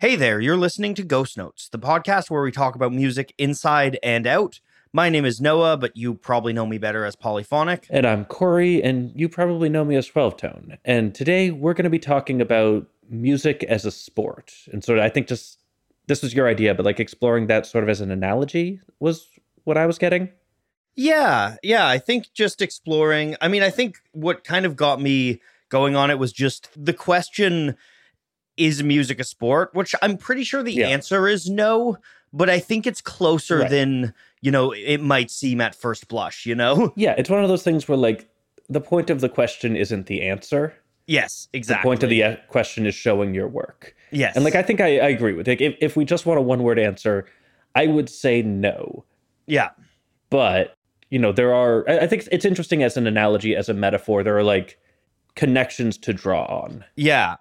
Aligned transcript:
Hey 0.00 0.14
there, 0.14 0.40
you're 0.40 0.56
listening 0.56 0.94
to 0.94 1.02
Ghost 1.02 1.36
Notes, 1.36 1.68
the 1.68 1.76
podcast 1.76 2.30
where 2.30 2.42
we 2.42 2.52
talk 2.52 2.76
about 2.76 2.92
music 2.92 3.34
inside 3.36 3.98
and 4.00 4.28
out. 4.28 4.60
My 4.92 5.08
name 5.08 5.24
is 5.24 5.40
Noah, 5.40 5.76
but 5.76 5.96
you 5.96 6.14
probably 6.14 6.52
know 6.52 6.66
me 6.66 6.78
better 6.78 7.04
as 7.04 7.16
Polyphonic. 7.16 7.88
And 7.90 8.06
I'm 8.06 8.24
Cory, 8.24 8.80
and 8.80 9.10
you 9.16 9.28
probably 9.28 9.68
know 9.68 9.84
me 9.84 9.96
as 9.96 10.06
12 10.06 10.36
Tone. 10.36 10.78
And 10.84 11.16
today 11.16 11.50
we're 11.50 11.74
going 11.74 11.82
to 11.82 11.90
be 11.90 11.98
talking 11.98 12.40
about 12.40 12.86
music 13.10 13.64
as 13.64 13.84
a 13.84 13.90
sport. 13.90 14.54
And 14.72 14.84
so 14.84 15.00
I 15.00 15.08
think 15.08 15.26
just 15.26 15.58
this 16.06 16.22
was 16.22 16.32
your 16.32 16.46
idea, 16.46 16.76
but 16.76 16.86
like 16.86 17.00
exploring 17.00 17.48
that 17.48 17.66
sort 17.66 17.82
of 17.82 17.90
as 17.90 18.00
an 18.00 18.12
analogy 18.12 18.80
was 19.00 19.26
what 19.64 19.76
I 19.76 19.86
was 19.86 19.98
getting. 19.98 20.28
Yeah, 20.94 21.56
yeah, 21.60 21.88
I 21.88 21.98
think 21.98 22.32
just 22.32 22.62
exploring. 22.62 23.34
I 23.40 23.48
mean, 23.48 23.64
I 23.64 23.70
think 23.70 23.96
what 24.12 24.44
kind 24.44 24.64
of 24.64 24.76
got 24.76 25.00
me 25.00 25.40
going 25.70 25.96
on 25.96 26.08
it 26.12 26.20
was 26.20 26.32
just 26.32 26.68
the 26.76 26.94
question 26.94 27.76
is 28.58 28.82
music 28.82 29.20
a 29.20 29.24
sport? 29.24 29.70
Which 29.74 29.94
I'm 30.02 30.16
pretty 30.16 30.44
sure 30.44 30.62
the 30.62 30.72
Yeah. 30.72 30.88
answer 30.88 31.26
is 31.28 31.48
no, 31.48 31.96
but 32.32 32.50
I 32.50 32.58
think 32.58 32.86
it's 32.86 33.00
closer 33.00 33.60
Right. 33.60 33.70
than, 33.70 34.12
you 34.42 34.50
know, 34.50 34.72
it 34.72 34.98
might 34.98 35.30
seem 35.30 35.60
at 35.60 35.74
first 35.74 36.08
blush, 36.08 36.44
you 36.46 36.54
know? 36.54 36.92
Yeah, 36.96 37.14
it's 37.16 37.30
one 37.30 37.42
of 37.42 37.48
those 37.48 37.62
things 37.62 37.88
where 37.88 37.96
like 37.98 38.28
the 38.68 38.80
point 38.80 39.08
of 39.10 39.20
the 39.20 39.28
question 39.28 39.76
isn't 39.76 40.06
the 40.06 40.22
answer. 40.22 40.74
Yes, 41.06 41.48
exactly. 41.54 41.82
The 41.82 41.88
point 41.88 42.02
of 42.02 42.10
the 42.10 42.22
uh, 42.22 42.36
question 42.48 42.84
is 42.84 42.94
showing 42.94 43.34
your 43.34 43.48
work. 43.48 43.94
Yes. 44.10 44.36
And 44.36 44.44
like 44.44 44.54
I 44.54 44.62
think 44.62 44.80
I, 44.80 44.98
I 44.98 45.08
agree 45.08 45.32
with 45.32 45.48
like 45.48 45.60
if, 45.62 45.74
if 45.80 45.96
we 45.96 46.04
just 46.04 46.26
want 46.26 46.38
a 46.38 46.42
one 46.42 46.62
word 46.62 46.78
answer, 46.78 47.24
I 47.74 47.86
would 47.86 48.10
say 48.10 48.42
no. 48.42 49.04
yeah. 49.46 49.70
but 50.30 50.74
you 51.10 51.18
know 51.18 51.32
there 51.32 51.54
are 51.54 51.88
I 51.88 52.00
I 52.00 52.06
think 52.06 52.28
it's 52.30 52.44
interesting 52.44 52.82
as 52.82 52.98
an 52.98 53.06
analogy 53.06 53.56
as 53.56 53.70
a 53.70 53.74
metaphor 53.74 54.22
there 54.22 54.36
are 54.36 54.42
like 54.42 54.78
connections 55.36 55.96
to 55.98 56.12
draw 56.12 56.44
on 56.44 56.84
Yeah. 56.96 57.36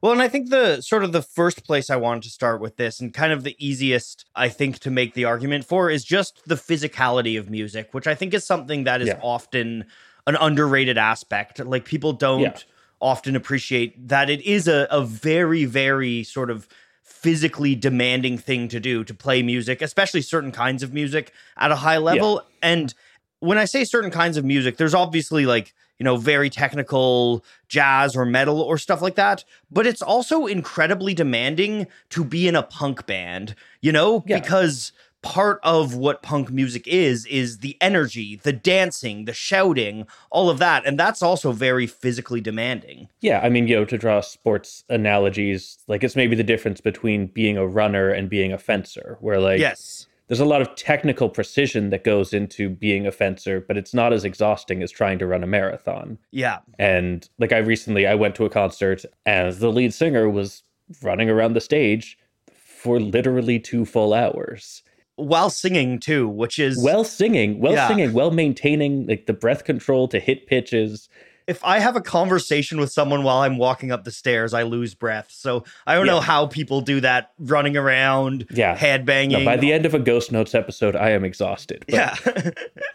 Well, 0.00 0.12
and 0.12 0.22
I 0.22 0.28
think 0.28 0.50
the 0.50 0.80
sort 0.80 1.02
of 1.02 1.12
the 1.12 1.22
first 1.22 1.64
place 1.64 1.90
I 1.90 1.96
wanted 1.96 2.22
to 2.24 2.30
start 2.30 2.60
with 2.60 2.76
this, 2.76 3.00
and 3.00 3.12
kind 3.12 3.32
of 3.32 3.42
the 3.42 3.56
easiest 3.58 4.26
I 4.36 4.48
think 4.48 4.78
to 4.80 4.90
make 4.90 5.14
the 5.14 5.24
argument 5.24 5.64
for, 5.64 5.90
is 5.90 6.04
just 6.04 6.40
the 6.46 6.54
physicality 6.54 7.38
of 7.38 7.50
music, 7.50 7.88
which 7.92 8.06
I 8.06 8.14
think 8.14 8.32
is 8.32 8.44
something 8.44 8.84
that 8.84 9.00
is 9.02 9.08
Yeah. 9.08 9.20
often 9.22 9.86
an 10.26 10.36
underrated 10.36 10.98
aspect. 10.98 11.58
Like 11.58 11.84
people 11.84 12.12
don't 12.12 12.40
Yeah. 12.42 12.56
often 13.00 13.34
appreciate 13.34 14.08
that 14.08 14.30
it 14.30 14.40
is 14.42 14.68
a, 14.68 14.86
a 14.90 15.02
very, 15.02 15.64
very 15.64 16.22
sort 16.22 16.50
of 16.50 16.68
physically 17.02 17.74
demanding 17.74 18.38
thing 18.38 18.68
to 18.68 18.78
do 18.78 19.02
to 19.02 19.14
play 19.14 19.42
music, 19.42 19.82
especially 19.82 20.22
certain 20.22 20.52
kinds 20.52 20.82
of 20.84 20.92
music 20.92 21.32
at 21.56 21.72
a 21.72 21.76
high 21.76 21.98
level. 21.98 22.42
And 22.62 22.94
when 23.40 23.58
I 23.58 23.64
say 23.64 23.82
certain 23.84 24.10
kinds 24.10 24.36
of 24.36 24.44
music, 24.44 24.76
there's 24.76 24.94
obviously 24.94 25.44
like, 25.44 25.74
you 25.98 26.04
know, 26.04 26.16
very 26.16 26.48
technical 26.50 27.44
jazz 27.68 28.16
or 28.16 28.24
metal 28.24 28.60
or 28.60 28.78
stuff 28.78 29.02
like 29.02 29.16
that, 29.16 29.44
but 29.70 29.86
it's 29.86 30.02
also 30.02 30.46
incredibly 30.46 31.14
demanding 31.14 31.86
to 32.10 32.24
be 32.24 32.46
in 32.48 32.54
a 32.56 32.62
punk 32.62 33.06
band, 33.06 33.54
you 33.80 33.92
know, 33.92 34.24
Yeah. 34.26 34.38
because 34.38 34.92
part 35.20 35.58
of 35.64 35.96
what 35.96 36.22
punk 36.22 36.48
music 36.50 36.86
is 36.86 37.26
is 37.26 37.58
the 37.58 37.76
energy, 37.80 38.36
the 38.44 38.52
dancing, 38.52 39.24
the 39.24 39.32
shouting, 39.32 40.06
all 40.30 40.48
of 40.48 40.58
that, 40.60 40.86
and 40.86 40.96
that's 40.96 41.22
also 41.22 41.50
very 41.50 41.88
physically 41.88 42.40
demanding. 42.40 43.08
yeah 43.20 43.40
i 43.42 43.48
mean 43.48 43.66
you 43.66 43.74
know 43.74 43.84
to 43.84 43.98
draw 43.98 44.20
sports 44.20 44.84
analogies 44.88 45.78
like 45.88 46.04
it's 46.04 46.14
maybe 46.16 46.36
the 46.36 46.44
difference 46.44 46.80
between 46.80 47.26
being 47.26 47.56
a 47.56 47.66
runner 47.66 48.10
and 48.10 48.30
being 48.30 48.52
a 48.52 48.58
fencer 48.58 49.16
where 49.20 49.40
like 49.40 49.58
yes. 49.58 50.06
There's 50.28 50.40
a 50.40 50.44
lot 50.44 50.60
of 50.62 50.74
technical 50.76 51.28
precision 51.28 51.90
that 51.90 52.04
goes 52.04 52.32
into 52.32 52.68
being 52.68 53.06
a 53.06 53.12
fencer 53.12 53.60
but 53.66 53.76
it's 53.76 53.94
not 53.94 54.12
as 54.12 54.24
exhausting 54.24 54.82
as 54.82 54.90
trying 54.90 55.18
to 55.18 55.26
run 55.26 55.42
a 55.42 55.46
marathon 55.46 56.18
Yeah. 56.30 56.58
and 56.78 57.28
like 57.38 57.52
i 57.52 57.58
recently 57.58 58.06
i 58.06 58.14
went 58.14 58.34
to 58.36 58.44
a 58.44 58.50
concert 58.50 59.04
and 59.26 59.52
the 59.54 59.70
lead 59.72 59.92
singer 59.94 60.28
was 60.28 60.62
running 61.02 61.28
around 61.30 61.54
the 61.54 61.60
stage 61.60 62.18
for 62.54 63.00
literally 63.00 63.58
two 63.58 63.84
full 63.84 64.14
hours 64.14 64.82
While 65.16 65.50
singing 65.50 65.98
too, 65.98 66.28
which 66.28 66.58
is 66.60 66.80
well 66.82 67.02
singing, 67.02 67.58
well 67.60 67.72
Yeah. 67.72 67.88
singing, 67.88 68.12
well 68.12 68.30
maintaining 68.30 69.06
like 69.06 69.26
the 69.26 69.32
breath 69.32 69.64
control 69.64 70.06
to 70.08 70.20
hit 70.20 70.46
pitches. 70.46 71.08
If 71.48 71.64
I 71.64 71.78
have 71.80 71.96
a 71.96 72.00
conversation 72.00 72.78
with 72.78 72.92
someone 72.92 73.22
while 73.24 73.38
I'm 73.38 73.56
walking 73.58 73.90
up 73.90 74.04
the 74.04 74.10
stairs, 74.12 74.52
I 74.54 74.62
lose 74.64 74.94
breath. 74.94 75.28
So 75.30 75.64
I 75.86 75.94
don't 75.94 76.06
know 76.06 76.20
how 76.20 76.46
people 76.46 76.82
do 76.82 77.00
that 77.00 77.32
running 77.38 77.76
around, 77.76 78.46
Yeah. 78.50 78.76
head 78.76 79.06
banging. 79.06 79.40
No, 79.40 79.44
by 79.44 79.56
the 79.56 79.72
end 79.72 79.86
of 79.86 79.94
a 79.94 79.98
Ghost 79.98 80.30
Notes 80.30 80.54
episode, 80.54 80.94
I 80.94 81.10
am 81.10 81.24
exhausted. 81.24 81.84
But 81.88 81.94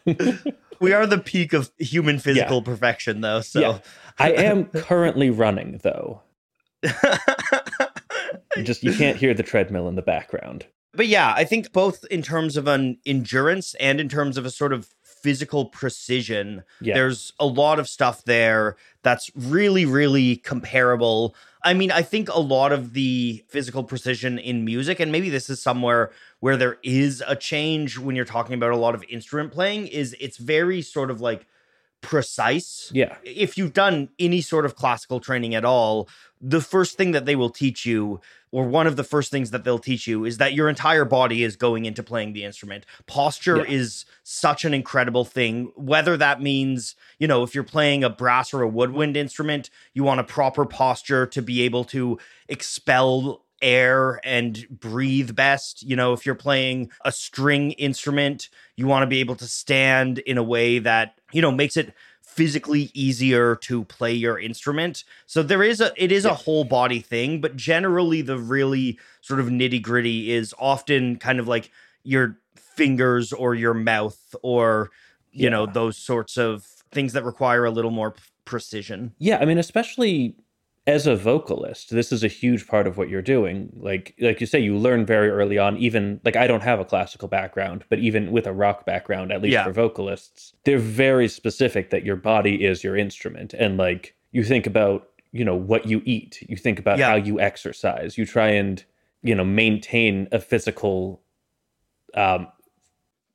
yeah. 0.06 0.24
we 0.80 0.94
are 0.94 1.08
the 1.08 1.18
peak 1.18 1.52
of 1.54 1.72
human 1.80 2.20
physical 2.20 2.62
perfection 2.62 3.22
though. 3.22 3.42
So 3.42 3.60
Yeah. 3.60 3.80
I 4.20 4.32
am 4.34 4.66
currently 4.66 5.32
running 5.32 5.80
though. 5.84 6.22
Just 8.64 8.84
you 8.84 8.94
can't 8.94 9.18
hear 9.18 9.34
the 9.34 9.44
treadmill 9.44 9.88
in 9.88 9.96
the 9.96 10.02
background. 10.04 10.68
But 10.94 11.08
yeah, 11.08 11.34
I 11.36 11.44
think 11.44 11.72
both 11.74 12.06
in 12.12 12.22
terms 12.22 12.56
of 12.56 12.68
an 12.68 13.00
endurance 13.06 13.74
and 13.80 14.00
in 14.00 14.08
terms 14.10 14.38
of 14.38 14.46
a 14.46 14.52
sort 14.52 14.72
of 14.74 14.90
physical 15.24 15.66
precision, 15.66 16.64
Yeah. 16.82 16.94
there's 16.96 17.34
a 17.40 17.46
lot 17.46 17.80
of 17.80 17.88
stuff 17.88 18.24
there 18.26 18.76
that's 19.02 19.32
really, 19.36 19.86
really 19.86 20.36
comparable. 20.36 21.34
I 21.64 21.74
mean, 21.74 21.92
I 21.92 22.02
think 22.02 22.28
a 22.30 22.40
lot 22.40 22.74
of 22.74 22.92
the 22.94 23.44
physical 23.48 23.84
precision 23.86 24.38
in 24.38 24.66
music, 24.66 25.00
and 25.00 25.12
maybe 25.12 25.30
this 25.30 25.50
is 25.50 25.62
somewhere 25.62 26.12
where 26.42 26.58
there 26.58 26.78
is 26.84 27.24
a 27.26 27.38
change 27.38 27.98
when 27.98 28.18
you're 28.18 28.26
talking 28.26 28.54
about 28.54 28.72
a 28.72 28.78
lot 28.78 28.96
of 28.96 29.04
instrument 29.10 29.54
playing, 29.54 29.88
is 29.88 30.14
it's 30.20 30.36
very 30.38 30.82
sort 30.82 31.10
of 31.10 31.22
like 31.22 31.48
precise 32.02 32.92
Yeah. 32.94 33.16
if 33.24 33.58
you've 33.58 33.72
done 33.72 34.10
any 34.20 34.42
sort 34.42 34.66
of 34.66 34.76
classical 34.76 35.22
training 35.22 35.56
at 35.56 35.64
all, 35.64 36.10
the 36.46 36.60
first 36.60 36.98
thing 36.98 37.12
that 37.12 37.26
they 37.26 37.38
will 37.38 37.50
teach 37.50 37.86
you, 37.86 38.20
or 38.52 38.68
one 38.68 38.86
of 38.86 38.98
the 38.98 39.04
first 39.04 39.32
things 39.32 39.52
that 39.52 39.64
they'll 39.64 39.80
teach 39.80 40.06
you, 40.08 40.26
is 40.26 40.38
that 40.40 40.54
your 40.54 40.68
entire 40.68 41.06
body 41.06 41.42
is 41.42 41.56
going 41.56 41.86
into 41.86 42.04
playing 42.04 42.34
the 42.34 42.44
instrument. 42.44 42.86
Posture 43.08 43.60
Yeah. 43.60 43.74
is 43.74 44.04
such 44.24 44.66
an 44.66 44.74
incredible 44.74 45.24
thing. 45.24 45.72
Whether 45.76 46.18
that 46.18 46.42
means, 46.42 46.96
you 47.18 47.28
know, 47.28 47.44
if 47.44 47.56
you're 47.56 47.64
playing 47.64 48.04
a 48.04 48.10
brass 48.10 48.54
or 48.54 48.62
a 48.62 48.68
woodwind 48.68 49.16
instrument, 49.16 49.70
you 49.94 50.04
want 50.04 50.20
a 50.20 50.24
proper 50.26 50.66
posture 50.66 51.26
to 51.28 51.42
be 51.42 51.62
able 51.62 51.86
to 51.86 52.20
expel 52.50 53.46
air 53.62 54.20
and 54.26 54.68
breathe 54.70 55.34
best. 55.34 55.82
You 55.82 55.96
know, 55.96 56.12
if 56.12 56.26
you're 56.26 56.36
playing 56.36 56.92
a 57.06 57.12
string 57.14 57.72
instrument, 57.72 58.50
you 58.76 58.86
want 58.88 59.04
to 59.04 59.08
be 59.08 59.22
able 59.22 59.38
to 59.38 59.48
stand 59.48 60.20
in 60.20 60.38
a 60.38 60.44
way 60.44 60.80
that, 60.80 61.18
you 61.32 61.42
know, 61.42 61.52
makes 61.52 61.78
it 61.78 61.94
physically 62.36 62.90
easier 62.94 63.56
to 63.56 63.84
play 63.86 64.12
your 64.12 64.40
instrument. 64.40 65.04
So 65.28 65.44
there 65.44 65.62
is 65.62 65.80
a 65.82 65.92
it 65.96 66.12
is 66.12 66.26
a 66.26 66.34
whole 66.34 66.64
body 66.64 67.00
thing, 67.00 67.42
but 67.42 67.56
generally 67.56 68.22
the 68.22 68.38
really 68.38 68.98
sort 69.22 69.40
of 69.40 69.48
nitty-gritty 69.48 70.32
is 70.32 70.54
often 70.58 71.18
kind 71.18 71.40
of 71.40 71.48
like 71.48 71.70
your 72.04 72.40
fingers 72.56 73.32
or 73.34 73.54
your 73.54 73.76
mouth 73.76 74.36
or 74.42 74.90
you 75.32 75.50
know 75.50 75.66
those 75.66 75.96
sorts 75.96 76.38
of 76.38 76.66
things 76.92 77.14
that 77.14 77.24
require 77.24 77.66
a 77.66 77.72
little 77.72 77.92
more 77.92 78.16
precision. 78.46 79.14
Yeah, 79.20 79.38
I 79.38 79.46
mean, 79.46 79.58
especially 79.58 80.36
as 80.86 81.08
a 81.08 81.16
vocalist, 81.16 81.92
this 81.92 82.12
is 82.12 82.24
a 82.24 82.28
huge 82.28 82.68
part 82.68 82.88
of 82.88 82.98
what 82.98 83.08
you're 83.10 83.22
doing. 83.22 83.72
Like 83.76 84.16
like 84.20 84.42
you 84.42 84.48
say, 84.48 84.60
you 84.60 84.78
learn 84.78 85.06
very 85.06 85.30
early 85.30 85.58
on, 85.58 85.78
even 85.78 86.20
like 86.26 86.36
I 86.36 86.46
don't 86.48 86.64
have 86.64 86.80
a 86.80 86.86
classical 86.86 87.28
background, 87.30 87.86
but 87.90 88.00
even 88.00 88.32
with 88.32 88.46
a 88.48 88.54
rock 88.54 88.86
background, 88.86 89.32
at 89.32 89.42
least 89.42 89.54
Yeah. 89.54 89.64
for 89.64 89.72
vocalists, 89.72 90.54
they're 90.66 90.80
very 90.80 91.28
specific 91.30 91.90
that 91.92 92.04
your 92.06 92.18
body 92.18 92.66
is 92.66 92.84
your 92.84 92.98
instrument. 92.98 93.54
And 93.54 93.78
like 93.78 94.14
you 94.34 94.44
think 94.44 94.68
about, 94.68 95.08
you 95.32 95.46
know, 95.46 95.56
what 95.56 95.86
you 95.88 96.02
eat, 96.06 96.44
you 96.50 96.58
think 96.58 96.80
about 96.80 96.98
Yeah. 96.98 97.10
how 97.12 97.16
you 97.16 97.40
exercise, 97.40 98.18
you 98.18 98.26
try 98.26 98.50
and, 98.50 98.84
you 99.22 99.36
know, 99.36 99.46
maintain 99.46 100.28
a 100.34 100.40
physical 100.40 101.22
um 102.14 102.48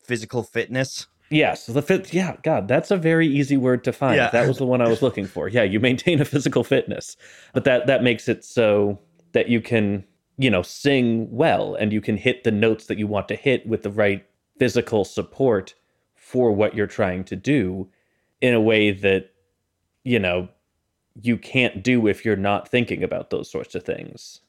Physical 0.04 0.42
fitness. 0.42 1.06
Yes, 1.30 1.66
the 1.66 1.82
fit. 1.82 2.12
Yeah, 2.12 2.36
God, 2.42 2.68
that's 2.68 2.90
a 2.90 2.96
very 2.96 3.26
easy 3.26 3.56
word 3.56 3.84
to 3.84 3.92
find. 3.92 4.16
Yeah. 4.16 4.30
That 4.30 4.48
was 4.48 4.58
the 4.58 4.66
one 4.66 4.80
I 4.80 4.88
was 4.88 5.02
looking 5.02 5.26
for. 5.26 5.48
Yeah, 5.48 5.62
you 5.62 5.78
maintain 5.78 6.20
a 6.20 6.24
physical 6.24 6.64
fitness, 6.64 7.16
but 7.52 7.64
that 7.64 7.86
that 7.86 8.02
makes 8.02 8.28
it 8.28 8.44
so 8.44 8.98
that 9.32 9.48
you 9.48 9.60
can, 9.60 10.04
you 10.38 10.50
know, 10.50 10.62
sing 10.62 11.30
well 11.30 11.74
and 11.74 11.92
you 11.92 12.00
can 12.00 12.16
hit 12.16 12.44
the 12.44 12.50
notes 12.50 12.86
that 12.86 12.98
you 12.98 13.06
want 13.06 13.28
to 13.28 13.34
hit 13.34 13.66
with 13.66 13.82
the 13.82 13.90
right 13.90 14.24
physical 14.58 15.04
support 15.04 15.74
for 16.14 16.52
what 16.52 16.74
you're 16.74 16.86
trying 16.86 17.24
to 17.24 17.36
do 17.36 17.88
in 18.40 18.54
a 18.54 18.60
way 18.60 18.90
that, 18.90 19.30
you 20.04 20.18
know, 20.18 20.48
you 21.20 21.36
can't 21.36 21.82
do 21.82 22.06
if 22.06 22.24
you're 22.24 22.36
not 22.36 22.68
thinking 22.68 23.02
about 23.02 23.30
those 23.30 23.50
sorts 23.50 23.74
of 23.74 23.84
things. 23.84 24.40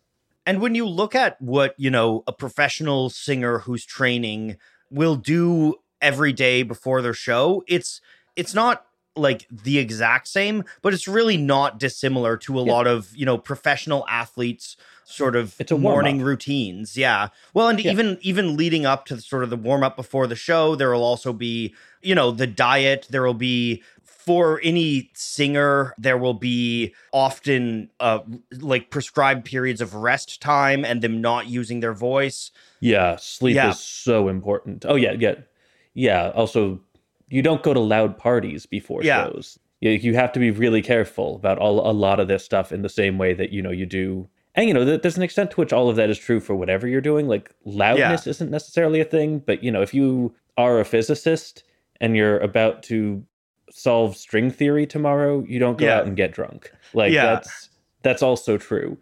And 0.46 0.62
when 0.62 0.76
you 0.76 0.88
look 0.88 1.16
at 1.16 1.42
what, 1.42 1.76
you 1.78 1.90
know, 1.90 2.24
a 2.26 2.34
professional 2.34 3.10
singer 3.10 3.60
who's 3.60 3.86
training 3.86 4.58
will 4.90 5.16
do 5.16 5.76
every 6.02 6.34
day 6.34 6.64
before 6.64 7.02
their 7.02 7.14
show, 7.14 7.64
it's 7.68 8.02
it's 8.36 8.54
not 8.54 8.86
like 9.16 9.46
the 9.52 9.80
exact 9.80 10.28
same, 10.28 10.64
but 10.82 10.94
it's 10.94 11.08
really 11.08 11.36
not 11.36 11.78
dissimilar 11.78 12.38
to 12.38 12.58
a 12.58 12.64
Yeah. 12.64 12.72
lot 12.72 12.88
of, 12.88 13.14
you 13.16 13.26
know, 13.26 13.38
professional 13.38 14.06
athletes 14.08 14.78
sort 15.04 15.36
of 15.36 15.56
It's 15.60 15.72
a 15.72 15.78
morning 15.78 16.18
warm-up. 16.18 16.28
routines. 16.28 16.96
Yeah. 16.96 17.30
Well, 17.54 17.68
and 17.68 17.80
Yeah. 17.84 17.92
even 17.92 18.18
even 18.22 18.56
leading 18.56 18.86
up 18.86 19.06
to 19.08 19.20
sort 19.20 19.44
of 19.44 19.50
the 19.50 19.58
warm 19.58 19.84
up 19.84 19.96
before 19.98 20.28
the 20.28 20.36
show, 20.36 20.76
there 20.76 20.92
will 20.92 21.04
also 21.04 21.34
be, 21.34 21.74
you 22.02 22.16
know, 22.16 22.32
the 22.32 22.48
diet, 22.48 23.08
there 23.10 23.24
will 23.24 23.34
be 23.34 23.84
for 24.06 24.62
any 24.64 25.10
singer, 25.16 25.94
there 25.98 26.18
will 26.18 26.36
be 26.36 26.94
often 27.12 27.90
uh, 28.00 28.20
like 28.60 28.90
prescribed 28.92 29.44
periods 29.44 29.82
of 29.82 29.96
rest 29.96 30.40
time 30.40 30.86
and 30.86 31.02
them 31.02 31.20
not 31.20 31.48
using 31.48 31.80
their 31.80 31.94
voice. 31.94 32.52
Yeah, 32.80 33.16
sleep 33.18 33.56
Yeah. 33.56 33.72
is 33.72 33.80
so 33.80 34.28
important. 34.30 34.86
Oh 34.88 34.96
yeah, 34.96 35.14
yeah, 35.14 35.36
yeah. 35.94 36.30
Also, 36.36 36.80
you 37.30 37.42
don't 37.42 37.64
go 37.64 37.74
to 37.74 37.80
loud 37.80 38.18
parties 38.18 38.66
before 38.66 39.04
Yeah. 39.04 39.26
shows. 39.26 39.60
You, 39.82 39.92
you 39.92 40.16
have 40.16 40.32
to 40.34 40.40
be 40.40 40.52
really 40.52 40.82
careful 40.82 41.36
about 41.36 41.58
all 41.58 41.90
a 41.90 41.94
lot 41.94 42.20
of 42.20 42.28
this 42.28 42.44
stuff 42.44 42.72
in 42.72 42.82
the 42.82 42.90
same 42.90 43.18
way 43.18 43.34
that 43.34 43.52
you 43.52 43.62
know 43.62 43.72
you 43.72 43.86
do. 43.86 44.28
And 44.56 44.68
you 44.68 44.74
know, 44.74 44.84
th- 44.84 45.02
there's 45.02 45.16
an 45.18 45.24
extent 45.24 45.52
to 45.52 45.58
which 45.58 45.72
all 45.72 45.90
of 45.90 45.96
that 45.96 46.10
is 46.10 46.18
true 46.18 46.40
for 46.40 46.56
whatever 46.56 46.88
you're 46.88 47.00
doing. 47.02 47.28
Like 47.28 47.52
loudness 47.66 48.28
isn't 48.28 48.52
necessarily 48.52 49.00
a 49.00 49.06
thing, 49.06 49.40
but 49.40 49.64
you 49.64 49.72
know, 49.72 49.82
if 49.82 49.94
you 49.94 50.34
are 50.58 50.80
a 50.80 50.86
physicist 50.86 51.64
and 52.02 52.16
you're 52.18 52.40
about 52.40 52.84
to 52.84 53.24
solve 53.72 54.18
string 54.18 54.50
theory 54.52 54.86
tomorrow, 54.86 55.46
you 55.48 55.60
don't 55.60 55.78
go 55.78 55.86
Yeah. 55.86 56.00
out 56.00 56.08
and 56.08 56.18
get 56.18 56.32
drunk. 56.34 56.72
Like 56.94 57.14
Yeah. 57.14 57.26
that's 57.36 57.70
that's 58.02 58.24
also 58.24 58.58
true. 58.58 58.98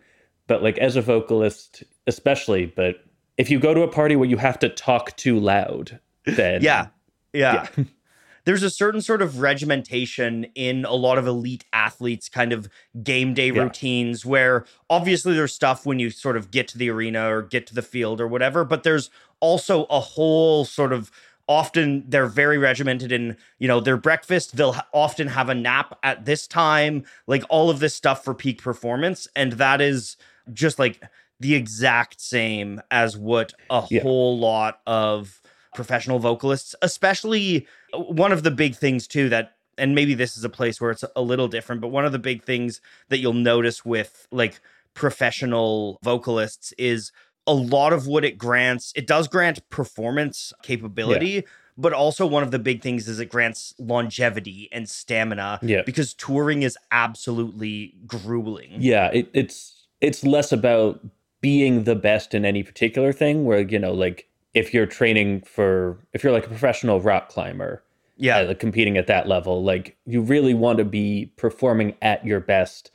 But 0.47 0.61
like 0.61 0.77
as 0.77 0.95
a 0.95 1.01
vocalist, 1.01 1.83
especially, 2.05 2.65
but 2.67 2.97
if 3.37 3.49
you 3.49 3.59
go 3.59 3.73
to 3.73 3.81
a 3.81 3.87
party 3.87 4.15
where 4.15 4.29
you 4.29 4.37
have 4.37 4.59
to 4.59 4.69
talk 4.69 5.15
too 5.17 5.39
loud, 5.39 5.99
then 6.35 6.61
Yeah. 6.61 6.87
Yeah. 7.33 7.67
There's 8.45 8.63
a 8.63 8.69
certain 8.69 9.01
sort 9.01 9.21
of 9.21 9.41
regimentation 9.41 10.45
in 10.55 10.85
a 10.85 10.93
lot 10.93 11.17
of 11.17 11.27
elite 11.27 11.65
athletes' 11.73 12.29
kind 12.29 12.53
of 12.53 12.69
game 13.03 13.33
day 13.33 13.47
Yeah. 13.51 13.63
routines 13.63 14.25
where 14.25 14.65
obviously 14.89 15.33
there's 15.33 15.53
stuff 15.53 15.85
when 15.85 15.99
you 15.99 16.09
sort 16.09 16.37
of 16.37 16.49
get 16.49 16.67
to 16.69 16.77
the 16.77 16.89
arena 16.89 17.29
or 17.29 17.41
get 17.41 17.67
to 17.67 17.75
the 17.75 17.81
field 17.81 18.21
or 18.21 18.27
whatever, 18.27 18.63
but 18.63 18.83
there's 18.83 19.09
also 19.41 19.83
a 19.89 19.99
whole 19.99 20.63
sort 20.63 20.93
of 20.93 21.11
often 21.49 22.03
they're 22.07 22.27
very 22.27 22.57
regimented 22.57 23.11
in 23.11 23.35
you 23.59 23.67
know 23.69 23.79
their 23.79 23.95
breakfast 23.95 24.57
they'll 24.57 24.75
often 24.93 25.27
have 25.29 25.47
a 25.47 25.55
nap 25.55 25.97
at 26.03 26.25
this 26.25 26.45
time 26.45 27.05
like 27.25 27.41
all 27.49 27.69
of 27.69 27.79
this 27.79 27.93
stuff 27.95 28.21
for 28.21 28.33
peak 28.33 28.61
performance 28.61 29.29
and 29.33 29.53
that 29.53 29.79
is 29.79 30.17
just 30.51 30.77
like 30.77 31.01
the 31.39 31.55
exact 31.55 32.19
same 32.19 32.81
as 32.91 33.15
what 33.15 33.53
a 33.69 33.85
Yeah. 33.89 34.01
whole 34.01 34.37
lot 34.37 34.81
of 34.85 35.41
professional 35.77 36.17
vocalists 36.19 36.73
especially 36.81 37.67
uh, 37.93 37.99
one 37.99 38.31
of 38.31 38.41
the 38.41 38.49
big 38.63 38.73
things 38.75 39.07
too 39.07 39.29
that 39.29 39.45
and 39.77 39.93
maybe 39.93 40.15
this 40.15 40.35
is 40.35 40.43
a 40.43 40.49
place 40.49 40.81
where 40.81 40.89
it's 40.89 41.05
a 41.15 41.21
little 41.21 41.47
different 41.47 41.79
but 41.79 41.89
one 41.89 42.03
of 42.03 42.11
the 42.11 42.19
big 42.31 42.43
things 42.43 42.81
that 43.09 43.19
you'll 43.19 43.31
notice 43.53 43.85
with 43.85 44.27
like 44.31 44.59
professional 44.95 45.99
vocalists 46.03 46.73
is 46.79 47.11
a 47.45 47.53
lot 47.53 47.93
of 47.93 48.07
what 48.07 48.25
it 48.25 48.37
grants 48.39 48.91
it 48.95 49.05
does 49.05 49.27
grant 49.27 49.57
performance 49.69 50.51
capability 50.63 51.43
but 51.77 51.93
also 51.93 52.25
one 52.25 52.41
of 52.41 52.49
the 52.49 52.57
big 52.57 52.81
things 52.81 53.07
is 53.07 53.19
it 53.19 53.29
grants 53.29 53.75
longevity 53.77 54.67
and 54.71 54.89
stamina 54.89 55.59
Yeah. 55.61 55.83
because 55.85 56.15
touring 56.15 56.63
is 56.63 56.75
absolutely 56.91 57.93
grueling 58.07 58.77
Yeah, 58.79 59.11
it, 59.13 59.29
it's 59.33 59.85
it's 60.01 60.23
less 60.23 60.51
about 60.51 60.99
being 61.41 61.83
the 61.83 61.95
best 61.95 62.33
in 62.33 62.45
any 62.45 62.63
particular 62.63 63.13
thing. 63.13 63.45
Where 63.45 63.61
you 63.61 63.79
know, 63.79 63.93
like 63.93 64.27
if 64.57 64.73
you're 64.73 64.85
training 64.85 65.41
for, 65.41 65.99
if 66.13 66.23
you're 66.23 66.33
like 66.33 66.45
a 66.45 66.49
professional 66.49 66.99
rock 67.01 67.29
climber, 67.29 67.83
yeah 68.17 68.37
uh, 68.39 68.45
like 68.47 68.59
competing 68.59 68.97
at 68.97 69.07
that 69.07 69.27
level, 69.27 69.63
like 69.63 69.95
you 70.05 70.21
really 70.21 70.53
want 70.53 70.77
to 70.79 70.85
be 70.85 71.31
performing 71.37 71.95
at 72.01 72.25
your 72.25 72.39
best 72.39 72.91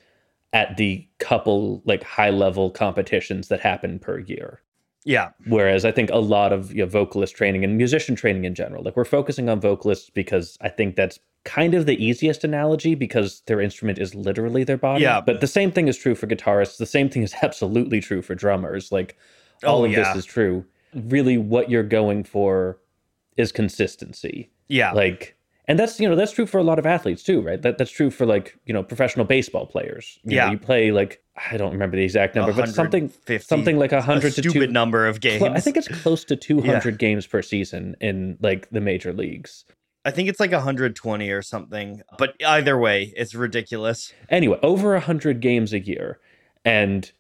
at 0.53 0.77
the 0.77 1.07
couple 1.19 1.83
like 1.85 2.03
high 2.03 2.31
level 2.31 2.71
competitions 2.71 3.49
that 3.49 3.61
happen 3.61 3.99
per 3.99 4.19
year. 4.19 4.61
yeah 5.05 5.31
Whereas 5.47 5.85
I 5.85 5.93
think 5.93 6.11
a 6.11 6.19
lot 6.19 6.53
of 6.53 6.73
you 6.73 6.83
know, 6.83 6.87
vocalist 6.87 7.35
training 7.37 7.65
and 7.65 7.77
musician 7.77 8.15
training 8.17 8.45
in 8.45 8.55
general, 8.55 8.83
like 8.85 8.97
we're 8.97 9.05
focusing 9.19 9.49
on 9.49 9.61
vocalists 9.61 10.11
because 10.11 10.59
I 10.61 10.69
think 10.69 10.97
that's 10.97 11.19
kind 11.45 11.75
of 11.75 11.87
the 11.87 11.97
easiest 12.05 12.45
analogy 12.45 12.95
because 12.95 13.43
their 13.47 13.61
instrument 13.61 13.99
is 13.99 14.15
literally 14.15 14.63
their 14.65 14.77
body. 14.77 15.03
Yeah. 15.03 15.21
But 15.21 15.41
the 15.41 15.47
same 15.59 15.73
thing 15.73 15.89
is 15.89 15.97
true 15.97 16.15
for 16.15 16.27
guitarists. 16.29 16.77
The 16.77 16.87
same 16.87 17.09
thing 17.09 17.23
is 17.23 17.35
absolutely 17.43 18.01
true 18.01 18.23
for 18.23 18.35
drummers. 18.35 18.93
Like 18.93 19.17
all 19.65 19.81
Oh, 19.83 19.85
of 19.85 19.91
yeah. 19.93 20.05
this 20.05 20.17
is 20.19 20.25
true. 20.25 20.65
Really, 20.95 21.39
what 21.39 21.71
you're 21.71 21.83
going 21.83 22.25
for 22.25 22.79
is 23.37 23.51
consistency. 23.53 24.51
yeah 24.69 24.93
Like, 24.93 25.37
and 25.69 25.79
that's 25.79 25.99
you 26.01 26.09
know 26.09 26.17
that's 26.17 26.33
true 26.33 26.45
for 26.47 26.59
a 26.59 26.63
lot 26.63 26.79
of 26.79 26.87
athletes 26.87 27.23
too, 27.23 27.41
right? 27.41 27.61
That 27.63 27.79
that's 27.79 27.91
true 27.91 28.11
for 28.11 28.27
like 28.27 28.59
you 28.67 28.75
know 28.75 28.83
professional 28.83 29.25
baseball 29.25 29.67
players. 29.67 30.19
You 30.25 30.31
know, 30.31 30.37
Yeah. 30.37 30.51
you 30.51 30.59
play 30.59 30.91
like 30.93 31.23
I 31.51 31.57
don't 31.57 31.73
remember 31.73 31.97
the 31.97 32.05
exact 32.05 32.35
number, 32.35 32.53
but 32.53 32.69
something 32.69 33.05
150, 33.05 33.47
something 33.47 33.79
like 33.79 33.93
a 33.93 33.99
a 33.99 34.03
hundred 34.03 34.35
to 34.35 34.43
stupid 34.43 34.67
two. 34.67 34.73
number 34.73 35.07
of 35.07 35.21
games 35.21 35.41
Cl- 35.41 35.55
I 35.55 35.61
think 35.61 35.77
it's 35.79 35.89
close 35.89 36.25
to 36.27 36.37
200 36.37 36.99
games 36.99 37.27
per 37.27 37.41
season 37.43 37.97
in 38.01 38.37
like 38.43 38.69
the 38.71 38.81
major 38.81 39.13
leagues. 39.15 39.65
I 40.05 40.11
think 40.11 40.29
it's 40.29 40.41
like 40.41 40.51
120 40.53 41.31
or 41.31 41.43
something. 41.43 42.03
But 42.19 42.35
either 42.45 42.77
way, 42.77 43.15
it's 43.17 43.35
ridiculous. 43.37 44.13
Anyway, 44.29 44.59
over 44.63 44.93
100 44.95 45.41
games 45.41 45.73
a 45.73 45.79
year. 45.79 46.19
And 46.65 47.11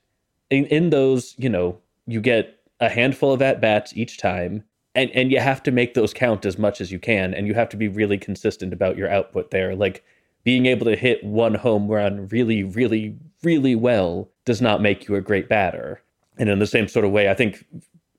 in, 0.50 0.66
in 0.66 0.90
those, 0.90 1.34
you 1.38 1.48
know, 1.48 1.78
you 2.06 2.20
get 2.20 2.58
a 2.82 2.88
handful 2.88 3.32
of 3.32 3.40
at 3.40 3.60
bats 3.60 3.92
each 3.96 4.18
time. 4.18 4.64
And, 4.94 5.10
and 5.12 5.30
you 5.30 5.38
have 5.38 5.62
to 5.62 5.70
make 5.70 5.94
those 5.94 6.12
count 6.12 6.44
as 6.44 6.58
much 6.58 6.80
as 6.80 6.92
you 6.92 6.98
can. 6.98 7.32
And 7.32 7.46
you 7.46 7.54
have 7.54 7.68
to 7.70 7.76
be 7.76 7.88
really 7.88 8.18
consistent 8.18 8.72
about 8.72 8.98
your 8.98 9.08
output 9.08 9.52
there. 9.52 9.74
Like 9.74 10.04
being 10.44 10.66
able 10.66 10.84
to 10.86 10.96
hit 10.96 11.22
one 11.24 11.54
home 11.54 11.88
run 11.88 12.28
really, 12.28 12.64
really, 12.64 13.16
really 13.42 13.76
well 13.76 14.28
does 14.44 14.60
not 14.60 14.82
make 14.82 15.06
you 15.08 15.14
a 15.14 15.20
great 15.20 15.48
batter. 15.48 16.02
And 16.36 16.48
in 16.48 16.58
the 16.58 16.66
same 16.66 16.88
sort 16.88 17.04
of 17.04 17.12
way, 17.12 17.30
I 17.30 17.34
think 17.34 17.64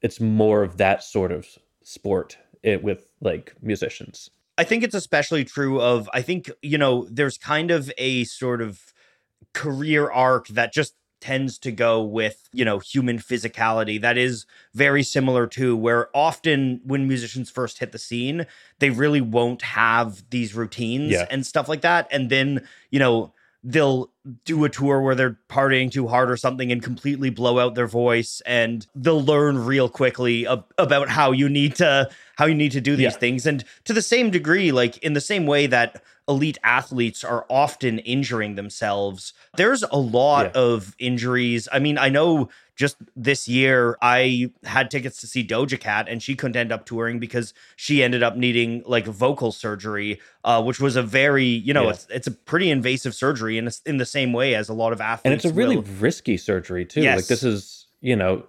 it's 0.01 0.21
more 0.21 0.63
of 0.63 0.77
that 0.77 1.04
sort 1.04 1.33
of 1.33 1.45
sport 1.83 2.38
it, 2.63 2.81
with 2.81 3.06
like 3.19 3.54
musicians. 3.62 4.30
I 4.57 4.63
think 4.63 4.83
it's 4.83 4.95
especially 4.95 5.44
true 5.44 5.81
of 5.81 6.10
I 6.13 6.21
think, 6.21 6.50
you 6.62 6.77
know, 6.77 7.06
there's 7.12 7.38
kind 7.38 7.69
of 7.69 7.92
a 7.98 8.24
sort 8.24 8.62
of 8.62 8.94
career 9.54 10.10
arc 10.10 10.48
that 10.48 10.71
just 10.71 10.95
tends 11.23 11.57
to 11.59 11.71
go 11.71 12.03
with, 12.03 12.49
you 12.51 12.65
know, 12.65 12.79
human 12.79 13.17
physicality 13.17 13.99
that 14.01 14.17
is 14.17 14.45
very 14.73 15.03
similar 15.03 15.47
to 15.47 15.75
where 15.77 16.09
often 16.13 16.81
when 16.83 17.07
musicians 17.07 17.49
first 17.49 17.79
hit 17.79 17.91
the 17.93 17.97
scene, 17.97 18.45
they 18.79 18.89
really 18.89 19.21
won't 19.21 19.61
have 19.61 20.23
these 20.31 20.53
routines 20.53 21.11
Yeah. 21.13 21.27
and 21.31 21.45
stuff 21.45 21.69
like 21.69 21.81
that 21.81 22.07
and 22.11 22.29
then, 22.29 22.67
you 22.91 22.99
know, 22.99 23.31
they'll 23.65 24.11
do 24.43 24.65
a 24.65 24.69
tour 24.69 24.99
where 25.01 25.15
they're 25.15 25.37
partying 25.47 25.89
too 25.89 26.07
hard 26.09 26.29
or 26.29 26.35
something 26.35 26.69
and 26.69 26.83
completely 26.83 27.29
blow 27.29 27.59
out 27.59 27.75
their 27.75 27.87
voice 27.87 28.41
and 28.45 28.85
they'll 28.93 29.23
learn 29.23 29.57
real 29.63 29.87
quickly 29.87 30.45
ab- 30.45 30.65
about 30.77 31.07
how 31.07 31.31
you 31.31 31.47
need 31.47 31.73
to 31.75 32.09
how 32.35 32.45
you 32.45 32.55
need 32.55 32.73
to 32.73 32.81
do 32.81 32.97
these 32.97 33.13
Yeah. 33.13 33.23
things 33.23 33.45
and 33.45 33.63
to 33.85 33.93
the 33.93 34.01
same 34.01 34.29
degree 34.31 34.73
like 34.73 34.97
in 34.97 35.13
the 35.13 35.21
same 35.21 35.45
way 35.45 35.67
that 35.67 36.03
elite 36.27 36.57
athletes 36.63 37.23
are 37.23 37.45
often 37.49 37.99
injuring 37.99 38.55
themselves 38.55 39.33
there's 39.57 39.83
a 39.83 39.97
lot 39.97 40.45
Yeah. 40.45 40.61
of 40.61 40.95
injuries 40.99 41.67
i 41.71 41.79
mean 41.79 41.97
i 41.97 42.07
know 42.09 42.47
just 42.75 42.95
this 43.15 43.47
year 43.47 43.97
i 44.01 44.49
had 44.63 44.89
tickets 44.89 45.19
to 45.21 45.27
see 45.27 45.45
doja 45.45 45.79
cat 45.79 46.07
and 46.07 46.24
she 46.24 46.33
couldn't 46.36 46.55
end 46.55 46.71
up 46.71 46.86
touring 46.86 47.19
because 47.19 47.53
she 47.75 48.01
ended 48.01 48.24
up 48.24 48.38
needing 48.38 48.81
like 48.86 49.05
vocal 49.05 49.51
surgery 49.51 50.19
uh, 50.45 50.63
which 50.63 50.79
was 50.79 50.95
a 50.95 51.03
very 51.03 51.43
you 51.45 51.74
know 51.74 51.83
Yeah. 51.83 51.89
it's, 51.91 52.07
it's 52.09 52.27
a 52.27 52.31
pretty 52.31 52.69
invasive 52.69 53.13
surgery 53.13 53.57
in, 53.57 53.67
a, 53.67 53.71
in 53.86 53.98
the 53.98 54.05
same 54.05 54.31
way 54.31 54.55
as 54.55 54.69
a 54.69 54.74
lot 54.74 54.93
of 54.93 55.01
athletes 55.01 55.25
and 55.25 55.33
it's 55.33 55.45
a 55.45 55.53
really 55.53 55.75
will. 55.75 55.83
risky 56.00 56.38
surgery 56.38 56.86
too 56.86 57.01
like 57.01 57.27
this 57.27 57.43
is 57.43 57.88
you 58.00 58.15
know 58.15 58.45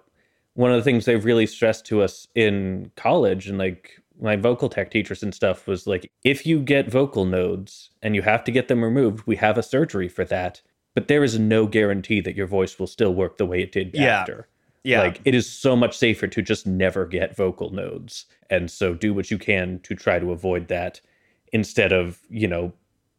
one 0.53 0.71
of 0.71 0.77
the 0.77 0.83
things 0.83 1.03
they've 1.03 1.25
really 1.25 1.45
stressed 1.45 1.85
to 1.87 2.01
us 2.01 2.29
in 2.35 2.89
college 2.95 3.49
and 3.49 3.57
like 3.57 4.01
my 4.21 4.35
vocal 4.35 4.69
tech 4.69 4.91
teachers 4.91 5.21
and 5.23 5.33
stuff 5.35 5.67
was 5.67 5.85
like 5.87 6.09
if 6.23 6.45
you 6.45 6.59
get 6.59 6.89
vocal 6.89 7.25
nodes 7.25 7.89
and 8.01 8.15
you 8.15 8.21
have 8.21 8.43
to 8.45 8.51
get 8.51 8.67
them 8.67 8.83
removed 8.83 9.25
we 9.27 9.35
have 9.35 9.57
a 9.57 9.63
surgery 9.63 10.07
for 10.07 10.23
that 10.25 10.61
but 10.93 11.07
there 11.09 11.23
is 11.23 11.37
no 11.37 11.67
guarantee 11.67 12.21
that 12.21 12.35
your 12.35 12.47
voice 12.47 12.79
will 12.79 12.87
still 12.87 13.13
work 13.13 13.37
the 13.37 13.45
way 13.45 13.61
it 13.61 13.71
did 13.73 13.91
Yeah. 13.93 14.19
after. 14.21 14.47
Yeah. 14.83 15.01
Like 15.01 15.19
it 15.25 15.35
is 15.35 15.49
so 15.49 15.75
much 15.75 15.97
safer 15.97 16.27
to 16.27 16.41
just 16.41 16.65
never 16.65 17.05
get 17.05 17.35
vocal 17.35 17.71
nodes 17.71 18.25
and 18.49 18.71
so 18.71 18.93
do 18.93 19.13
what 19.13 19.29
you 19.31 19.37
can 19.37 19.79
to 19.83 19.95
try 19.95 20.19
to 20.19 20.31
avoid 20.31 20.67
that 20.69 21.01
instead 21.51 21.91
of 21.91 22.19
you 22.29 22.47
know 22.47 22.71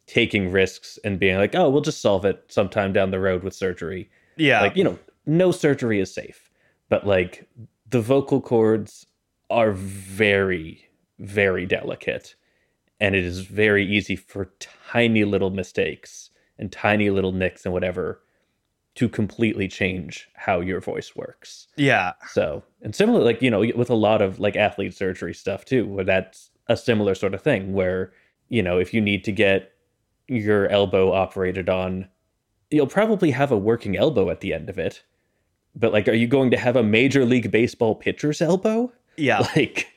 taking 0.06 0.50
risks 0.52 0.98
and 1.04 1.18
being 1.18 1.36
like 1.36 1.54
oh 1.54 1.68
we'll 1.68 1.82
just 1.82 2.00
solve 2.00 2.24
it 2.24 2.44
sometime 2.48 2.92
down 2.92 3.10
the 3.10 3.20
road 3.20 3.42
with 3.42 3.52
surgery. 3.54 4.08
Yeah. 4.36 4.62
Like 4.62 4.76
you 4.76 4.84
know 4.84 4.98
no 5.26 5.50
surgery 5.50 6.00
is 6.00 6.14
safe 6.14 6.50
but 6.88 7.06
like 7.06 7.46
the 7.90 8.00
vocal 8.00 8.40
cords 8.40 9.04
are 9.50 9.72
very 9.72 10.85
very 11.18 11.66
delicate 11.66 12.34
and 13.00 13.14
it 13.14 13.24
is 13.24 13.40
very 13.40 13.84
easy 13.86 14.16
for 14.16 14.52
tiny 14.90 15.24
little 15.24 15.50
mistakes 15.50 16.30
and 16.58 16.72
tiny 16.72 17.10
little 17.10 17.32
nicks 17.32 17.64
and 17.64 17.72
whatever 17.72 18.22
to 18.94 19.08
completely 19.08 19.68
change 19.68 20.28
how 20.34 20.60
your 20.60 20.80
voice 20.80 21.14
works. 21.14 21.68
Yeah. 21.76 22.14
So 22.30 22.62
and 22.82 22.94
similar 22.94 23.22
like 23.22 23.42
you 23.42 23.50
know 23.50 23.60
with 23.76 23.90
a 23.90 23.94
lot 23.94 24.22
of 24.22 24.40
like 24.40 24.56
athlete 24.56 24.94
surgery 24.94 25.34
stuff 25.34 25.64
too 25.64 25.86
where 25.86 26.04
that's 26.04 26.50
a 26.68 26.76
similar 26.76 27.14
sort 27.14 27.34
of 27.34 27.42
thing 27.42 27.74
where 27.74 28.12
you 28.48 28.62
know 28.62 28.78
if 28.78 28.94
you 28.94 29.00
need 29.00 29.22
to 29.24 29.32
get 29.32 29.72
your 30.28 30.66
elbow 30.68 31.12
operated 31.12 31.68
on 31.68 32.08
you'll 32.70 32.86
probably 32.86 33.30
have 33.30 33.52
a 33.52 33.56
working 33.56 33.96
elbow 33.96 34.30
at 34.30 34.40
the 34.40 34.52
end 34.52 34.68
of 34.70 34.78
it. 34.78 35.02
But 35.74 35.92
like 35.92 36.08
are 36.08 36.14
you 36.14 36.26
going 36.26 36.50
to 36.52 36.56
have 36.56 36.76
a 36.76 36.82
major 36.82 37.26
league 37.26 37.50
baseball 37.50 37.94
pitcher's 37.94 38.40
elbow? 38.40 38.92
Yeah. 39.16 39.46
Like 39.56 39.88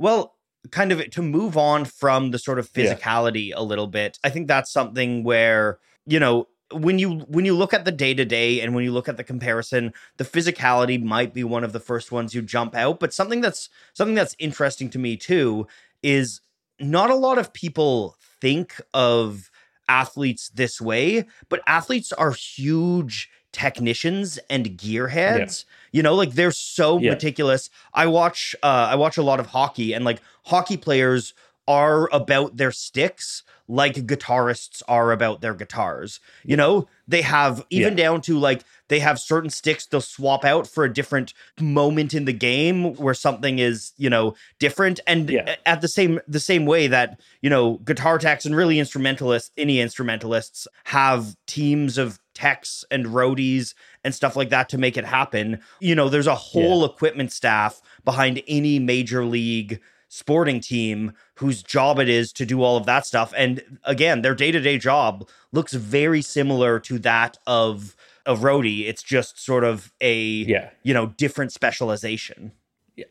Well, 0.00 0.34
kind 0.70 0.92
of 0.92 1.10
to 1.10 1.22
move 1.22 1.56
on 1.56 1.84
from 1.84 2.30
the 2.30 2.38
sort 2.38 2.58
of 2.58 2.70
physicality 2.70 3.48
yeah. 3.48 3.56
a 3.58 3.62
little 3.62 3.86
bit. 3.86 4.18
I 4.24 4.30
think 4.30 4.48
that's 4.48 4.72
something 4.72 5.24
where, 5.24 5.78
you 6.06 6.18
know, 6.18 6.48
when 6.72 6.98
you 6.98 7.20
when 7.28 7.44
you 7.44 7.54
look 7.54 7.74
at 7.74 7.84
the 7.84 7.92
day 7.92 8.14
to 8.14 8.24
day 8.24 8.60
and 8.60 8.74
when 8.74 8.84
you 8.84 8.92
look 8.92 9.08
at 9.08 9.16
the 9.16 9.24
comparison, 9.24 9.92
the 10.16 10.24
physicality 10.24 11.02
might 11.02 11.34
be 11.34 11.44
one 11.44 11.64
of 11.64 11.72
the 11.72 11.80
first 11.80 12.12
ones 12.12 12.34
you 12.34 12.42
jump 12.42 12.74
out. 12.74 13.00
But 13.00 13.12
something 13.12 13.40
that's 13.40 13.68
something 13.92 14.14
that's 14.14 14.36
interesting 14.38 14.88
to 14.90 14.98
me 14.98 15.16
too 15.16 15.66
is 16.02 16.40
not 16.78 17.10
a 17.10 17.14
lot 17.14 17.38
of 17.38 17.52
people 17.52 18.16
think 18.40 18.80
of 18.94 19.50
athletes 19.88 20.48
this 20.50 20.80
way, 20.80 21.26
but 21.48 21.60
athletes 21.66 22.12
are 22.12 22.30
huge 22.30 23.28
technicians 23.52 24.38
and 24.48 24.66
gearheads. 24.78 25.64
Yeah. 25.64 25.98
You 25.98 26.02
know, 26.02 26.14
like 26.14 26.32
they're 26.32 26.52
so 26.52 26.98
yeah. 26.98 27.10
meticulous. 27.10 27.70
I 27.94 28.06
watch 28.06 28.54
uh 28.62 28.88
I 28.90 28.94
watch 28.96 29.16
a 29.16 29.22
lot 29.22 29.40
of 29.40 29.46
hockey 29.46 29.92
and 29.92 30.04
like 30.04 30.20
hockey 30.44 30.76
players 30.76 31.34
are 31.66 32.08
about 32.12 32.56
their 32.56 32.72
sticks 32.72 33.42
like 33.70 33.94
guitarists 33.94 34.82
are 34.88 35.12
about 35.12 35.40
their 35.40 35.54
guitars. 35.54 36.18
You 36.44 36.56
know, 36.56 36.88
they 37.06 37.22
have 37.22 37.64
even 37.70 37.96
yeah. 37.96 38.04
down 38.04 38.20
to 38.22 38.36
like 38.36 38.64
they 38.88 38.98
have 38.98 39.20
certain 39.20 39.48
sticks 39.48 39.86
they'll 39.86 40.00
swap 40.00 40.44
out 40.44 40.66
for 40.66 40.82
a 40.82 40.92
different 40.92 41.32
moment 41.60 42.12
in 42.12 42.24
the 42.24 42.32
game 42.32 42.94
where 42.94 43.14
something 43.14 43.60
is, 43.60 43.92
you 43.96 44.10
know, 44.10 44.34
different 44.58 44.98
and 45.06 45.30
yeah. 45.30 45.54
at 45.64 45.80
the 45.80 45.88
same 45.88 46.20
the 46.26 46.40
same 46.40 46.66
way 46.66 46.88
that, 46.88 47.20
you 47.40 47.48
know, 47.48 47.74
guitar 47.84 48.18
techs 48.18 48.44
and 48.44 48.56
really 48.56 48.80
instrumentalists, 48.80 49.52
any 49.56 49.80
instrumentalists 49.80 50.66
have 50.84 51.36
teams 51.46 51.96
of 51.96 52.18
techs 52.40 52.86
and 52.90 53.04
roadies 53.06 53.74
and 54.02 54.14
stuff 54.14 54.34
like 54.34 54.48
that 54.48 54.70
to 54.70 54.78
make 54.78 54.96
it 54.96 55.04
happen. 55.04 55.60
You 55.78 55.94
know, 55.94 56.08
there's 56.08 56.26
a 56.26 56.34
whole 56.34 56.80
yeah. 56.80 56.86
equipment 56.86 57.32
staff 57.32 57.82
behind 58.02 58.42
any 58.48 58.78
major 58.78 59.26
league 59.26 59.78
sporting 60.08 60.58
team 60.58 61.12
whose 61.34 61.62
job 61.62 61.98
it 61.98 62.08
is 62.08 62.32
to 62.32 62.46
do 62.46 62.62
all 62.62 62.78
of 62.78 62.86
that 62.86 63.04
stuff. 63.04 63.34
And 63.36 63.78
again, 63.84 64.22
their 64.22 64.34
day 64.34 64.50
to 64.52 64.60
day 64.60 64.78
job 64.78 65.28
looks 65.52 65.74
very 65.74 66.22
similar 66.22 66.80
to 66.80 66.98
that 67.00 67.36
of 67.46 67.94
a 68.24 68.34
roadie. 68.34 68.88
It's 68.88 69.02
just 69.02 69.38
sort 69.38 69.62
of 69.62 69.92
a 70.00 70.18
yeah. 70.18 70.70
you 70.82 70.94
know 70.94 71.08
different 71.18 71.52
specialization. 71.52 72.52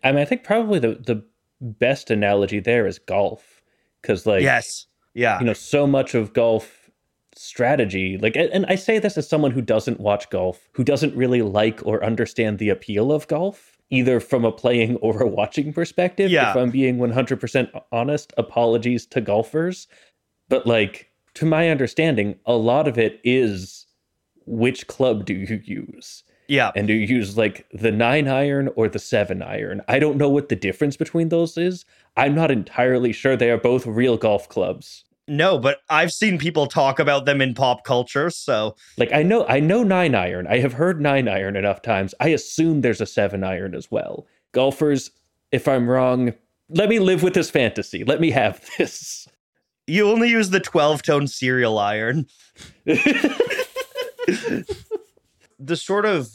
I 0.03 0.11
mean, 0.11 0.21
I 0.21 0.25
think 0.25 0.43
probably 0.43 0.79
the 0.79 0.95
the 0.95 1.23
best 1.61 2.09
analogy 2.09 2.59
there 2.59 2.87
is 2.87 2.97
golf 2.97 3.61
because 4.01 4.25
like 4.25 4.41
yes, 4.41 4.87
yeah, 5.13 5.39
you 5.39 5.45
know, 5.45 5.53
so 5.53 5.85
much 5.85 6.15
of 6.15 6.33
golf 6.33 6.78
strategy 7.39 8.17
like 8.17 8.35
and 8.35 8.65
i 8.65 8.75
say 8.75 8.99
this 8.99 9.17
as 9.17 9.27
someone 9.27 9.51
who 9.51 9.61
doesn't 9.61 9.99
watch 9.99 10.29
golf 10.29 10.67
who 10.73 10.83
doesn't 10.83 11.15
really 11.15 11.41
like 11.41 11.79
or 11.85 12.03
understand 12.03 12.59
the 12.59 12.69
appeal 12.69 13.11
of 13.11 13.27
golf 13.27 13.79
either 13.89 14.19
from 14.19 14.45
a 14.45 14.51
playing 14.51 14.95
or 15.01 15.21
a 15.21 15.27
watching 15.27 15.73
perspective. 15.73 16.31
Yeah. 16.31 16.51
If 16.51 16.55
I'm 16.55 16.71
being 16.71 16.97
100% 16.97 17.81
honest, 17.91 18.33
apologies 18.37 19.05
to 19.07 19.21
golfers. 19.21 19.87
But 20.47 20.65
like, 20.65 21.11
to 21.35 21.45
my 21.45 21.69
understanding, 21.69 22.35
a 22.45 22.53
lot 22.53 22.87
of 22.87 22.97
it 22.97 23.19
is 23.23 23.85
which 24.45 24.87
club 24.87 25.25
do 25.25 25.33
you 25.33 25.61
use? 25.63 26.23
Yeah. 26.47 26.71
And 26.75 26.87
do 26.87 26.93
you 26.93 27.05
use 27.05 27.37
like 27.37 27.67
the 27.71 27.91
nine 27.91 28.27
iron 28.27 28.69
or 28.75 28.89
the 28.89 28.97
seven 28.97 29.43
iron? 29.43 29.81
I 29.87 29.99
don't 29.99 30.17
know 30.17 30.29
what 30.29 30.49
the 30.49 30.55
difference 30.55 30.97
between 30.97 31.29
those 31.29 31.57
is. 31.57 31.85
I'm 32.17 32.33
not 32.33 32.49
entirely 32.49 33.13
sure 33.13 33.35
they 33.35 33.51
are 33.51 33.57
both 33.57 33.85
real 33.85 34.17
golf 34.17 34.49
clubs. 34.49 35.05
No, 35.29 35.59
but 35.59 35.79
I've 35.89 36.11
seen 36.11 36.37
people 36.37 36.65
talk 36.67 36.99
about 36.99 37.25
them 37.25 37.39
in 37.39 37.53
pop 37.53 37.83
culture, 37.83 38.29
so 38.29 38.75
like 38.97 39.13
I 39.13 39.23
know 39.23 39.45
I 39.47 39.59
know 39.59 39.83
nine 39.83 40.15
iron. 40.15 40.47
I 40.47 40.57
have 40.59 40.73
heard 40.73 40.99
nine 40.99 41.27
iron 41.27 41.55
enough 41.55 41.81
times. 41.81 42.15
I 42.19 42.29
assume 42.29 42.81
there's 42.81 42.99
a 42.99 43.05
seven 43.05 43.43
iron 43.43 43.75
as 43.75 43.91
well. 43.91 44.25
Golfers, 44.51 45.11
if 45.51 45.67
I'm 45.67 45.87
wrong, 45.87 46.33
let 46.69 46.89
me 46.89 46.99
live 46.99 47.21
with 47.23 47.35
this 47.35 47.49
fantasy. 47.49 48.03
Let 48.03 48.19
me 48.19 48.31
have 48.31 48.67
this. 48.77 49.27
You 49.87 50.09
only 50.09 50.29
use 50.29 50.49
the 50.49 50.59
12 50.59 51.03
tone 51.03 51.27
serial 51.27 51.77
iron. 51.79 52.27
the 52.85 54.65
sort 55.73 56.05
of 56.05 56.29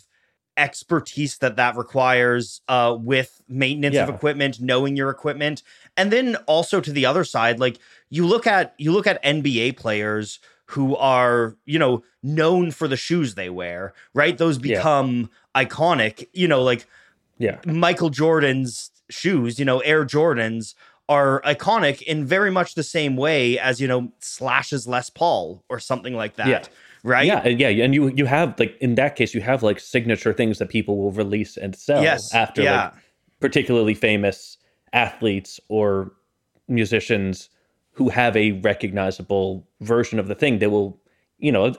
expertise 0.56 1.38
that 1.38 1.56
that 1.56 1.76
requires 1.76 2.60
uh, 2.68 2.96
with 2.98 3.40
maintenance 3.48 3.94
yeah. 3.94 4.04
of 4.04 4.14
equipment, 4.14 4.60
knowing 4.60 4.96
your 4.96 5.10
equipment, 5.10 5.62
and 5.96 6.12
then 6.12 6.36
also 6.46 6.80
to 6.80 6.92
the 6.92 7.06
other 7.06 7.24
side, 7.24 7.60
like 7.60 7.78
you 8.10 8.26
look 8.26 8.46
at 8.46 8.74
you 8.78 8.92
look 8.92 9.06
at 9.06 9.22
NBA 9.22 9.76
players 9.76 10.40
who 10.66 10.96
are 10.96 11.56
you 11.66 11.78
know 11.78 12.02
known 12.22 12.70
for 12.70 12.88
the 12.88 12.96
shoes 12.96 13.34
they 13.34 13.50
wear, 13.50 13.92
right? 14.14 14.36
Those 14.36 14.58
become 14.58 15.30
yeah. 15.54 15.64
iconic. 15.64 16.28
You 16.32 16.48
know, 16.48 16.62
like 16.62 16.86
yeah, 17.38 17.58
Michael 17.66 18.10
Jordan's 18.10 18.90
shoes, 19.10 19.58
you 19.58 19.64
know, 19.64 19.80
Air 19.80 20.04
Jordans 20.04 20.74
are 21.08 21.42
iconic 21.42 22.00
in 22.02 22.24
very 22.24 22.50
much 22.50 22.74
the 22.74 22.82
same 22.82 23.16
way 23.16 23.58
as 23.58 23.80
you 23.80 23.86
know 23.86 24.12
Slash's 24.20 24.86
Les 24.86 25.10
Paul 25.10 25.62
or 25.68 25.78
something 25.78 26.14
like 26.14 26.36
that. 26.36 26.48
Yeah 26.48 26.64
right? 27.04 27.26
Yeah, 27.26 27.46
yeah, 27.46 27.84
and 27.84 27.94
you 27.94 28.08
you 28.08 28.24
have 28.24 28.58
like 28.58 28.76
in 28.78 28.96
that 28.96 29.14
case 29.14 29.34
you 29.34 29.42
have 29.42 29.62
like 29.62 29.78
signature 29.78 30.32
things 30.32 30.58
that 30.58 30.70
people 30.70 30.96
will 30.96 31.12
release 31.12 31.56
and 31.56 31.76
sell 31.76 32.02
yes, 32.02 32.34
after 32.34 32.62
yeah. 32.62 32.84
like 32.84 32.94
particularly 33.38 33.94
famous 33.94 34.56
athletes 34.94 35.60
or 35.68 36.12
musicians 36.68 37.50
who 37.92 38.08
have 38.08 38.36
a 38.36 38.52
recognizable 38.52 39.66
version 39.80 40.18
of 40.18 40.28
the 40.28 40.34
thing. 40.34 40.58
They 40.58 40.66
will, 40.66 40.98
you 41.38 41.52
know, 41.52 41.74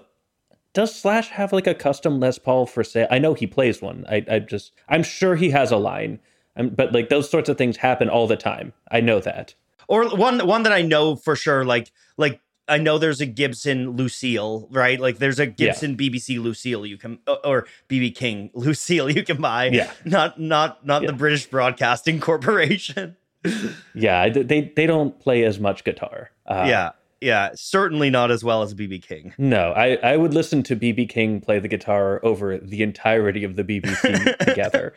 does 0.74 0.94
Slash 0.94 1.30
have 1.30 1.54
like 1.54 1.68
a 1.68 1.74
custom 1.74 2.20
Les 2.20 2.38
Paul 2.38 2.66
for 2.66 2.84
sale? 2.84 3.08
I 3.10 3.18
know 3.18 3.34
he 3.34 3.48
plays 3.48 3.82
one. 3.82 4.06
I, 4.08 4.24
I 4.30 4.40
just 4.40 4.74
I'm 4.90 5.04
sure 5.04 5.36
he 5.36 5.50
has 5.50 5.72
a 5.72 5.78
line. 5.78 6.20
I'm, 6.56 6.70
but 6.70 6.94
like 6.94 7.10
those 7.10 7.30
sorts 7.30 7.50
of 7.50 7.58
things 7.58 7.78
happen 7.78 8.10
all 8.10 8.28
the 8.28 8.36
time. 8.36 8.74
I 8.92 9.02
know 9.02 9.20
that. 9.22 9.56
Or 9.88 10.16
one 10.16 10.46
one 10.46 10.64
that 10.64 10.74
I 10.74 10.82
know 10.82 11.16
for 11.16 11.36
sure, 11.36 11.64
like 11.64 11.92
like 12.18 12.42
I 12.68 12.78
know 12.78 12.98
there's 12.98 13.22
a 13.22 13.26
Gibson 13.26 13.92
Lucille, 13.92 14.68
right? 14.72 15.00
Like 15.00 15.18
there's 15.18 15.40
a 15.40 15.46
Gibson 15.46 15.92
yeah. 15.92 16.10
BBC 16.10 16.42
Lucille 16.42 16.86
you 16.86 16.98
can 16.98 17.20
or 17.44 17.68
BB 17.90 18.16
King 18.16 18.50
Lucille 18.56 19.10
you 19.10 19.24
can 19.24 19.38
buy. 19.38 19.68
Yeah. 19.68 19.92
Not 20.04 20.40
not 20.40 20.86
not 20.86 21.04
yeah. 21.04 21.08
the 21.08 21.14
British 21.14 21.46
Broadcasting 21.46 22.20
Corporation. 22.20 23.16
yeah, 23.94 24.30
they 24.30 24.72
they 24.76 24.86
don't 24.88 25.20
play 25.20 25.44
as 25.44 25.60
much 25.60 25.84
guitar. 25.84 26.32
Uh, 26.46 26.66
yeah. 26.68 26.92
Yeah, 27.22 27.52
certainly 27.56 28.10
not 28.10 28.30
as 28.30 28.44
well 28.44 28.62
as 28.62 28.76
BB 28.76 29.02
King. 29.02 29.34
No, 29.40 29.72
I, 29.72 29.96
I 30.04 30.18
would 30.18 30.34
listen 30.34 30.62
to 30.64 30.76
BB 30.76 31.10
King 31.10 31.42
play 31.42 31.58
the 31.58 31.68
guitar 31.68 32.20
over 32.24 32.58
the 32.58 32.84
entirety 32.84 33.44
of 33.44 33.56
the 33.56 33.64
BBC 33.64 34.38
together. 34.46 34.94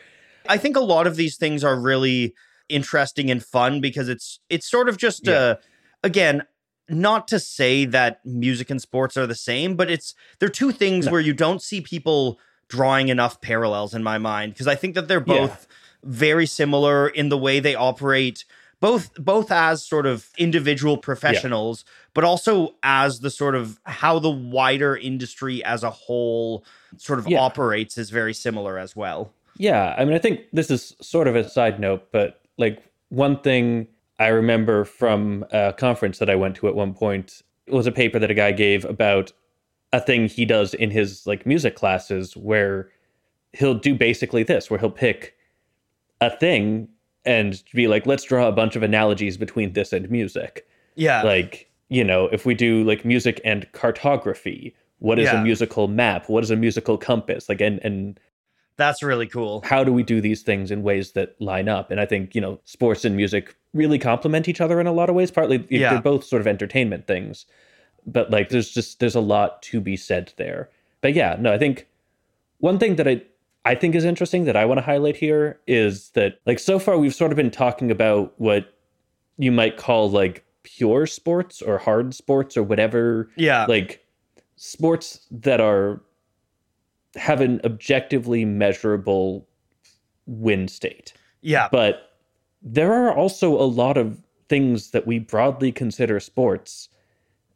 I 0.47 0.57
think 0.57 0.75
a 0.75 0.81
lot 0.81 1.07
of 1.07 1.15
these 1.15 1.37
things 1.37 1.63
are 1.63 1.79
really 1.79 2.35
interesting 2.67 3.31
and 3.31 3.43
fun 3.43 3.81
because 3.81 4.09
it's 4.09 4.39
it's 4.49 4.69
sort 4.69 4.89
of 4.89 4.97
just 4.97 5.27
yeah. 5.27 5.51
a 5.51 5.57
again 6.03 6.43
not 6.89 7.27
to 7.29 7.39
say 7.39 7.85
that 7.85 8.25
music 8.25 8.69
and 8.69 8.81
sports 8.81 9.17
are 9.17 9.27
the 9.27 9.35
same, 9.35 9.75
but 9.75 9.89
it's 9.89 10.15
they're 10.39 10.49
two 10.49 10.71
things 10.71 11.05
no. 11.05 11.11
where 11.11 11.21
you 11.21 11.33
don't 11.33 11.61
see 11.61 11.81
people 11.81 12.39
drawing 12.69 13.09
enough 13.09 13.41
parallels 13.41 13.93
in 13.93 14.03
my 14.03 14.17
mind 14.17 14.53
because 14.53 14.67
I 14.67 14.75
think 14.75 14.95
that 14.95 15.07
they're 15.07 15.19
both 15.19 15.67
yeah. 15.69 15.75
very 16.03 16.45
similar 16.45 17.09
in 17.09 17.29
the 17.29 17.37
way 17.37 17.59
they 17.59 17.75
operate 17.75 18.45
both 18.79 19.13
both 19.15 19.51
as 19.51 19.83
sort 19.83 20.05
of 20.05 20.29
individual 20.37 20.97
professionals 20.97 21.83
yeah. 21.85 21.91
but 22.13 22.23
also 22.23 22.75
as 22.83 23.19
the 23.19 23.31
sort 23.31 23.55
of 23.55 23.79
how 23.85 24.19
the 24.19 24.29
wider 24.29 24.95
industry 24.95 25.63
as 25.63 25.83
a 25.83 25.89
whole 25.89 26.63
sort 26.97 27.19
of 27.19 27.27
yeah. 27.27 27.39
operates 27.39 27.97
is 27.97 28.09
very 28.11 28.33
similar 28.33 28.77
as 28.77 28.95
well. 28.95 29.33
Yeah, 29.57 29.95
I 29.97 30.05
mean 30.05 30.13
I 30.13 30.19
think 30.19 30.41
this 30.53 30.71
is 30.71 30.95
sort 31.01 31.27
of 31.27 31.35
a 31.35 31.49
side 31.49 31.79
note 31.79 32.11
but 32.11 32.39
like 32.57 32.83
one 33.09 33.39
thing 33.41 33.87
I 34.19 34.27
remember 34.27 34.83
from 34.83 35.45
a 35.51 35.73
conference 35.73 36.19
that 36.19 36.29
I 36.29 36.35
went 36.35 36.55
to 36.57 36.67
at 36.67 36.75
one 36.75 36.93
point 36.93 37.41
it 37.65 37.73
was 37.73 37.87
a 37.87 37.91
paper 37.91 38.19
that 38.19 38.31
a 38.31 38.33
guy 38.33 38.51
gave 38.51 38.83
about 38.85 39.31
a 39.93 40.01
thing 40.01 40.27
he 40.27 40.45
does 40.45 40.73
in 40.73 40.91
his 40.91 41.25
like 41.25 41.45
music 41.45 41.75
classes 41.75 42.35
where 42.35 42.89
he'll 43.53 43.75
do 43.75 43.95
basically 43.95 44.43
this 44.43 44.69
where 44.69 44.79
he'll 44.79 44.91
pick 44.91 45.35
a 46.21 46.29
thing 46.29 46.87
and 47.25 47.63
be 47.73 47.87
like 47.87 48.05
let's 48.05 48.23
draw 48.23 48.47
a 48.47 48.51
bunch 48.51 48.75
of 48.75 48.83
analogies 48.83 49.37
between 49.37 49.73
this 49.73 49.93
and 49.93 50.09
music. 50.09 50.67
Yeah. 50.95 51.21
Like, 51.21 51.69
you 51.89 52.03
know, 52.03 52.27
if 52.27 52.45
we 52.45 52.53
do 52.53 52.83
like 52.83 53.05
music 53.05 53.39
and 53.45 53.71
cartography, 53.71 54.75
what 54.99 55.17
is 55.17 55.25
yeah. 55.25 55.39
a 55.39 55.43
musical 55.43 55.87
map? 55.87 56.27
What 56.27 56.43
is 56.43 56.51
a 56.51 56.55
musical 56.55 56.97
compass? 56.97 57.49
Like 57.49 57.61
and 57.61 57.79
and 57.83 58.19
that's 58.77 59.03
really 59.03 59.27
cool. 59.27 59.61
How 59.65 59.83
do 59.83 59.91
we 59.91 60.03
do 60.03 60.21
these 60.21 60.41
things 60.41 60.71
in 60.71 60.83
ways 60.83 61.11
that 61.11 61.39
line 61.41 61.67
up? 61.67 61.91
And 61.91 61.99
I 61.99 62.05
think, 62.05 62.33
you 62.33 62.41
know, 62.41 62.59
sports 62.63 63.03
and 63.03 63.15
music 63.15 63.55
really 63.73 63.99
complement 63.99 64.47
each 64.47 64.61
other 64.61 64.79
in 64.79 64.87
a 64.87 64.91
lot 64.91 65.09
of 65.09 65.15
ways. 65.15 65.31
Partly 65.31 65.65
yeah. 65.69 65.91
they're 65.91 66.01
both 66.01 66.23
sort 66.23 66.41
of 66.41 66.47
entertainment 66.47 67.07
things. 67.07 67.45
But 68.05 68.31
like 68.31 68.49
there's 68.49 68.71
just 68.71 68.99
there's 68.99 69.15
a 69.15 69.21
lot 69.21 69.61
to 69.63 69.79
be 69.81 69.97
said 69.97 70.33
there. 70.37 70.69
But 71.01 71.13
yeah, 71.13 71.37
no, 71.39 71.53
I 71.53 71.57
think 71.57 71.87
one 72.59 72.79
thing 72.79 72.95
that 72.95 73.07
I 73.07 73.21
I 73.65 73.75
think 73.75 73.95
is 73.95 74.05
interesting 74.05 74.45
that 74.45 74.55
I 74.55 74.65
want 74.65 74.79
to 74.79 74.83
highlight 74.85 75.17
here 75.17 75.59
is 75.67 76.09
that 76.11 76.39
like 76.45 76.59
so 76.59 76.79
far 76.79 76.97
we've 76.97 77.13
sort 77.13 77.31
of 77.31 77.35
been 77.35 77.51
talking 77.51 77.91
about 77.91 78.33
what 78.37 78.73
you 79.37 79.51
might 79.51 79.77
call 79.77 80.09
like 80.09 80.45
pure 80.63 81.05
sports 81.05 81.61
or 81.61 81.77
hard 81.77 82.13
sports 82.13 82.57
or 82.57 82.63
whatever. 82.63 83.29
Yeah. 83.35 83.65
Like 83.65 84.05
sports 84.55 85.27
that 85.31 85.61
are 85.61 86.01
have 87.15 87.41
an 87.41 87.59
objectively 87.63 88.45
measurable 88.45 89.47
win 90.25 90.67
state. 90.67 91.13
Yeah. 91.41 91.67
But 91.71 92.08
there 92.61 92.93
are 92.93 93.13
also 93.13 93.53
a 93.53 93.63
lot 93.63 93.97
of 93.97 94.21
things 94.47 94.91
that 94.91 95.05
we 95.07 95.19
broadly 95.19 95.71
consider 95.71 96.19
sports 96.19 96.89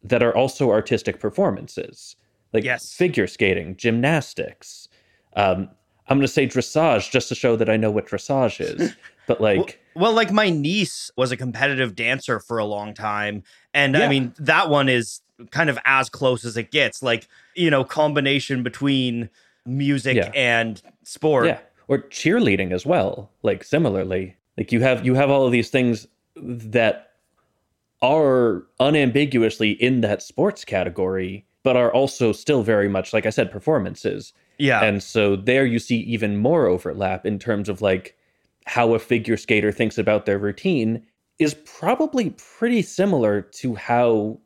that 0.03 0.21
are 0.21 0.35
also 0.35 0.69
artistic 0.71 1.19
performances, 1.19 2.15
like 2.53 2.63
Yes. 2.63 2.93
figure 2.93 3.27
skating, 3.27 3.75
gymnastics. 3.75 4.87
Um, 5.35 5.69
I'm 6.07 6.17
going 6.17 6.27
to 6.27 6.31
say 6.31 6.45
dressage 6.45 7.09
just 7.09 7.29
to 7.29 7.35
show 7.35 7.55
that 7.55 7.69
I 7.69 7.77
know 7.77 7.89
what 7.91 8.07
dressage 8.07 8.59
is. 8.61 8.95
But 9.25 9.39
like, 9.39 9.79
Well, 9.95 10.03
well, 10.03 10.13
like 10.13 10.33
my 10.33 10.49
niece 10.49 11.09
was 11.15 11.31
a 11.31 11.37
competitive 11.37 11.95
dancer 11.95 12.41
for 12.41 12.57
a 12.57 12.65
long 12.65 12.93
time. 12.93 13.43
And 13.73 13.95
I 13.95 14.09
mean, 14.09 14.33
that 14.37 14.69
one 14.69 14.89
is 14.89 15.21
kind 15.51 15.69
of 15.69 15.79
as 15.85 16.09
close 16.09 16.43
as 16.43 16.57
it 16.57 16.71
gets. 16.71 17.01
Like, 17.01 17.29
you 17.55 17.69
know, 17.69 17.85
combination 17.85 18.63
between 18.63 19.29
music 19.65 20.17
Yeah. 20.17 20.29
and 20.35 20.81
sport. 21.03 21.45
yeah, 21.45 21.59
or 21.87 21.99
cheerleading 21.99 22.73
as 22.73 22.85
well. 22.85 23.31
Like 23.43 23.63
similarly, 23.63 24.35
like 24.57 24.71
you 24.71 24.81
have 24.81 25.05
you 25.05 25.15
have 25.15 25.29
all 25.29 25.45
of 25.45 25.51
these 25.51 25.69
things 25.69 26.07
that 26.35 27.11
are 28.01 28.63
unambiguously 28.79 29.71
in 29.71 30.01
that 30.01 30.21
sports 30.21 30.65
category, 30.65 31.45
but 31.63 31.77
are 31.77 31.91
also 31.93 32.33
still 32.33 32.61
very 32.61 32.89
much, 32.89 33.13
like 33.13 33.25
I 33.25 33.29
said, 33.29 33.51
performances. 33.51 34.33
Yeah. 34.57 34.83
And 34.83 35.01
so 35.01 35.35
there 35.35 35.65
you 35.65 35.79
see 35.79 35.97
even 35.99 36.37
more 36.37 36.67
overlap 36.67 37.25
in 37.25 37.39
terms 37.39 37.69
of 37.69 37.81
like 37.81 38.17
how 38.65 38.93
a 38.93 38.99
figure 38.99 39.37
skater 39.37 39.71
thinks 39.71 39.97
about 39.97 40.25
their 40.25 40.37
routine 40.37 41.05
is 41.39 41.55
probably 41.65 42.31
pretty 42.31 42.81
similar 42.81 43.41
to 43.41 43.75
how 43.75 44.39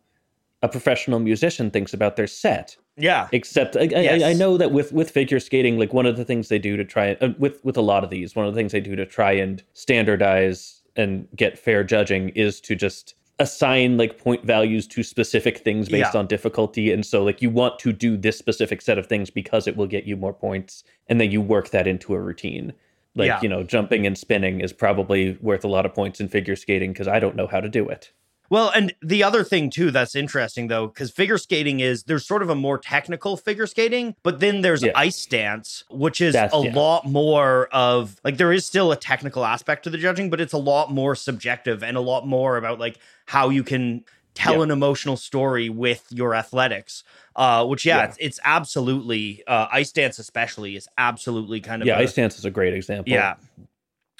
a 0.62 0.70
professional 0.70 1.20
musician 1.20 1.70
thinks 1.70 1.94
about 1.94 2.16
their 2.16 2.28
set. 2.28 2.78
Yeah. 2.98 3.28
Except 3.32 3.76
I, 3.78 3.90
I, 3.96 4.30
I 4.30 4.34
know 4.34 4.58
that 4.58 4.72
with 4.72 4.92
with 4.92 5.12
figure 5.12 5.40
skating, 5.40 5.78
like 5.78 5.94
one 5.94 6.06
of 6.06 6.18
the 6.18 6.26
things 6.26 6.50
they 6.50 6.60
do 6.60 6.76
to 6.78 6.84
try 6.86 7.14
uh, 7.22 7.30
with 7.38 7.64
with 7.64 7.78
a 7.78 7.82
lot 7.82 8.04
of 8.04 8.10
these, 8.10 8.36
one 8.36 8.46
of 8.48 8.54
the 8.54 8.58
things 8.60 8.72
they 8.72 8.82
do 8.82 8.96
to 8.96 9.06
try 9.06 9.32
and 9.34 9.64
standardize 9.74 10.82
and 10.96 11.28
get 11.36 11.60
fair 11.60 11.84
judging 11.84 12.30
is 12.30 12.60
to 12.62 12.76
just 12.76 13.14
assign 13.40 13.98
like 13.98 14.18
point 14.18 14.44
values 14.44 14.88
to 14.88 15.04
specific 15.04 15.60
things 15.60 15.90
based 15.90 16.14
Yeah. 16.14 16.20
on 16.20 16.26
difficulty 16.26 16.92
and 16.92 17.06
so 17.06 17.24
like 17.24 17.40
you 17.40 17.52
want 17.52 17.78
to 17.80 17.94
do 17.94 18.18
this 18.18 18.36
specific 18.36 18.82
set 18.82 18.98
of 18.98 19.06
things 19.06 19.30
because 19.30 19.68
it 19.68 19.78
will 19.78 19.86
get 19.86 20.06
you 20.06 20.18
more 20.18 20.34
points 20.34 20.84
and 21.08 21.22
then 21.22 21.30
you 21.30 21.40
work 21.40 21.70
that 21.70 21.86
into 21.86 22.16
a 22.16 22.20
routine 22.20 22.74
like 23.14 23.28
Yeah. 23.28 23.40
you 23.44 23.48
know 23.50 23.62
jumping 23.62 24.08
and 24.08 24.18
spinning 24.18 24.60
is 24.62 24.74
probably 24.74 25.38
worth 25.40 25.64
a 25.64 25.68
lot 25.68 25.86
of 25.86 25.94
points 25.94 26.20
in 26.20 26.28
figure 26.30 26.56
skating 26.56 26.94
because 26.94 27.08
i 27.08 27.20
don't 27.20 27.36
know 27.36 27.46
how 27.46 27.60
to 27.60 27.70
do 27.70 27.88
it 27.88 28.12
Well, 28.50 28.70
and 28.74 28.94
the 29.02 29.24
other 29.24 29.44
thing 29.44 29.70
too 29.70 29.92
that's 29.92 30.16
interesting 30.16 30.68
though, 30.68 30.88
because 30.88 31.12
figure 31.12 31.38
skating 31.38 31.80
is 31.80 32.04
there's 32.04 32.26
sort 32.26 32.42
of 32.42 32.50
a 32.50 32.56
more 32.56 32.78
technical 32.78 33.36
figure 33.38 33.68
skating, 33.68 34.16
but 34.24 34.40
then 34.40 34.62
there's 34.62 34.84
Yeah. 34.84 34.92
ice 34.96 35.26
dance, 35.26 35.84
which 35.90 36.22
is 36.22 36.34
That's- 36.34 36.54
a 36.54 36.66
yeah. 36.68 36.74
lot 36.74 37.06
more 37.06 37.68
of 37.72 38.16
like 38.24 38.38
there 38.38 38.54
is 38.54 38.66
still 38.66 38.92
a 38.92 38.96
technical 38.96 39.44
aspect 39.46 39.84
to 39.84 39.90
the 39.90 39.98
judging, 39.98 40.30
but 40.30 40.40
it's 40.40 40.54
a 40.54 40.58
lot 40.58 40.92
more 40.92 41.16
subjective 41.16 41.84
and 41.84 41.98
a 41.98 42.02
lot 42.02 42.26
more 42.26 42.58
about 42.58 42.80
like 42.80 42.98
how 43.26 43.50
you 43.50 43.64
can 43.64 44.04
tell 44.34 44.58
Yeah. 44.58 44.64
an 44.64 44.72
emotional 44.72 45.18
story 45.18 45.68
with 45.68 46.06
your 46.12 46.36
athletics. 46.36 47.04
Uh, 47.36 47.64
which 47.66 47.86
yeah. 47.86 48.04
It's, 48.06 48.18
it's 48.20 48.40
absolutely 48.46 49.44
uh, 49.46 49.68
ice 49.72 49.92
dance 49.92 50.18
especially 50.20 50.76
is 50.76 50.88
absolutely 50.98 51.60
kind 51.62 51.82
of 51.84 51.88
yeah 51.88 51.98
a- 51.98 52.02
ice 52.02 52.14
dance 52.14 52.40
is 52.40 52.46
a 52.46 52.50
great 52.50 52.74
example 52.74 53.14
yeah, 53.14 53.36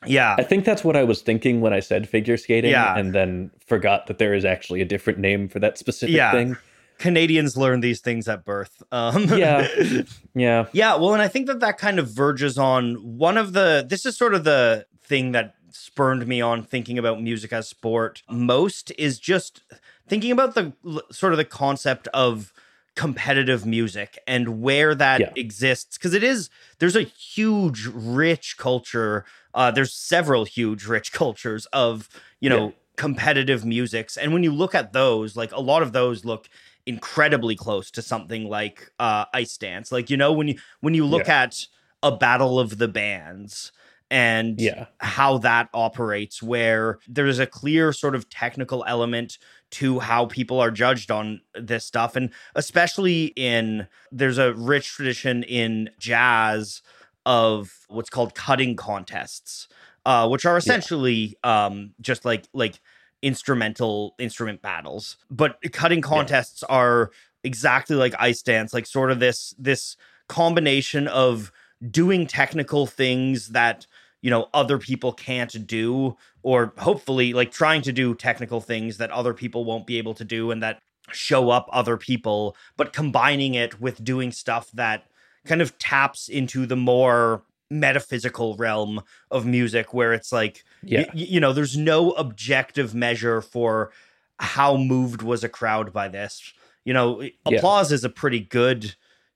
yeah. 0.06 0.36
I 0.38 0.44
think 0.44 0.66
that's 0.66 0.84
what 0.84 0.96
I 0.96 1.04
was 1.04 1.22
thinking 1.22 1.62
when 1.62 1.74
I 1.74 1.80
said 1.80 2.08
figure 2.08 2.38
skating, 2.38 2.72
Yeah. 2.72 2.98
and 2.98 3.14
then 3.14 3.52
forgot 3.66 4.08
that 4.08 4.18
there 4.20 4.34
is 4.34 4.46
actually 4.46 4.82
a 4.82 4.86
different 4.86 5.20
name 5.20 5.48
for 5.48 5.60
that 5.60 5.78
specific 5.78 6.16
Yeah. 6.16 6.32
thing. 6.32 6.58
Canadians 7.00 7.56
learn 7.58 7.82
these 7.82 8.00
things 8.00 8.28
at 8.28 8.44
birth. 8.46 8.82
Um, 8.92 9.26
Yeah. 9.26 9.68
Yeah, 10.36 10.66
Yeah, 10.72 10.96
well, 10.96 11.14
and 11.14 11.22
I 11.22 11.28
think 11.28 11.48
that 11.48 11.60
that 11.62 11.78
kind 11.78 11.98
of 12.00 12.10
verges 12.10 12.58
on 12.58 12.96
one 13.18 13.38
of 13.38 13.54
the. 13.54 13.86
This 13.88 14.06
is 14.06 14.16
sort 14.16 14.34
of 14.36 14.44
the 14.44 14.86
thing 15.04 15.32
that 15.32 15.56
spurned 15.72 16.28
me 16.28 16.42
on 16.42 16.64
thinking 16.64 16.98
about 16.98 17.22
music 17.22 17.52
as 17.54 17.68
sport 17.68 18.24
most 18.30 18.92
is 18.98 19.20
just 19.20 19.62
thinking 20.08 20.32
about 20.32 20.54
the 20.56 20.74
sort 21.12 21.34
of 21.34 21.38
the 21.38 21.46
concept 21.46 22.08
of 22.14 22.52
competitive 22.98 23.64
music 23.64 24.18
and 24.26 24.60
where 24.60 24.96
that 24.96 25.22
Yeah. 25.22 25.30
exists 25.36 26.00
because 26.00 26.16
it 26.16 26.24
is 26.24 26.50
there's 26.80 26.96
a 26.96 27.04
huge 27.04 27.86
rich 27.94 28.58
culture 28.58 29.24
uh 29.54 29.70
there's 29.70 29.94
several 29.94 30.46
huge 30.46 30.88
rich 30.88 31.14
cultures 31.22 31.68
of 31.68 32.10
you 32.40 32.50
know 32.50 32.70
Yeah. 32.70 32.76
competitive 32.96 33.64
musics 33.64 34.18
and 34.18 34.34
when 34.34 34.42
you 34.42 34.52
look 34.52 34.74
at 34.74 34.94
those 34.94 35.38
like 35.38 35.52
a 35.52 35.62
lot 35.62 35.84
of 35.84 35.94
those 35.94 36.26
look 36.26 36.50
incredibly 36.88 37.56
close 37.56 37.92
to 37.92 38.02
something 38.02 38.46
like 38.50 38.92
uh 38.98 39.26
ice 39.32 39.56
dance 39.58 39.92
like 39.92 40.10
you 40.10 40.18
know 40.18 40.34
when 40.34 40.48
you 40.48 40.58
when 40.82 40.96
you 40.96 41.06
look 41.06 41.30
at 41.30 41.68
a 42.02 42.12
battle 42.18 42.60
of 42.60 42.80
the 42.80 42.88
bands 42.88 43.72
and 44.10 44.60
yeah, 44.60 44.86
how 45.00 45.38
that 45.38 45.70
operates 45.74 46.42
where 46.42 46.98
there's 47.08 47.40
a 47.40 47.46
clear 47.46 47.92
sort 47.92 48.16
of 48.16 48.30
technical 48.30 48.84
element 48.88 49.38
to 49.70 50.00
how 50.00 50.26
people 50.26 50.60
are 50.60 50.72
judged 50.72 51.12
on 51.12 51.42
this 51.54 51.86
stuff. 51.86 52.16
And 52.16 52.32
especially 52.56 53.26
in 53.36 53.88
there's 54.12 54.38
a 54.38 54.54
rich 54.54 54.88
tradition 54.90 55.44
in 55.44 55.90
jazz 56.00 56.82
of 57.26 57.86
what's 57.90 58.10
called 58.10 58.34
cutting 58.34 58.76
contests 58.76 59.68
uh, 60.08 60.26
which 60.26 60.46
are 60.46 60.56
essentially 60.56 61.38
um, 61.44 61.94
just 62.00 62.24
like 62.24 62.48
like 62.54 62.80
instrumental 63.22 64.16
instrument 64.18 64.62
battles. 64.62 65.18
But 65.30 65.60
cutting 65.74 66.00
contests 66.02 66.64
are 66.64 67.12
exactly 67.44 67.96
like 67.96 68.16
ice 68.18 68.42
dance 68.42 68.74
like 68.74 68.86
sort 68.86 69.12
of 69.12 69.20
this 69.20 69.54
this 69.60 69.98
combination 70.30 71.10
of 71.10 71.52
doing 71.92 72.26
technical 72.26 72.88
things 72.88 73.50
that 73.50 73.86
you 74.22 74.30
know 74.30 74.48
other 74.54 74.78
people 74.78 75.12
can't 75.12 75.68
do 75.68 76.16
or 76.48 76.72
hopefully 76.78 77.34
like 77.34 77.52
trying 77.52 77.82
to 77.82 77.92
do 77.92 78.16
technical 78.16 78.62
things 78.62 78.96
that 79.00 79.12
other 79.12 79.34
people 79.34 79.66
won't 79.66 79.86
be 79.86 79.98
able 79.98 80.14
to 80.14 80.24
do 80.24 80.50
and 80.50 80.64
that 80.64 80.80
show 81.12 81.50
up 81.50 81.68
other 81.74 81.98
people 81.98 82.56
but 82.78 82.94
combining 82.94 83.54
it 83.54 83.82
with 83.82 84.02
doing 84.02 84.32
stuff 84.32 84.72
that 84.72 85.04
kind 85.46 85.62
of 85.62 85.78
taps 85.78 86.30
into 86.30 86.66
the 86.66 86.76
more 86.78 87.44
metaphysical 87.70 88.56
realm 88.56 89.02
of 89.30 89.46
music 89.46 89.94
where 89.94 90.14
it's 90.14 90.32
like 90.32 90.64
yeah, 90.84 91.02
y- 91.14 91.28
you 91.34 91.40
know 91.42 91.52
there's 91.52 91.76
no 91.76 92.12
objective 92.12 92.96
measure 92.96 93.42
for 93.42 93.92
how 94.40 94.78
moved 94.78 95.22
was 95.22 95.44
a 95.44 95.50
crowd 95.50 95.92
by 95.92 96.08
this 96.08 96.54
you 96.86 96.94
know 96.94 97.22
Yeah. 97.22 97.30
applause 97.58 97.92
is 97.92 98.06
a 98.06 98.10
pretty 98.10 98.40
good 98.40 98.96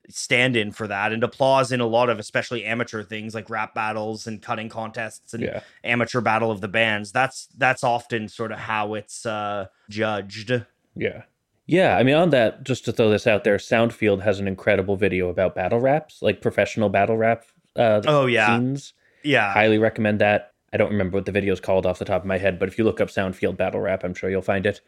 stand-in 0.09 0.71
for 0.71 0.87
that 0.87 1.13
and 1.13 1.23
applause 1.23 1.71
in 1.71 1.79
a 1.79 1.85
lot 1.85 2.09
of 2.09 2.19
especially 2.19 2.65
amateur 2.65 3.03
things 3.03 3.33
like 3.33 3.49
rap 3.49 3.73
battles 3.73 4.27
and 4.27 4.41
cutting 4.41 4.67
contests 4.67 5.33
and 5.33 5.43
yeah. 5.43 5.61
amateur 5.83 6.19
battle 6.19 6.51
of 6.51 6.59
the 6.59 6.67
bands 6.67 7.11
that's 7.11 7.47
that's 7.57 7.83
often 7.83 8.27
sort 8.27 8.51
of 8.51 8.57
how 8.57 8.93
it's 8.93 9.25
uh 9.25 9.65
judged 9.89 10.51
Yeah. 10.95 11.23
Yeah, 11.67 11.95
I 11.95 12.03
mean, 12.03 12.15
on 12.15 12.31
that, 12.31 12.63
just 12.63 12.83
to 12.85 12.91
throw 12.91 13.09
this 13.09 13.25
out 13.27 13.45
there, 13.45 13.57
Sound 13.57 13.93
Field 13.93 14.23
has 14.23 14.39
an 14.39 14.47
incredible 14.47 14.97
video 14.97 15.29
about 15.29 15.55
battle 15.55 15.79
raps, 15.79 16.21
like 16.21 16.41
professional 16.41 16.89
battle 16.89 17.15
rap 17.15 17.45
uh, 17.77 18.01
oh 18.07 18.25
yeah 18.25 18.57
scenes. 18.57 18.93
yeah 19.23 19.53
Highly 19.53 19.77
recommend 19.77 20.19
that. 20.19 20.53
I 20.73 20.77
don't 20.77 20.91
remember 20.91 21.17
what 21.17 21.25
the 21.25 21.31
video 21.31 21.53
is 21.53 21.61
called 21.61 21.85
off 21.85 21.99
the 21.99 22.05
top 22.05 22.21
of 22.23 22.27
my 22.27 22.37
head, 22.37 22.59
but 22.59 22.67
if 22.67 22.77
you 22.77 22.83
look 22.83 22.99
up 22.99 23.09
Sound 23.09 23.35
Field 23.35 23.57
battle 23.57 23.79
rap, 23.79 24.03
I'm 24.03 24.13
sure 24.13 24.29
you'll 24.29 24.41
find 24.41 24.65
it. 24.65 24.81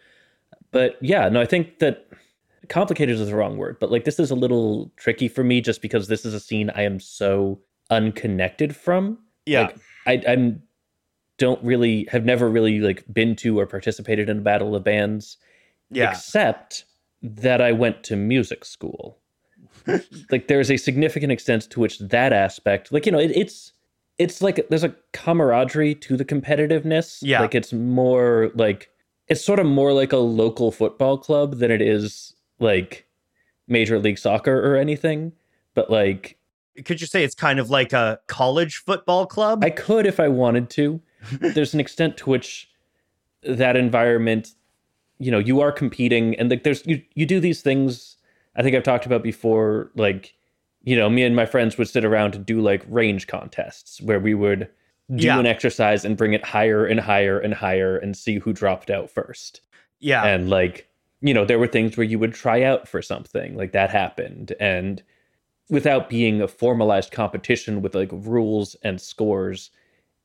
But 0.71 0.97
yeah, 1.01 1.29
no, 1.29 1.39
I 1.39 1.45
think 1.45 1.79
that 1.79 2.07
complicated 2.69 3.19
is 3.19 3.27
the 3.27 3.35
wrong 3.35 3.57
word, 3.57 3.77
but 3.79 3.91
like 3.91 4.03
this 4.03 4.19
is 4.19 4.31
a 4.31 4.35
little 4.35 4.91
tricky 4.97 5.27
for 5.27 5.43
me 5.43 5.61
just 5.61 5.81
because 5.81 6.07
this 6.07 6.25
is 6.25 6.33
a 6.33 6.39
scene 6.39 6.69
I 6.75 6.83
am 6.83 6.99
so 6.99 7.59
unconnected 7.89 8.75
from. 8.75 9.19
yeah 9.45 9.71
Like, 10.05 10.23
I 10.25 10.31
I'm 10.31 10.63
don't 11.37 11.63
really 11.63 12.07
have 12.11 12.25
never 12.25 12.49
really 12.49 12.79
like 12.79 13.03
been 13.11 13.35
to 13.37 13.59
or 13.59 13.65
participated 13.65 14.29
in 14.29 14.37
a 14.37 14.41
battle 14.41 14.75
of 14.75 14.83
bands 14.83 15.37
yeah 15.89 16.11
except 16.11 16.85
that 17.23 17.61
I 17.61 17.71
went 17.71 18.03
to 18.03 18.15
music 18.15 18.65
school. 18.65 19.17
like 20.29 20.47
there's 20.47 20.69
a 20.69 20.77
significant 20.77 21.31
extent 21.31 21.69
to 21.71 21.79
which 21.79 21.99
that 21.99 22.33
aspect, 22.33 22.91
like 22.91 23.05
you 23.05 23.11
know, 23.11 23.19
it, 23.19 23.31
it's 23.35 23.71
it's 24.19 24.41
like 24.41 24.67
there's 24.69 24.83
a 24.83 24.95
camaraderie 25.13 25.95
to 25.95 26.15
the 26.17 26.25
competitiveness. 26.25 27.19
Yeah. 27.21 27.41
like 27.41 27.55
it's 27.55 27.73
more 27.73 28.51
like 28.53 28.89
it's 29.27 29.43
sort 29.43 29.59
of 29.59 29.65
more 29.65 29.93
like 29.93 30.11
a 30.11 30.17
local 30.17 30.71
football 30.71 31.17
club 31.17 31.57
than 31.57 31.71
it 31.71 31.81
is 31.81 32.32
like 32.59 33.07
major 33.67 33.99
league 33.99 34.17
soccer 34.17 34.59
or 34.59 34.75
anything. 34.75 35.33
But 35.73 35.89
like 35.89 36.37
could 36.85 36.99
you 37.01 37.07
say 37.07 37.23
it's 37.23 37.35
kind 37.35 37.59
of 37.59 37.69
like 37.69 37.93
a 37.93 38.19
college 38.27 38.77
football 38.77 39.25
club 39.27 39.63
I 39.63 39.69
could 39.69 40.05
if 40.07 40.19
I 40.19 40.27
wanted 40.27 40.69
to. 40.71 41.01
there's 41.39 41.73
an 41.73 41.79
extent 41.79 42.17
to 42.17 42.29
which 42.29 42.67
that 43.43 43.75
environment, 43.75 44.53
you 45.19 45.29
know, 45.31 45.39
you 45.39 45.61
are 45.61 45.71
competing 45.71 46.35
and 46.35 46.49
like 46.49 46.63
there's 46.63 46.85
you 46.85 47.01
you 47.13 47.25
do 47.25 47.39
these 47.39 47.61
things 47.61 48.17
I 48.55 48.61
think 48.61 48.75
I've 48.75 48.83
talked 48.83 49.07
about 49.07 49.23
before, 49.23 49.89
like, 49.95 50.35
you 50.83 50.95
know, 50.95 51.09
me 51.09 51.23
and 51.23 51.35
my 51.35 51.45
friends 51.47 51.75
would 51.79 51.87
sit 51.89 52.05
around 52.05 52.35
and 52.35 52.45
do 52.45 52.61
like 52.61 52.83
range 52.87 53.25
contests 53.25 53.99
where 54.01 54.19
we 54.19 54.33
would 54.35 54.67
do 55.15 55.25
Yeah. 55.27 55.39
an 55.39 55.45
exercise 55.47 56.05
and 56.05 56.15
bring 56.15 56.33
it 56.33 56.45
higher 56.45 56.85
and 56.85 56.99
higher 56.99 57.39
and 57.39 57.53
higher 57.53 57.97
and 57.97 58.15
see 58.15 58.37
who 58.37 58.53
dropped 58.53 58.89
out 58.91 59.09
first. 59.09 59.61
yeah 59.99 60.23
And 60.23 60.49
like, 60.49 60.87
you 61.23 61.33
know, 61.33 61.45
there 61.45 61.59
were 61.59 61.67
things 61.67 61.97
where 61.97 62.05
you 62.05 62.19
would 62.19 62.33
try 62.33 62.61
out 62.61 62.87
for 62.87 63.01
something, 63.01 63.57
like 63.57 63.71
that 63.71 63.89
happened. 63.89 64.53
And 64.59 65.01
without 65.69 66.09
being 66.09 66.41
a 66.41 66.47
formalized 66.47 67.11
competition 67.11 67.81
with 67.81 67.95
like 67.95 68.11
rules 68.11 68.75
and 68.83 69.01
scores, 69.01 69.71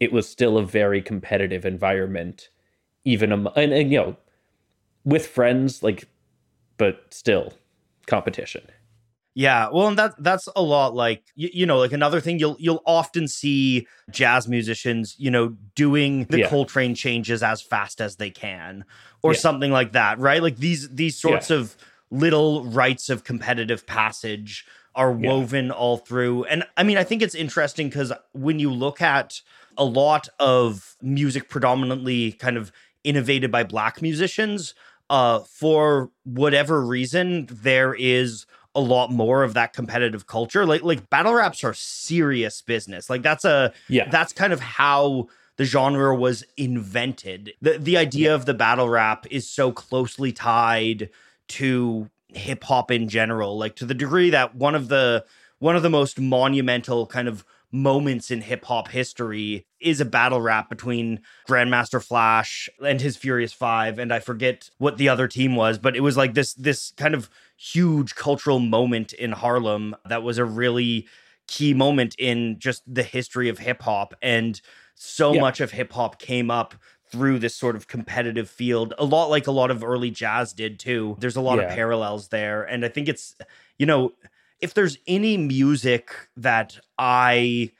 it 0.00 0.12
was 0.12 0.28
still 0.28 0.58
a 0.58 0.66
very 0.66 1.00
competitive 1.00 1.64
environment 1.64 2.50
even 3.08 3.32
a, 3.32 3.50
and, 3.50 3.72
and 3.72 3.90
you 3.90 3.98
know 3.98 4.16
with 5.04 5.26
friends 5.26 5.82
like 5.82 6.06
but 6.76 7.02
still 7.11 7.54
competition 8.06 8.62
yeah, 9.38 9.68
well, 9.72 9.87
and 9.87 9.96
that 9.96 10.20
that's 10.20 10.48
a 10.57 10.62
lot 10.62 10.96
like 10.96 11.22
you, 11.37 11.48
you, 11.53 11.64
know, 11.64 11.79
like 11.79 11.92
another 11.92 12.20
thing 12.20 12.40
you'll 12.40 12.57
you'll 12.59 12.83
often 12.85 13.29
see 13.29 13.87
jazz 14.11 14.48
musicians, 14.48 15.14
you 15.16 15.31
know, 15.31 15.55
doing 15.77 16.24
the 16.24 16.40
yeah. 16.40 16.48
Coltrane 16.48 16.96
changes 16.96 17.40
as 17.40 17.62
fast 17.62 18.01
as 18.01 18.16
they 18.16 18.31
can, 18.31 18.85
or 19.22 19.35
yeah. 19.35 19.38
something 19.38 19.70
like 19.70 19.92
that, 19.92 20.18
right? 20.18 20.42
Like 20.42 20.57
these 20.57 20.88
these 20.88 21.16
sorts 21.16 21.51
yeah. 21.51 21.59
of 21.59 21.77
little 22.11 22.64
rites 22.64 23.09
of 23.11 23.22
competitive 23.22 23.87
passage 23.87 24.66
are 24.96 25.12
woven 25.12 25.70
all 25.70 25.98
through, 25.98 26.42
and 26.46 26.64
I 26.77 26.83
mean, 26.83 26.96
I 26.96 27.05
think 27.05 27.22
it's 27.22 27.37
interesting 27.37 27.87
because 27.88 28.12
when 28.33 28.59
you 28.59 28.72
look 28.72 29.01
at 29.01 29.40
a 29.77 29.85
lot 29.85 30.29
of 30.40 30.96
music, 31.01 31.48
predominantly 31.48 32.33
kind 32.33 32.57
of 32.57 32.72
innovated 33.05 33.53
by 33.53 33.62
black 33.62 34.03
musicians, 34.03 34.74
uh, 35.11 35.38
for 35.38 36.11
whatever 36.24 36.85
reason, 36.85 37.46
there 37.53 37.94
is 37.94 38.44
a 38.78 38.80
lot 38.80 39.10
more 39.10 39.42
of 39.42 39.54
that 39.54 39.72
competitive 39.72 40.26
culture. 40.26 40.64
Like 40.64 40.82
like 40.82 41.10
battle 41.10 41.34
raps 41.34 41.64
are 41.64 41.74
serious 41.74 42.62
business. 42.62 43.10
Like 43.10 43.22
that's 43.22 43.44
a 43.44 43.72
yeah. 43.88 44.08
That's 44.08 44.32
kind 44.32 44.52
of 44.52 44.60
how 44.60 45.26
the 45.56 45.64
genre 45.64 46.14
was 46.14 46.44
invented. 46.56 47.52
The 47.60 47.78
the 47.78 47.96
idea 47.96 48.34
of 48.34 48.46
the 48.46 48.54
battle 48.54 48.88
rap 48.88 49.26
is 49.30 49.48
so 49.48 49.72
closely 49.72 50.32
tied 50.32 51.10
to 51.48 52.08
hip 52.28 52.62
hop 52.64 52.90
in 52.92 53.08
general, 53.08 53.58
like 53.58 53.74
to 53.76 53.84
the 53.84 53.94
degree 53.94 54.30
that 54.30 54.54
one 54.54 54.76
of 54.76 54.86
the 54.88 55.24
one 55.58 55.74
of 55.74 55.82
the 55.82 55.90
most 55.90 56.20
monumental 56.20 57.06
kind 57.06 57.26
of 57.26 57.44
moments 57.70 58.31
in 58.31 58.40
hip 58.40 58.64
hop 58.64 58.88
history 58.88 59.66
is 59.81 60.00
a 60.00 60.04
battle 60.04 60.40
rap 60.40 60.68
between 60.68 61.20
Grandmaster 61.48 62.02
Flash 62.02 62.68
and 62.85 63.00
his 63.00 63.16
Furious 63.16 63.52
5 63.52 63.98
and 63.98 64.12
I 64.12 64.20
forget 64.20 64.70
what 64.78 64.96
the 64.96 65.09
other 65.09 65.28
team 65.28 65.54
was, 65.54 65.78
but 65.78 65.96
it 65.96 66.00
was 66.00 66.16
like 66.16 66.35
this 66.35 66.54
this 66.54 66.92
kind 66.96 67.14
of 67.14 67.28
huge 67.57 68.14
cultural 68.14 68.59
moment 68.59 69.12
in 69.12 69.33
Harlem 69.33 69.94
that 70.07 70.22
was 70.22 70.38
a 70.38 70.44
really 70.44 71.07
key 71.46 71.74
moment 71.74 72.14
in 72.18 72.59
just 72.59 72.83
the 72.87 73.02
history 73.02 73.48
of 73.48 73.59
hip 73.59 73.83
hop. 73.83 74.14
And 74.22 74.61
so 74.94 75.33
yeah. 75.33 75.40
much 75.40 75.61
of 75.61 75.72
hip 75.72 75.92
hop 75.92 76.18
came 76.18 76.50
up 76.50 76.74
through 77.11 77.38
this 77.38 77.54
sort 77.54 77.74
of 77.74 77.88
competitive 77.88 78.50
field, 78.50 78.94
a 78.98 79.04
lot 79.04 79.31
like 79.31 79.46
a 79.46 79.52
lot 79.52 79.70
of 79.70 79.83
early 79.83 80.11
jazz 80.11 80.52
did 80.52 80.78
too. 80.78 81.16
There's 81.18 81.37
a 81.37 81.40
lot 81.40 81.59
yeah. 81.59 81.64
of 81.64 81.70
parallels 81.70 82.28
there. 82.28 82.64
And 82.64 82.85
I 82.85 82.88
think 82.88 83.09
it's, 83.09 83.35
you 83.78 83.87
know, 83.87 84.12
if 84.61 84.75
there's 84.75 84.99
any 85.07 85.37
music 85.37 86.11
that 86.37 86.79
I, 86.99 87.71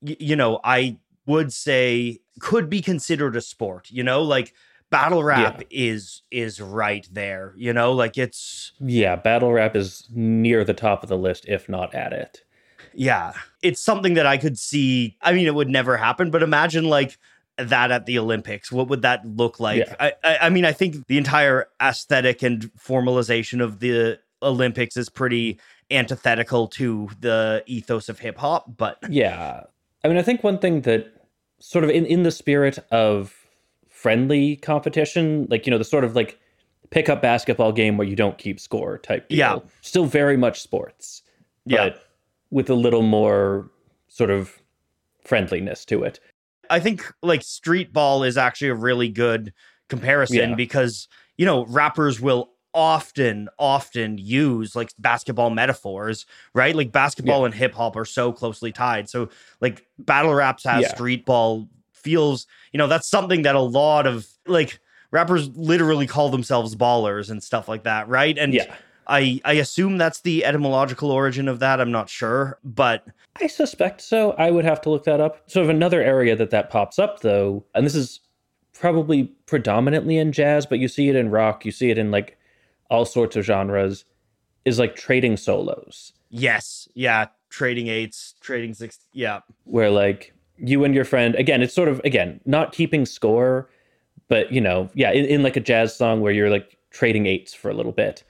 you 0.00 0.36
know, 0.36 0.60
I 0.64 0.98
would 1.26 1.52
say 1.52 2.20
could 2.40 2.68
be 2.68 2.80
considered 2.80 3.36
a 3.36 3.40
sport, 3.40 3.90
you 3.90 4.02
know, 4.02 4.22
like 4.22 4.52
battle 4.94 5.24
rap 5.24 5.60
yeah. 5.60 5.66
is 5.90 6.22
is 6.30 6.60
right 6.60 7.08
there 7.10 7.52
you 7.56 7.72
know 7.72 7.92
like 7.92 8.16
it's 8.16 8.70
yeah 8.78 9.16
battle 9.16 9.52
rap 9.52 9.74
is 9.74 10.08
near 10.14 10.64
the 10.64 10.72
top 10.72 11.02
of 11.02 11.08
the 11.08 11.18
list 11.18 11.44
if 11.48 11.68
not 11.68 11.92
at 11.96 12.12
it 12.12 12.44
yeah 12.92 13.32
it's 13.60 13.80
something 13.80 14.14
that 14.14 14.24
i 14.24 14.36
could 14.36 14.56
see 14.56 15.16
i 15.20 15.32
mean 15.32 15.48
it 15.48 15.54
would 15.54 15.68
never 15.68 15.96
happen 15.96 16.30
but 16.30 16.44
imagine 16.44 16.84
like 16.84 17.18
that 17.58 17.90
at 17.90 18.06
the 18.06 18.16
olympics 18.16 18.70
what 18.70 18.86
would 18.86 19.02
that 19.02 19.26
look 19.26 19.58
like 19.58 19.78
yeah. 19.78 19.96
I, 19.98 20.12
I 20.22 20.38
i 20.42 20.48
mean 20.48 20.64
i 20.64 20.72
think 20.72 21.08
the 21.08 21.18
entire 21.18 21.66
aesthetic 21.82 22.44
and 22.44 22.70
formalization 22.74 23.60
of 23.60 23.80
the 23.80 24.20
olympics 24.42 24.96
is 24.96 25.08
pretty 25.08 25.58
antithetical 25.94 26.66
to 26.66 27.08
the 27.20 27.62
ethos 27.66 28.08
of 28.08 28.18
hip 28.18 28.38
hop 28.38 28.76
but 28.76 28.98
yeah 29.08 29.62
i 30.02 30.08
mean 30.08 30.16
i 30.16 30.22
think 30.22 30.42
one 30.42 30.58
thing 30.58 30.82
that 30.82 31.12
sort 31.58 31.84
of 31.84 31.90
in 31.90 32.04
in 32.06 32.22
the 32.22 32.30
spirit 32.30 32.78
of 32.90 33.44
friendly 34.04 34.56
competition, 34.56 35.46
like 35.48 35.66
you 35.66 35.70
know 35.70 35.78
the 35.78 35.84
sort 35.84 36.04
of 36.04 36.14
like 36.14 36.38
pickup 36.90 37.22
basketball 37.22 37.72
game 37.72 37.96
where 37.96 38.06
you 38.06 38.14
don't 38.14 38.36
keep 38.36 38.60
score 38.60 38.98
type 38.98 39.30
deal. 39.30 39.38
Yeah, 39.38 39.58
still 39.80 40.04
very 40.04 40.36
much 40.36 40.60
sports. 40.60 41.22
Yeah, 41.64 41.94
with 42.50 42.68
a 42.68 42.74
little 42.74 43.00
more 43.00 43.70
sort 44.08 44.28
of 44.28 44.60
friendliness 45.24 45.86
to 45.86 46.02
it. 46.02 46.20
I 46.68 46.80
think 46.80 47.10
like 47.22 47.42
street 47.42 47.94
ball 47.94 48.24
is 48.24 48.36
actually 48.36 48.68
a 48.68 48.74
really 48.74 49.08
good 49.08 49.54
comparison 49.88 50.50
yeah. 50.50 50.54
because 50.54 51.08
you 51.38 51.46
know 51.46 51.64
rappers 51.64 52.20
will 52.20 52.50
often 52.74 53.48
often 53.58 54.18
use 54.18 54.74
like 54.74 54.92
basketball 54.98 55.48
metaphors 55.48 56.26
right 56.54 56.74
like 56.74 56.90
basketball 56.90 57.40
yeah. 57.40 57.46
and 57.46 57.54
hip 57.54 57.72
hop 57.72 57.94
are 57.96 58.04
so 58.04 58.32
closely 58.32 58.72
tied 58.72 59.08
so 59.08 59.28
like 59.60 59.86
battle 59.98 60.34
raps 60.34 60.64
has 60.64 60.82
yeah. 60.82 60.88
street 60.88 61.24
ball 61.24 61.68
feels, 62.04 62.46
you 62.72 62.78
know, 62.78 62.86
that's 62.86 63.08
something 63.08 63.42
that 63.42 63.56
a 63.56 63.60
lot 63.60 64.06
of 64.06 64.28
like 64.46 64.78
rappers 65.10 65.48
literally 65.56 66.06
call 66.06 66.30
themselves 66.30 66.76
ballers 66.76 67.30
and 67.30 67.42
stuff 67.42 67.66
like 67.66 67.82
that, 67.82 68.06
right? 68.08 68.38
And 68.38 68.54
yeah. 68.54 68.72
I 69.06 69.40
I 69.44 69.54
assume 69.54 69.98
that's 69.98 70.20
the 70.20 70.44
etymological 70.44 71.10
origin 71.10 71.48
of 71.48 71.58
that. 71.58 71.80
I'm 71.80 71.90
not 71.90 72.08
sure, 72.08 72.58
but 72.62 73.06
I 73.40 73.48
suspect 73.48 74.00
so. 74.00 74.32
I 74.32 74.50
would 74.50 74.64
have 74.64 74.80
to 74.82 74.90
look 74.90 75.04
that 75.04 75.20
up. 75.20 75.50
Sort 75.50 75.64
of 75.64 75.70
another 75.70 76.02
area 76.02 76.36
that 76.36 76.50
that 76.50 76.70
pops 76.70 76.98
up 76.98 77.20
though, 77.20 77.64
and 77.74 77.84
this 77.84 77.94
is 77.94 78.20
probably 78.72 79.24
predominantly 79.46 80.16
in 80.16 80.32
jazz, 80.32 80.64
but 80.64 80.78
you 80.78 80.88
see 80.88 81.08
it 81.08 81.16
in 81.16 81.30
rock, 81.30 81.66
you 81.66 81.70
see 81.70 81.90
it 81.90 81.98
in 81.98 82.10
like 82.10 82.38
all 82.90 83.04
sorts 83.04 83.36
of 83.36 83.44
genres, 83.44 84.04
is 84.64 84.78
like 84.78 84.96
trading 84.96 85.36
solos. 85.36 86.12
Yes, 86.30 86.88
yeah, 86.94 87.26
trading 87.50 87.88
eights, 87.88 88.34
trading 88.40 88.74
six, 88.74 88.98
yeah. 89.12 89.40
Where 89.64 89.90
like 89.90 90.34
you 90.56 90.84
and 90.84 90.94
your 90.94 91.04
friend 91.04 91.34
again 91.34 91.62
it's 91.62 91.74
sort 91.74 91.88
of 91.88 92.00
again 92.04 92.40
not 92.44 92.70
keeping 92.70 93.04
score 93.04 93.68
but 94.28 94.52
you 94.52 94.60
know 94.60 94.88
yeah 94.94 95.10
in, 95.10 95.24
in, 95.24 95.42
like 95.42 95.56
a 95.56 95.60
jazz 95.60 95.96
song 95.96 96.20
where 96.20 96.30
you're 96.30 96.48
like 96.48 96.78
trading 96.92 97.26
eights 97.26 97.52
for 97.52 97.70
a 97.70 97.74
little 97.74 97.90
bit 97.90 98.22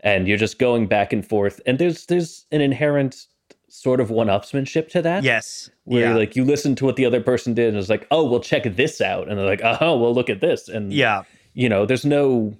and 0.00 0.28
you're 0.28 0.38
just 0.38 0.58
going 0.58 0.86
back 0.86 1.12
and 1.12 1.26
forth. 1.26 1.60
And 1.66 1.78
there's 1.78 2.06
there's 2.06 2.46
an 2.50 2.60
inherent 2.60 3.26
sort 3.68 4.00
of 4.00 4.10
one-upsmanship 4.10 4.88
to 4.90 5.02
that. 5.02 5.24
Yes. 5.24 5.68
Where 5.84 6.10
yeah. 6.10 6.14
like 6.14 6.36
you 6.36 6.44
listen 6.44 6.74
to 6.76 6.84
what 6.84 6.96
the 6.96 7.04
other 7.04 7.20
person 7.20 7.54
did 7.54 7.68
and 7.68 7.76
it's 7.76 7.90
like 7.90 8.06
oh 8.10 8.24
well 8.24 8.40
check 8.40 8.64
this 8.76 9.00
out. 9.00 9.28
And 9.28 9.38
they're 9.38 9.46
like 9.46 9.62
oh 9.62 9.96
well 9.96 10.14
look 10.14 10.30
at 10.30 10.40
this. 10.40 10.68
And 10.68 10.92
yeah. 10.92 11.24
you 11.54 11.68
know 11.68 11.86
there's 11.86 12.04
no 12.04 12.56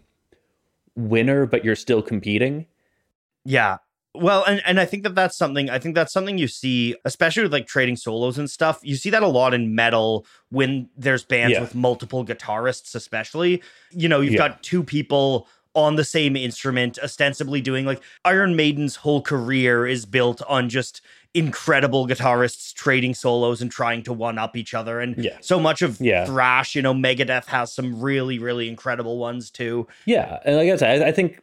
winner 0.97 1.47
but 1.47 1.65
you're 1.65 1.77
still 1.77 2.03
competing 2.03 2.67
yeah 3.45 3.79
well, 4.21 4.45
and, 4.47 4.63
and 4.65 4.81
I 4.81 4.85
think 4.85 5.03
that 5.03 5.15
that's 5.15 5.37
something, 5.37 5.71
I 5.71 5.79
think 5.79 5.95
that's 5.95 6.13
something 6.13 6.39
you 6.39 6.49
see, 6.49 6.97
especially 7.05 7.43
with 7.45 7.53
like 7.53 7.67
trading 7.67 7.97
solos 7.97 8.39
and 8.39 8.51
stuff. 8.51 8.81
You 8.83 8.97
see 8.97 9.11
that 9.11 9.23
a 9.23 9.29
lot 9.29 9.55
in 9.55 9.75
metal 9.75 10.27
when 10.51 10.89
there's 10.97 11.25
bands 11.25 11.55
yeah. 11.55 11.61
with 11.61 11.75
multiple 11.75 12.25
guitarists, 12.25 12.95
especially. 12.95 13.63
You 13.91 14.09
know, 14.09 14.21
you've 14.21 14.35
yeah. 14.35 14.49
got 14.49 14.63
two 14.63 14.83
people 14.83 15.49
on 15.75 15.97
the 15.97 16.05
same 16.05 16.37
instrument, 16.37 16.99
ostensibly 17.03 17.61
doing 17.61 17.85
like 17.85 18.03
Iron 18.25 18.57
Maiden's 18.57 18.97
whole 18.97 19.21
career 19.21 19.87
is 19.87 20.07
built 20.07 20.41
on 20.49 20.69
just 20.69 21.03
incredible 21.37 22.07
guitarists 22.07 22.73
trading 22.73 23.15
solos 23.15 23.61
and 23.61 23.71
trying 23.71 24.03
to 24.05 24.13
one 24.13 24.39
up 24.39 24.57
each 24.57 24.73
other. 24.73 25.01
And 25.01 25.23
yeah. 25.23 25.37
so 25.41 25.61
much 25.61 25.83
of 25.83 26.01
yeah. 26.01 26.25
thrash, 26.25 26.75
you 26.75 26.83
know, 26.83 26.95
Megadeth 26.95 27.47
has 27.47 27.73
some 27.73 28.01
really, 28.01 28.39
really 28.39 28.69
incredible 28.69 29.19
ones 29.19 29.51
too. 29.51 29.87
Yeah. 30.07 30.39
And 30.45 30.57
like 30.57 30.71
I 30.71 30.77
said, 30.77 31.03
I, 31.03 31.09
I 31.09 31.13
think 31.13 31.43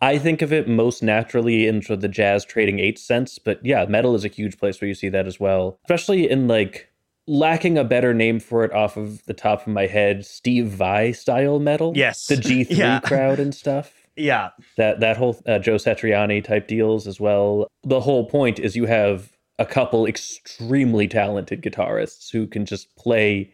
I 0.00 0.18
think 0.18 0.42
of 0.42 0.52
it 0.52 0.68
most 0.68 1.02
naturally 1.02 1.66
in 1.66 1.82
sort 1.82 1.96
of 1.96 2.00
the 2.02 2.08
jazz 2.08 2.44
trading 2.44 2.78
eight 2.78 2.98
sense, 2.98 3.38
but 3.38 3.64
yeah, 3.64 3.84
metal 3.86 4.14
is 4.14 4.24
a 4.24 4.28
huge 4.28 4.58
place 4.58 4.80
where 4.80 4.88
you 4.88 4.94
see 4.94 5.08
that 5.08 5.26
as 5.26 5.40
well, 5.40 5.78
especially 5.84 6.30
in 6.30 6.46
like 6.46 6.88
lacking 7.26 7.76
a 7.76 7.84
better 7.84 8.14
name 8.14 8.38
for 8.38 8.62
it 8.64 8.72
off 8.72 8.96
of 8.96 9.24
the 9.24 9.34
top 9.34 9.66
of 9.66 9.72
my 9.72 9.86
head, 9.86 10.24
Steve 10.24 10.66
Vai 10.66 11.12
style 11.12 11.58
metal. 11.58 11.92
Yes, 11.96 12.26
the 12.26 12.36
G 12.36 12.64
three 12.64 12.76
yeah. 12.76 13.00
crowd 13.00 13.40
and 13.40 13.54
stuff. 13.54 14.05
Yeah, 14.16 14.50
that 14.76 15.00
that 15.00 15.16
whole 15.16 15.40
uh, 15.46 15.58
Joe 15.58 15.76
Satriani 15.76 16.42
type 16.42 16.68
deals 16.68 17.06
as 17.06 17.20
well. 17.20 17.66
The 17.82 18.00
whole 18.00 18.26
point 18.28 18.58
is 18.58 18.74
you 18.74 18.86
have 18.86 19.32
a 19.58 19.66
couple 19.66 20.06
extremely 20.06 21.08
talented 21.08 21.62
guitarists 21.62 22.30
who 22.30 22.46
can 22.46 22.66
just 22.66 22.94
play 22.96 23.52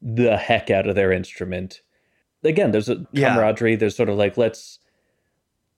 the 0.00 0.36
heck 0.36 0.70
out 0.70 0.86
of 0.86 0.94
their 0.94 1.12
instrument. 1.12 1.82
Again, 2.44 2.70
there's 2.70 2.88
a 2.88 3.04
camaraderie. 3.14 3.72
Yeah. 3.72 3.76
There's 3.78 3.96
sort 3.96 4.08
of 4.08 4.16
like 4.16 4.36
let's 4.36 4.78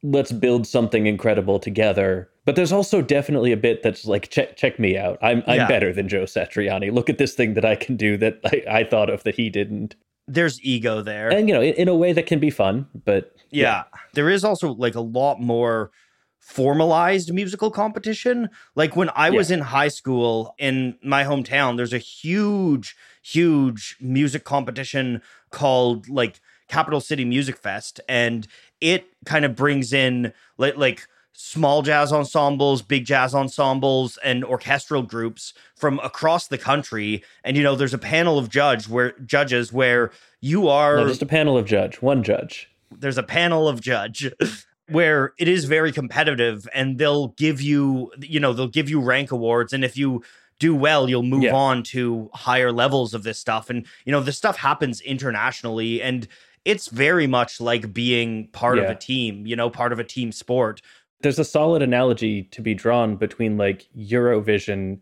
let's 0.03 0.33
build 0.33 0.67
something 0.67 1.07
incredible 1.07 1.59
together. 1.59 2.29
But 2.45 2.57
there's 2.57 2.73
also 2.73 3.03
definitely 3.03 3.53
a 3.53 3.57
bit 3.57 3.83
that's 3.83 4.07
like, 4.07 4.31
check 4.31 4.57
check 4.57 4.79
me 4.79 4.97
out. 4.97 5.19
I'm 5.23 5.43
I'm 5.47 5.59
yeah. 5.59 5.69
better 5.69 5.93
than 5.93 6.09
Joe 6.09 6.25
Satriani. 6.25 6.93
Look 6.93 7.11
at 7.11 7.19
this 7.19 7.35
thing 7.35 7.55
that 7.55 7.65
I 7.65 7.77
can 7.77 7.97
do 7.97 8.17
that 8.19 8.41
I, 8.45 8.79
I 8.79 8.85
thought 8.85 9.11
of 9.11 9.25
that 9.25 9.35
he 9.35 9.51
didn't. 9.51 9.95
There's 10.33 10.63
ego 10.63 11.03
there, 11.03 11.29
and 11.31 11.49
you 11.49 11.55
know, 11.55 11.61
in, 11.61 11.75
in 11.75 11.89
a 11.89 11.95
way 11.95 12.13
that 12.13 12.27
can 12.27 12.39
be 12.39 12.51
fun. 12.51 12.87
But 13.05 13.35
yeah. 13.51 13.85
yeah, 13.93 13.99
there 14.15 14.31
is 14.31 14.45
also 14.45 14.75
like 14.75 14.95
a 14.95 15.01
lot 15.01 15.41
more 15.41 15.91
formalized 16.39 17.33
musical 17.33 17.71
competition. 17.71 18.49
Like 18.75 18.97
when 18.97 19.11
I 19.15 19.31
was 19.31 19.51
in 19.51 19.61
high 19.61 19.89
school 19.89 20.55
in 20.59 20.97
my 21.03 21.25
hometown, 21.25 21.77
there's 21.77 21.93
a 21.93 21.99
huge, 21.99 22.97
huge 23.23 23.97
music 24.01 24.45
competition 24.45 25.23
called 25.51 26.09
like 26.09 26.41
Capital 26.69 27.01
City 27.01 27.25
Music 27.25 27.57
Fest, 27.57 28.01
and 28.09 28.47
it 28.81 29.07
kind 29.25 29.45
of 29.45 29.55
brings 29.55 29.93
in 29.93 30.33
like 30.59 30.77
like 30.77 31.07
small 31.33 31.83
jazz 31.83 32.13
ensembles, 32.13 32.83
big 32.83 33.05
jazz 33.05 33.35
ensembles, 33.35 34.19
and 34.19 34.45
orchestral 34.45 35.03
groups 35.03 35.55
from 35.77 35.99
across 36.01 36.49
the 36.49 36.59
country. 36.59 37.23
And 37.45 37.57
you 37.57 37.63
know, 37.63 37.75
there's 37.75 37.95
a 37.95 37.99
panel 37.99 38.39
of 38.39 38.49
judge 38.49 38.89
where 38.89 39.13
judges 39.21 39.73
where 39.73 40.11
you 40.41 40.69
are 40.69 40.97
no, 40.97 41.09
just 41.09 41.23
a 41.23 41.27
panel 41.27 41.57
of 41.57 41.67
judge, 41.67 42.03
one 42.03 42.23
judge. 42.23 42.69
There's 42.91 43.19
a 43.19 43.23
panel 43.23 43.69
of 43.69 43.81
judge 43.81 44.33
where 44.89 45.33
it 45.39 45.49
is 45.49 45.65
very 45.65 45.93
competitive 45.93 46.69
and 46.75 46.99
they'll 46.99 47.29
give 47.29 47.61
you, 47.61 48.13
you 48.21 48.41
know, 48.41 48.53
they'll 48.53 48.67
give 48.67 48.91
you 48.91 49.01
rank 49.01 49.31
awards. 49.31 49.73
And 49.73 49.85
if 49.85 49.97
you 49.97 50.23
do 50.59 50.75
well, 50.75 51.09
you'll 51.09 51.23
move 51.23 51.45
yeah. 51.45 51.55
on 51.55 51.83
to 51.83 52.31
higher 52.35 52.73
levels 52.73 53.15
of 53.15 53.23
this 53.23 53.39
stuff. 53.39 53.71
And, 53.71 53.87
you 54.05 54.13
know, 54.13 54.21
this 54.21 54.37
stuff 54.37 54.57
happens 54.59 55.01
internationally 55.01 56.03
and 56.03 56.27
it's 56.65 56.89
very 56.89 57.27
much 57.27 57.61
like 57.61 57.93
being 57.93 58.49
part 58.49 58.77
yeah. 58.77 58.85
of 58.85 58.91
a 58.91 58.95
team, 58.95 59.47
you 59.47 59.57
know, 59.57 59.71
part 59.71 59.93
of 59.93 59.99
a 59.99 60.05
team 60.05 60.33
sport. 60.33 60.83
There's 61.23 61.39
a 61.39 61.45
solid 61.45 61.83
analogy 61.83 62.45
to 62.45 62.63
be 62.63 62.75
drawn 62.75 63.17
between 63.17 63.57
like 63.57 63.87
Eurovision 63.97 65.01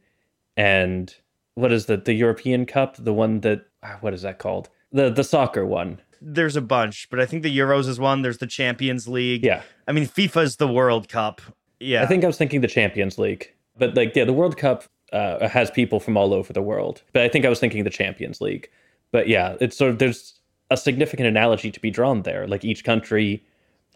and 0.57 1.15
what 1.55 1.73
is 1.73 1.87
the 1.87 1.97
the 1.97 2.15
European 2.15 2.67
Cup, 2.67 2.97
the 2.97 3.13
one 3.13 3.41
that 3.41 3.67
ah, 3.83 3.99
what 4.01 4.15
is 4.15 4.23
that 4.23 4.39
called? 4.39 4.69
The 4.93 5.11
the 5.11 5.25
soccer 5.25 5.65
one. 5.65 6.01
There's 6.21 6.57
a 6.57 6.61
bunch, 6.61 7.09
but 7.11 7.21
I 7.21 7.27
think 7.27 7.45
the 7.45 7.57
Euros 7.57 7.87
is 7.87 8.01
one. 8.01 8.23
There's 8.23 8.39
the 8.39 8.47
Champions 8.47 9.07
League. 9.07 9.45
Yeah. 9.45 9.63
I 9.87 9.93
mean, 9.93 10.05
FIFA's 10.07 10.57
the 10.57 10.67
World 10.67 11.09
Cup. 11.09 11.41
Yeah. 11.79 12.03
I 12.03 12.07
think 12.07 12.25
I 12.25 12.27
was 12.27 12.37
thinking 12.37 12.61
the 12.61 12.67
Champions 12.67 13.19
League. 13.19 13.55
But 13.77 13.95
like 13.95 14.15
yeah, 14.17 14.25
the 14.25 14.33
World 14.33 14.57
Cup 14.57 14.85
uh, 15.13 15.49
has 15.49 15.71
people 15.71 16.01
from 16.01 16.17
all 16.17 16.35
over 16.35 16.53
the 16.53 16.63
world. 16.63 17.03
But 17.13 17.23
I 17.23 17.29
think 17.29 17.45
I 17.45 17.49
was 17.49 17.61
thinking 17.61 17.85
the 17.85 17.91
Champions 17.91 18.41
League. 18.41 18.69
But 19.13 19.29
yeah, 19.29 19.57
it's 19.61 19.77
sort 19.77 19.93
of 19.93 19.99
there's 19.99 20.39
a 20.71 20.77
significant 20.77 21.29
analogy 21.29 21.71
to 21.71 21.81
be 21.81 21.91
drawn 21.91 22.23
there. 22.23 22.47
Like 22.47 22.65
each 22.65 22.85
country 22.85 23.43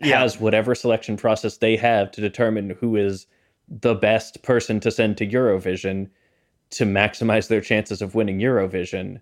yeah. 0.08 0.20
has 0.20 0.40
whatever 0.40 0.74
selection 0.74 1.16
process 1.16 1.58
they 1.58 1.76
have 1.76 2.10
to 2.12 2.20
determine 2.20 2.70
who 2.70 2.96
is 2.96 3.26
the 3.68 3.94
best 3.94 4.42
person 4.42 4.80
to 4.80 4.90
send 4.90 5.16
to 5.16 5.26
Eurovision 5.26 6.08
to 6.70 6.84
maximize 6.84 7.48
their 7.48 7.60
chances 7.60 8.02
of 8.02 8.14
winning 8.14 8.38
Eurovision. 8.38 9.20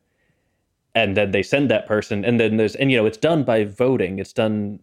And 0.94 1.16
then 1.16 1.30
they 1.30 1.42
send 1.42 1.70
that 1.70 1.86
person, 1.86 2.24
and 2.24 2.40
then 2.40 2.56
there's 2.56 2.74
and 2.74 2.90
you 2.90 2.96
know 2.96 3.06
it's 3.06 3.16
done 3.16 3.44
by 3.44 3.64
voting. 3.64 4.18
It's 4.18 4.32
done 4.32 4.80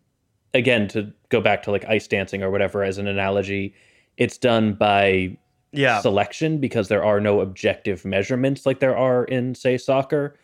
again 0.53 0.87
to 0.89 1.11
go 1.29 1.41
back 1.41 1.63
to 1.63 1.71
like 1.71 1.85
ice 1.85 2.07
dancing 2.07 2.41
or 2.43 2.49
whatever 2.49 2.83
as 2.83 2.97
an 2.97 3.07
analogy. 3.07 3.73
It's 4.15 4.37
done 4.37 4.73
by 4.73 5.37
yeah. 5.73 5.99
selection 5.99 6.59
because 6.59 6.87
there 6.87 7.03
are 7.03 7.19
no 7.19 7.41
objective 7.41 8.05
measurements 8.05 8.65
like 8.65 8.79
there 8.79 8.95
are 8.95 9.25
in 9.25 9.53
say 9.53 9.77
soccer. 9.77 10.37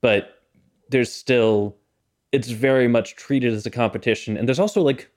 But 0.00 0.42
there's 0.90 1.12
still 1.12 1.76
it's 2.36 2.50
very 2.50 2.86
much 2.86 3.16
treated 3.16 3.52
as 3.52 3.64
a 3.64 3.70
competition. 3.70 4.36
And 4.36 4.46
there's 4.46 4.60
also 4.60 4.82
like 4.82 5.10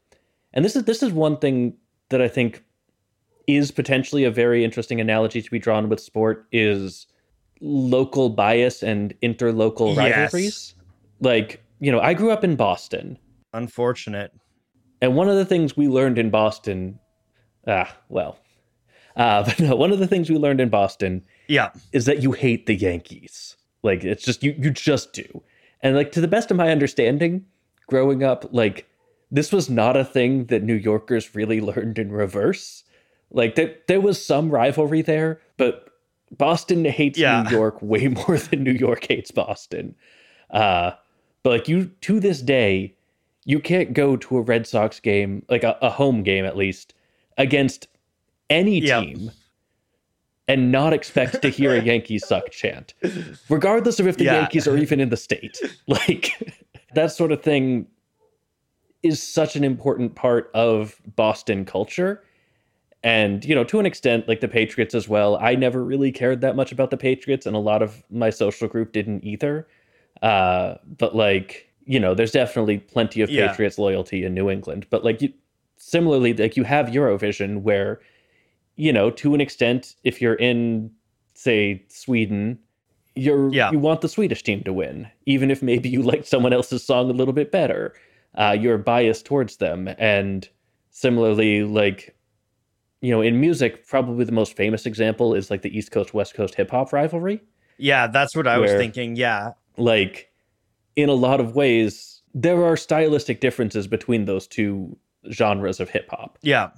and 0.54 0.66
this 0.66 0.76
is 0.76 0.84
this 0.84 1.04
is 1.04 1.12
one 1.12 1.38
thing 1.38 1.76
that 2.10 2.22
i 2.22 2.28
think 2.28 2.64
is 3.48 3.72
potentially 3.72 4.24
a 4.24 4.32
very 4.32 4.64
interesting 4.64 5.02
analogy 5.02 5.42
to 5.42 5.52
be 5.52 5.60
drawn 5.60 5.90
with 5.90 6.00
sport 6.00 6.48
is 6.52 7.08
local 7.62 8.30
bias 8.30 8.84
and 8.84 9.14
interlocal 9.22 9.98
rivalries. 9.98 10.44
Yes. 10.44 10.76
like 11.20 11.64
you 11.80 11.92
know 11.92 12.00
i 12.00 12.14
grew 12.14 12.32
up 12.32 12.44
in 12.44 12.56
boston. 12.56 13.18
Unfortunate. 13.54 14.32
And 15.02 15.16
one 15.16 15.28
of 15.28 15.36
the 15.36 15.46
things 15.46 15.76
we 15.76 15.88
learned 15.88 16.18
in 16.18 16.30
boston 16.30 17.00
ah 17.68 17.96
well 18.10 18.40
uh, 19.16 19.44
but 19.46 19.60
no, 19.60 19.76
one 19.76 19.92
of 19.92 20.00
the 20.00 20.08
things 20.08 20.30
we 20.30 20.38
learned 20.38 20.62
in 20.62 20.70
boston 20.70 21.24
yeah. 21.48 21.72
is 21.92 22.06
that 22.06 22.22
you 22.24 22.32
hate 22.32 22.68
the 22.68 22.76
yankees. 22.76 23.58
Like 23.84 24.04
it's 24.04 24.24
just 24.24 24.44
you 24.44 24.56
you 24.58 24.72
just 24.72 25.14
do 25.14 25.44
and 25.82 25.96
like 25.96 26.12
to 26.14 26.22
the 26.22 26.28
best 26.28 26.52
of 26.52 26.58
my 26.58 26.72
understanding, 26.72 27.46
growing 27.88 28.24
up, 28.24 28.46
like 28.52 28.88
this 29.32 29.52
was 29.52 29.70
not 29.70 29.96
a 29.96 30.06
thing 30.06 30.46
that 30.46 30.64
New 30.64 30.76
Yorkers 30.76 31.36
really 31.36 31.62
learned 31.62 32.00
in 32.00 32.12
reverse. 32.12 32.84
Like 33.32 33.56
there, 33.56 33.76
there 33.88 34.02
was 34.02 34.24
some 34.24 34.50
rivalry 34.50 35.02
there, 35.02 35.40
but 35.58 35.90
Boston 36.32 36.86
hates 36.86 37.18
yeah. 37.18 37.44
New 37.44 37.52
York 37.52 37.78
way 37.82 38.08
more 38.08 38.38
than 38.38 38.64
New 38.64 38.72
York 38.72 39.06
hates 39.08 39.32
Boston. 39.32 39.96
Uh, 40.50 40.92
but 41.44 41.50
like 41.50 41.68
you, 41.68 41.86
to 42.02 42.20
this 42.20 42.42
day, 42.42 42.96
you 43.46 43.60
can't 43.60 43.94
go 43.94 44.18
to 44.18 44.38
a 44.38 44.42
Red 44.42 44.68
Sox 44.68 45.00
game, 45.00 45.46
like 45.50 45.64
a, 45.64 45.78
a 45.82 45.90
home 45.90 46.24
game 46.24 46.46
at 46.46 46.58
least, 46.58 46.94
against 47.38 47.88
any 48.50 48.80
yep. 48.80 49.04
team 49.04 49.32
and 50.50 50.72
not 50.72 50.92
expect 50.92 51.42
to 51.44 51.50
hear 51.50 51.74
a 51.74 51.82
Yankees 51.84 52.28
suck 52.28 52.50
chant, 52.50 52.96
regardless 53.48 54.00
of 54.00 54.08
if 54.08 54.18
the 54.18 54.26
yeah. 54.26 54.34
Yankees 54.34 54.68
are 54.68 54.76
even 54.76 55.00
in 55.00 55.10
the 55.10 55.18
state. 55.18 55.58
Like 55.88 56.32
that 56.94 57.12
sort 57.12 57.32
of 57.32 57.42
thing 57.42 57.88
is 59.02 59.22
such 59.22 59.56
an 59.56 59.64
important 59.64 60.16
part 60.16 60.52
of 60.54 61.00
Boston 61.16 61.66
culture. 61.66 62.24
And, 63.04 63.46
you 63.46 63.56
know, 63.56 63.64
to 63.64 63.80
an 63.80 63.86
extent, 63.86 64.28
like 64.28 64.42
the 64.42 64.48
Patriots 64.48 64.94
as 64.94 65.08
well. 65.08 65.38
I 65.38 65.56
never 65.56 65.84
really 65.84 66.12
cared 66.12 66.42
that 66.42 66.56
much 66.56 66.72
about 66.72 66.92
the 66.92 66.98
Patriots, 66.98 67.46
and 67.46 67.56
a 67.56 67.60
lot 67.60 67.82
of 67.82 68.04
my 68.10 68.30
social 68.30 68.68
group 68.68 68.92
didn't 68.92 69.24
either. 69.24 69.68
Uh, 70.22 70.76
but, 70.98 71.16
like, 71.16 71.72
you 71.86 72.00
know, 72.00 72.14
there's 72.14 72.32
definitely 72.32 72.80
plenty 72.80 73.22
of 73.22 73.30
yeah. 73.30 73.48
Patriots 73.48 73.78
loyalty 73.78 74.26
in 74.26 74.34
New 74.34 74.50
England. 74.50 74.86
But, 74.90 75.06
like, 75.06 75.22
you, 75.22 75.32
similarly, 75.78 76.34
like, 76.34 76.58
you 76.58 76.64
have 76.66 76.88
Eurovision 76.88 77.62
where 77.62 78.02
you 78.80 78.94
know, 78.94 79.12
to 79.12 79.34
an 79.34 79.42
extent, 79.42 79.96
if 80.06 80.22
you're 80.22 80.36
in, 80.36 80.90
say, 81.34 81.84
Sweden, 81.90 82.58
you're 83.14 83.54
yeah. 83.54 83.70
you 83.72 83.78
want 83.78 84.00
the 84.00 84.08
Swedish 84.08 84.42
team 84.42 84.64
to 84.64 84.72
win, 84.72 85.06
even 85.26 85.52
if 85.52 85.62
maybe 85.62 85.90
you 85.90 86.02
like 86.02 86.26
someone 86.26 86.54
else's 86.54 86.82
song 86.82 87.10
a 87.10 87.14
little 87.14 87.34
bit 87.34 87.52
better. 87.52 87.94
Uh, 88.36 88.56
you're 88.58 88.78
biased 88.78 89.26
towards 89.26 89.58
them, 89.58 89.90
and 89.98 90.48
similarly, 90.92 91.64
like 91.64 92.16
you 93.02 93.12
know, 93.12 93.20
in 93.20 93.42
music, 93.42 93.86
probably 93.86 94.24
the 94.24 94.32
most 94.32 94.56
famous 94.56 94.86
example 94.86 95.36
is 95.36 95.52
like 95.52 95.62
the 95.62 95.78
East 95.78 95.92
Coast 95.92 96.14
West 96.14 96.34
Coast 96.34 96.56
hip 96.56 96.72
hop 96.72 96.94
rivalry. 96.94 97.42
Yeah, 97.78 98.08
that's 98.08 98.34
what 98.34 98.48
I 98.48 98.60
where, 98.60 98.72
was 98.72 98.72
thinking. 98.80 99.18
Yeah, 99.18 99.52
like 99.76 100.32
in 100.96 101.10
a 101.10 101.14
lot 101.14 101.42
of 101.42 101.54
ways, 101.54 102.22
there 102.34 102.64
are 102.64 102.78
stylistic 102.78 103.42
differences 103.42 103.88
between 103.88 104.24
those 104.24 104.48
two 104.48 104.98
genres 105.30 105.82
of 105.82 105.90
hip 105.90 106.10
hop. 106.10 106.38
Yeah 106.42 106.70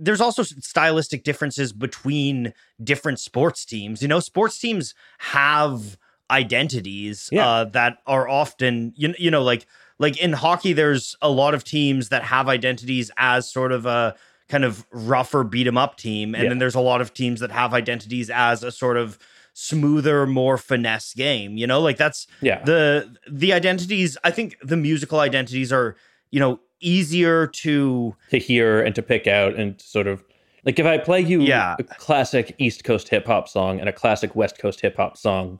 there's 0.00 0.20
also 0.20 0.42
stylistic 0.42 1.24
differences 1.24 1.72
between 1.72 2.52
different 2.82 3.20
sports 3.20 3.64
teams. 3.64 4.02
You 4.02 4.08
know, 4.08 4.20
sports 4.20 4.58
teams 4.58 4.94
have 5.18 5.98
identities 6.30 7.28
yeah. 7.32 7.48
uh, 7.48 7.64
that 7.64 7.98
are 8.06 8.28
often 8.28 8.92
you, 8.96 9.14
you 9.18 9.30
know 9.30 9.42
like 9.42 9.66
like 9.98 10.18
in 10.18 10.32
hockey 10.32 10.72
there's 10.72 11.16
a 11.22 11.30
lot 11.30 11.54
of 11.54 11.64
teams 11.64 12.10
that 12.10 12.22
have 12.22 12.48
identities 12.48 13.10
as 13.16 13.50
sort 13.50 13.72
of 13.72 13.86
a 13.86 14.14
kind 14.48 14.64
of 14.64 14.86
rougher 14.90 15.44
beat 15.44 15.66
'em 15.66 15.78
up 15.78 15.96
team 15.96 16.34
and 16.34 16.44
yeah. 16.44 16.48
then 16.50 16.58
there's 16.58 16.74
a 16.74 16.80
lot 16.80 17.00
of 17.00 17.14
teams 17.14 17.40
that 17.40 17.50
have 17.50 17.72
identities 17.72 18.30
as 18.30 18.62
a 18.62 18.70
sort 18.70 18.96
of 18.96 19.18
smoother 19.54 20.26
more 20.26 20.58
finesse 20.58 21.14
game 21.14 21.56
you 21.56 21.66
know 21.66 21.80
like 21.80 21.96
that's 21.96 22.26
yeah 22.42 22.62
the 22.64 23.16
the 23.30 23.52
identities 23.52 24.16
i 24.22 24.30
think 24.30 24.56
the 24.62 24.76
musical 24.76 25.20
identities 25.20 25.72
are 25.72 25.96
you 26.30 26.38
know 26.38 26.60
easier 26.80 27.46
to 27.46 28.14
to 28.30 28.38
hear 28.38 28.80
and 28.80 28.94
to 28.94 29.02
pick 29.02 29.26
out 29.26 29.54
and 29.54 29.80
sort 29.80 30.06
of 30.06 30.24
like 30.64 30.78
if 30.78 30.86
I 30.86 30.98
play 30.98 31.20
you 31.20 31.42
yeah. 31.42 31.76
a 31.78 31.84
classic 31.84 32.54
East 32.58 32.84
Coast 32.84 33.08
hip 33.08 33.26
hop 33.26 33.48
song 33.48 33.80
and 33.80 33.88
a 33.88 33.92
classic 33.92 34.34
West 34.34 34.58
Coast 34.58 34.80
hip 34.80 34.96
hop 34.96 35.16
song, 35.16 35.58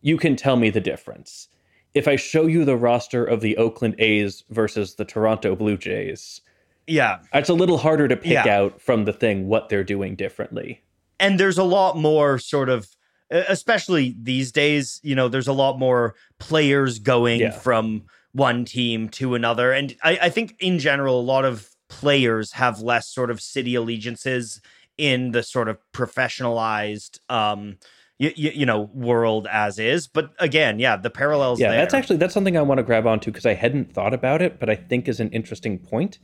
you 0.00 0.16
can 0.16 0.36
tell 0.36 0.56
me 0.56 0.70
the 0.70 0.80
difference. 0.80 1.48
If 1.94 2.06
I 2.06 2.16
show 2.16 2.46
you 2.46 2.64
the 2.64 2.76
roster 2.76 3.24
of 3.24 3.40
the 3.40 3.56
Oakland 3.56 3.96
A's 3.98 4.44
versus 4.50 4.94
the 4.94 5.04
Toronto 5.04 5.56
Blue 5.56 5.76
Jays, 5.76 6.40
yeah, 6.86 7.18
it's 7.34 7.48
a 7.48 7.54
little 7.54 7.78
harder 7.78 8.06
to 8.08 8.16
pick 8.16 8.44
yeah. 8.44 8.46
out 8.46 8.80
from 8.80 9.04
the 9.04 9.12
thing 9.12 9.48
what 9.48 9.68
they're 9.68 9.84
doing 9.84 10.14
differently. 10.14 10.82
And 11.18 11.40
there's 11.40 11.58
a 11.58 11.64
lot 11.64 11.96
more 11.96 12.38
sort 12.38 12.68
of 12.68 12.96
especially 13.30 14.14
these 14.20 14.52
days, 14.52 15.00
you 15.02 15.14
know, 15.14 15.28
there's 15.28 15.48
a 15.48 15.52
lot 15.52 15.78
more 15.78 16.14
players 16.38 16.98
going 16.98 17.40
yeah. 17.40 17.50
from 17.50 18.04
one 18.36 18.66
team 18.66 19.08
to 19.08 19.34
another. 19.34 19.72
And 19.72 19.96
I, 20.02 20.18
I 20.22 20.28
think 20.28 20.56
in 20.60 20.78
general, 20.78 21.18
a 21.18 21.22
lot 21.22 21.44
of 21.44 21.70
players 21.88 22.52
have 22.52 22.80
less 22.80 23.08
sort 23.08 23.30
of 23.30 23.40
city 23.40 23.74
allegiances 23.74 24.60
in 24.98 25.30
the 25.32 25.42
sort 25.42 25.68
of 25.68 25.78
professionalized 25.92 27.18
um 27.30 27.76
you, 28.18 28.32
you, 28.34 28.50
you, 28.54 28.66
know 28.66 28.90
world 28.94 29.46
as 29.50 29.78
is 29.78 30.08
but 30.08 30.32
again 30.38 30.78
yeah 30.78 30.96
the 30.96 31.10
parallels 31.10 31.60
yeah 31.60 31.68
there. 31.68 31.78
that's 31.78 31.92
actually 31.92 32.16
that's 32.16 32.32
something 32.32 32.56
i 32.56 32.62
want 32.62 32.78
to 32.78 32.82
grab 32.82 33.06
onto 33.06 33.30
because 33.30 33.44
i 33.44 33.52
hadn't 33.52 33.92
thought 33.92 34.14
about 34.14 34.40
it 34.40 34.58
but 34.58 34.70
i 34.70 34.74
think 34.74 35.06
is 35.06 35.20
an 35.20 35.28
interesting 35.30 35.78
point 35.78 36.18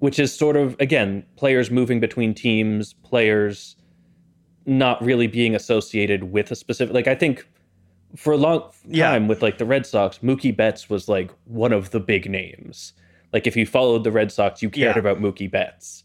which 0.00 0.18
is 0.18 0.32
sort 0.32 0.56
of 0.56 0.76
again 0.78 1.24
players 1.36 1.70
moving 1.70 2.00
between 2.00 2.34
teams 2.34 2.92
players 3.02 3.76
not 4.66 5.02
really 5.02 5.26
being 5.26 5.54
associated 5.54 6.24
with 6.24 6.50
a 6.50 6.54
specific 6.54 6.94
like 6.94 7.08
i 7.08 7.14
think 7.14 7.48
for 8.14 8.32
a 8.32 8.36
long 8.36 8.60
time 8.60 8.72
yeah. 8.86 9.18
with 9.18 9.42
like 9.42 9.58
the 9.58 9.66
Red 9.66 9.86
Sox, 9.86 10.18
Mookie 10.18 10.56
Betts 10.56 10.88
was 10.88 11.08
like 11.08 11.30
one 11.44 11.72
of 11.72 11.90
the 11.90 12.00
big 12.00 12.30
names. 12.30 12.92
Like 13.32 13.46
if 13.46 13.56
you 13.56 13.66
followed 13.66 14.04
the 14.04 14.12
Red 14.12 14.30
Sox, 14.32 14.62
you 14.62 14.70
cared 14.70 14.96
yeah. 14.96 15.00
about 15.00 15.18
Mookie 15.18 15.50
Betts. 15.50 16.04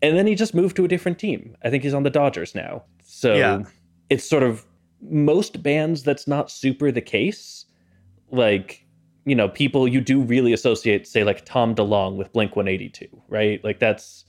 And 0.00 0.16
then 0.16 0.26
he 0.26 0.34
just 0.34 0.54
moved 0.54 0.74
to 0.76 0.84
a 0.84 0.88
different 0.88 1.18
team. 1.18 1.56
I 1.62 1.70
think 1.70 1.84
he's 1.84 1.94
on 1.94 2.02
the 2.02 2.10
Dodgers 2.10 2.54
now. 2.54 2.82
So 3.04 3.34
yeah. 3.34 3.62
it's 4.10 4.28
sort 4.28 4.42
of 4.42 4.66
most 5.00 5.62
bands 5.62 6.02
that's 6.02 6.26
not 6.26 6.50
super 6.50 6.90
the 6.90 7.00
case. 7.00 7.66
Like, 8.30 8.84
you 9.24 9.36
know, 9.36 9.48
people 9.48 9.86
you 9.86 10.00
do 10.00 10.20
really 10.20 10.52
associate, 10.52 11.06
say 11.06 11.22
like 11.22 11.44
Tom 11.44 11.74
DeLonge 11.74 12.16
with 12.16 12.32
Blink 12.32 12.56
182, 12.56 13.06
right? 13.28 13.62
Like 13.62 13.78
that's 13.78 14.24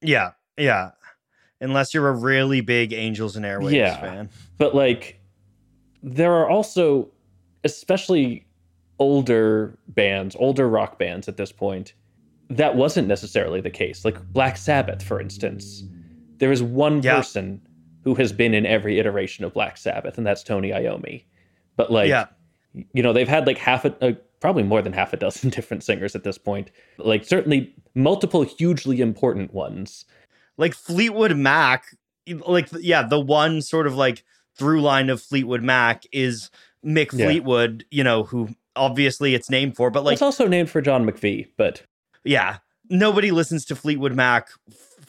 Yeah, 0.00 0.32
yeah. 0.58 0.90
Unless 1.60 1.94
you're 1.94 2.08
a 2.08 2.16
really 2.16 2.60
big 2.60 2.92
Angels 2.92 3.36
and 3.36 3.44
Airwaves 3.44 3.72
Yeah. 3.72 4.00
fan. 4.00 4.30
But 4.58 4.74
like, 4.74 5.20
there 6.06 6.32
are 6.32 6.48
also, 6.48 7.10
especially 7.64 8.46
older 8.98 9.76
bands, 9.88 10.34
older 10.38 10.68
rock 10.68 10.98
bands 10.98 11.28
at 11.28 11.36
this 11.36 11.52
point, 11.52 11.92
that 12.48 12.76
wasn't 12.76 13.08
necessarily 13.08 13.60
the 13.60 13.70
case. 13.70 14.04
Like 14.04 14.22
Black 14.32 14.56
Sabbath, 14.56 15.02
for 15.02 15.20
instance. 15.20 15.82
There 16.38 16.52
is 16.52 16.62
one 16.62 17.02
Yeah. 17.02 17.16
person 17.16 17.60
who 18.04 18.14
has 18.14 18.32
been 18.32 18.54
in 18.54 18.64
every 18.64 18.98
iteration 19.00 19.44
of 19.44 19.52
Black 19.52 19.76
Sabbath, 19.76 20.16
and 20.16 20.26
that's 20.26 20.42
Tony 20.44 20.70
Iommi. 20.70 21.24
But 21.76 21.90
like, 21.90 22.08
yeah, 22.08 22.26
you 22.94 23.02
know, 23.02 23.12
they've 23.12 23.28
had 23.28 23.46
like 23.46 23.58
half 23.58 23.84
a, 23.84 23.92
uh, 24.04 24.12
probably 24.38 24.62
more 24.62 24.80
than 24.80 24.92
half 24.92 25.12
a 25.12 25.16
dozen 25.16 25.50
different 25.58 25.82
singers 25.82 26.14
at 26.14 26.22
this 26.22 26.38
point. 26.38 26.70
Like, 26.98 27.24
certainly 27.24 27.74
multiple 27.94 28.42
hugely 28.42 29.00
important 29.00 29.52
ones. 29.52 30.04
like 30.58 30.72
Fleetwood 30.74 31.36
Mac, 31.36 31.84
like 32.46 32.68
yeah, 32.80 33.02
the 33.02 33.20
one 33.20 33.60
sort 33.60 33.86
of 33.86 33.94
like 33.96 34.22
through 34.56 34.80
line 34.82 35.10
of 35.10 35.20
Fleetwood 35.22 35.62
Mac 35.62 36.04
is 36.12 36.50
Mick 36.84 37.12
Yeah. 37.12 37.26
Fleetwood, 37.26 37.84
you 37.90 38.04
know, 38.04 38.22
who 38.24 38.48
obviously 38.74 39.34
it's 39.34 39.50
named 39.50 39.76
for, 39.76 39.90
but 39.90 40.04
like 40.04 40.14
it's 40.14 40.22
also 40.22 40.46
named 40.46 40.70
for 40.70 40.80
John 40.80 41.04
McVie, 41.04 41.48
but 41.56 41.82
yeah, 42.24 42.58
nobody 42.90 43.30
listens 43.30 43.64
to 43.66 43.76
Fleetwood 43.76 44.14
Mac 44.14 44.48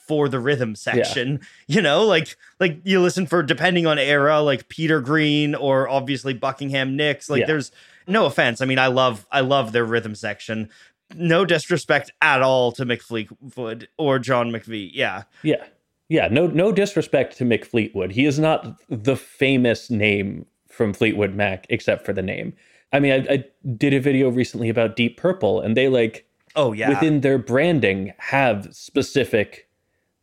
for 0.08 0.30
the 0.30 0.40
rhythm 0.40 0.74
section, 0.74 1.42
you 1.68 1.82
know, 1.82 2.04
like 2.06 2.38
like 2.60 2.80
you 2.86 3.02
listen 3.02 3.26
for 3.28 3.44
depending 3.44 3.86
on 3.86 4.00
era, 4.00 4.42
like 4.42 4.70
Peter 4.70 5.02
Green 5.02 5.54
or 5.54 5.90
obviously 5.90 6.34
Buckingham 6.34 6.96
Nicks. 6.96 7.30
Like 7.30 7.42
Yeah. 7.42 7.48
there's 7.48 7.72
no 8.08 8.26
offense. 8.26 8.62
I 8.62 8.66
mean, 8.66 8.80
I 8.80 8.88
love 8.88 9.28
I 9.32 9.42
love 9.42 9.74
their 9.74 9.84
rhythm 9.86 10.16
section. 10.16 10.70
No 11.16 11.46
disrespect 11.46 12.12
at 12.22 12.42
all 12.42 12.72
to 12.74 12.86
Mick 12.86 13.02
Fleetwood 13.02 13.90
or 13.98 14.20
John 14.20 14.50
McVie. 14.52 14.92
Yeah. 14.94 15.24
Yeah. 15.44 15.64
Yeah, 16.10 16.28
no 16.30 16.48
no 16.48 16.72
disrespect 16.72 17.38
to 17.38 17.44
Mick 17.44 17.66
Fleetwood. 17.66 18.12
He 18.12 18.26
is 18.26 18.40
not 18.40 18.80
the 18.90 19.16
famous 19.16 19.90
name 19.90 20.46
from 20.70 20.94
Fleetwood 20.94 21.36
Mac 21.36 21.66
except 21.70 22.06
for 22.06 22.14
the 22.14 22.22
name. 22.22 22.54
I 22.94 23.00
mean, 23.00 23.12
I, 23.12 23.34
I 23.34 23.46
did 23.76 23.94
a 23.94 24.00
video 24.00 24.30
recently 24.30 24.70
about 24.70 24.96
Deep 24.96 25.18
Purple 25.18 25.60
and 25.60 25.76
they 25.76 25.90
like 25.90 26.26
Oh 26.56 26.72
yeah. 26.72 26.90
within 26.90 27.22
their 27.22 27.38
branding 27.38 28.14
have 28.18 28.74
specific 28.74 29.70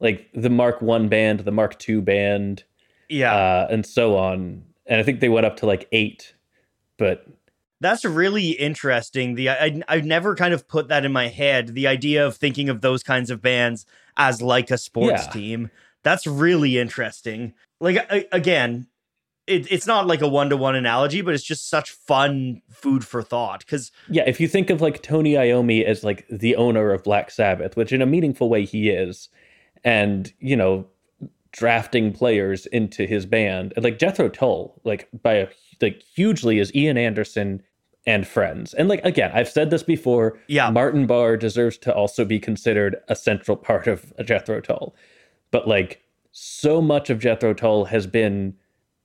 like 0.00 0.28
the 0.34 0.50
Mark 0.50 0.82
1 0.82 1.08
band, 1.08 1.40
the 1.40 1.52
Mark 1.52 1.78
2 1.78 2.02
band, 2.02 2.64
yeah. 3.08 3.34
uh 3.34 3.66
and 3.70 3.84
so 3.84 4.16
on. 4.16 4.64
And 4.86 5.00
I 5.00 5.02
think 5.02 5.20
they 5.20 5.28
went 5.28 5.46
up 5.46 5.56
to 5.58 5.66
like 5.66 5.86
8. 5.92 6.34
But 6.96 7.26
That's 7.84 8.02
really 8.06 8.52
interesting. 8.52 9.34
The 9.34 9.50
I 9.50 9.82
I've 9.88 10.06
never 10.06 10.34
kind 10.34 10.54
of 10.54 10.66
put 10.66 10.88
that 10.88 11.04
in 11.04 11.12
my 11.12 11.28
head. 11.28 11.74
The 11.74 11.86
idea 11.86 12.26
of 12.26 12.34
thinking 12.34 12.70
of 12.70 12.80
those 12.80 13.02
kinds 13.02 13.28
of 13.30 13.42
bands 13.42 13.84
as 14.16 14.40
like 14.40 14.70
a 14.70 14.78
sports 14.78 15.24
Yeah. 15.26 15.30
team. 15.32 15.70
That's 16.02 16.26
really 16.26 16.78
interesting. 16.78 17.52
Like 17.80 17.98
I, 18.10 18.24
again, 18.32 18.86
it, 19.46 19.70
it's 19.70 19.86
not 19.86 20.06
like 20.06 20.22
a 20.22 20.28
one 20.28 20.48
to 20.48 20.56
one 20.56 20.74
analogy, 20.74 21.20
but 21.20 21.34
it's 21.34 21.44
just 21.44 21.68
such 21.68 21.90
fun 21.90 22.62
food 22.70 23.04
for 23.06 23.22
thought. 23.22 23.60
Because 23.60 23.92
yeah, 24.08 24.24
if 24.26 24.40
you 24.40 24.48
think 24.48 24.70
of 24.70 24.80
like 24.80 25.02
Tony 25.02 25.34
Iommi 25.34 25.84
as 25.84 26.02
like 26.02 26.26
the 26.30 26.56
owner 26.56 26.90
of 26.90 27.04
Black 27.04 27.30
Sabbath, 27.30 27.76
which 27.76 27.92
in 27.92 28.00
a 28.00 28.06
meaningful 28.06 28.48
way 28.48 28.64
he 28.64 28.88
is, 28.88 29.28
and 29.84 30.32
you 30.38 30.56
know, 30.56 30.86
drafting 31.52 32.12
players 32.12 32.64
into 32.64 33.04
his 33.04 33.26
band, 33.26 33.74
and 33.76 33.84
like 33.84 33.98
Jethro 33.98 34.30
Tull, 34.30 34.80
like 34.84 35.08
by 35.22 35.34
a 35.34 35.48
like 35.82 36.02
hugely 36.14 36.58
is 36.58 36.74
Ian 36.74 36.96
Anderson 36.96 37.62
and 38.06 38.26
friends. 38.26 38.74
And 38.74 38.88
like 38.88 39.04
again, 39.04 39.30
I've 39.34 39.48
said 39.48 39.70
this 39.70 39.82
before. 39.82 40.38
Yeah. 40.46 40.70
Martin 40.70 41.06
Barre 41.06 41.36
deserves 41.36 41.78
to 41.78 41.94
also 41.94 42.24
be 42.24 42.38
considered 42.38 42.96
a 43.08 43.16
central 43.16 43.56
part 43.56 43.86
of 43.86 44.12
a 44.18 44.24
Jethro 44.24 44.60
Tull, 44.60 44.94
but 45.50 45.66
like 45.66 46.02
so 46.32 46.82
much 46.82 47.10
of 47.10 47.18
Jethro 47.18 47.54
Tull 47.54 47.86
has 47.86 48.06
been 48.06 48.54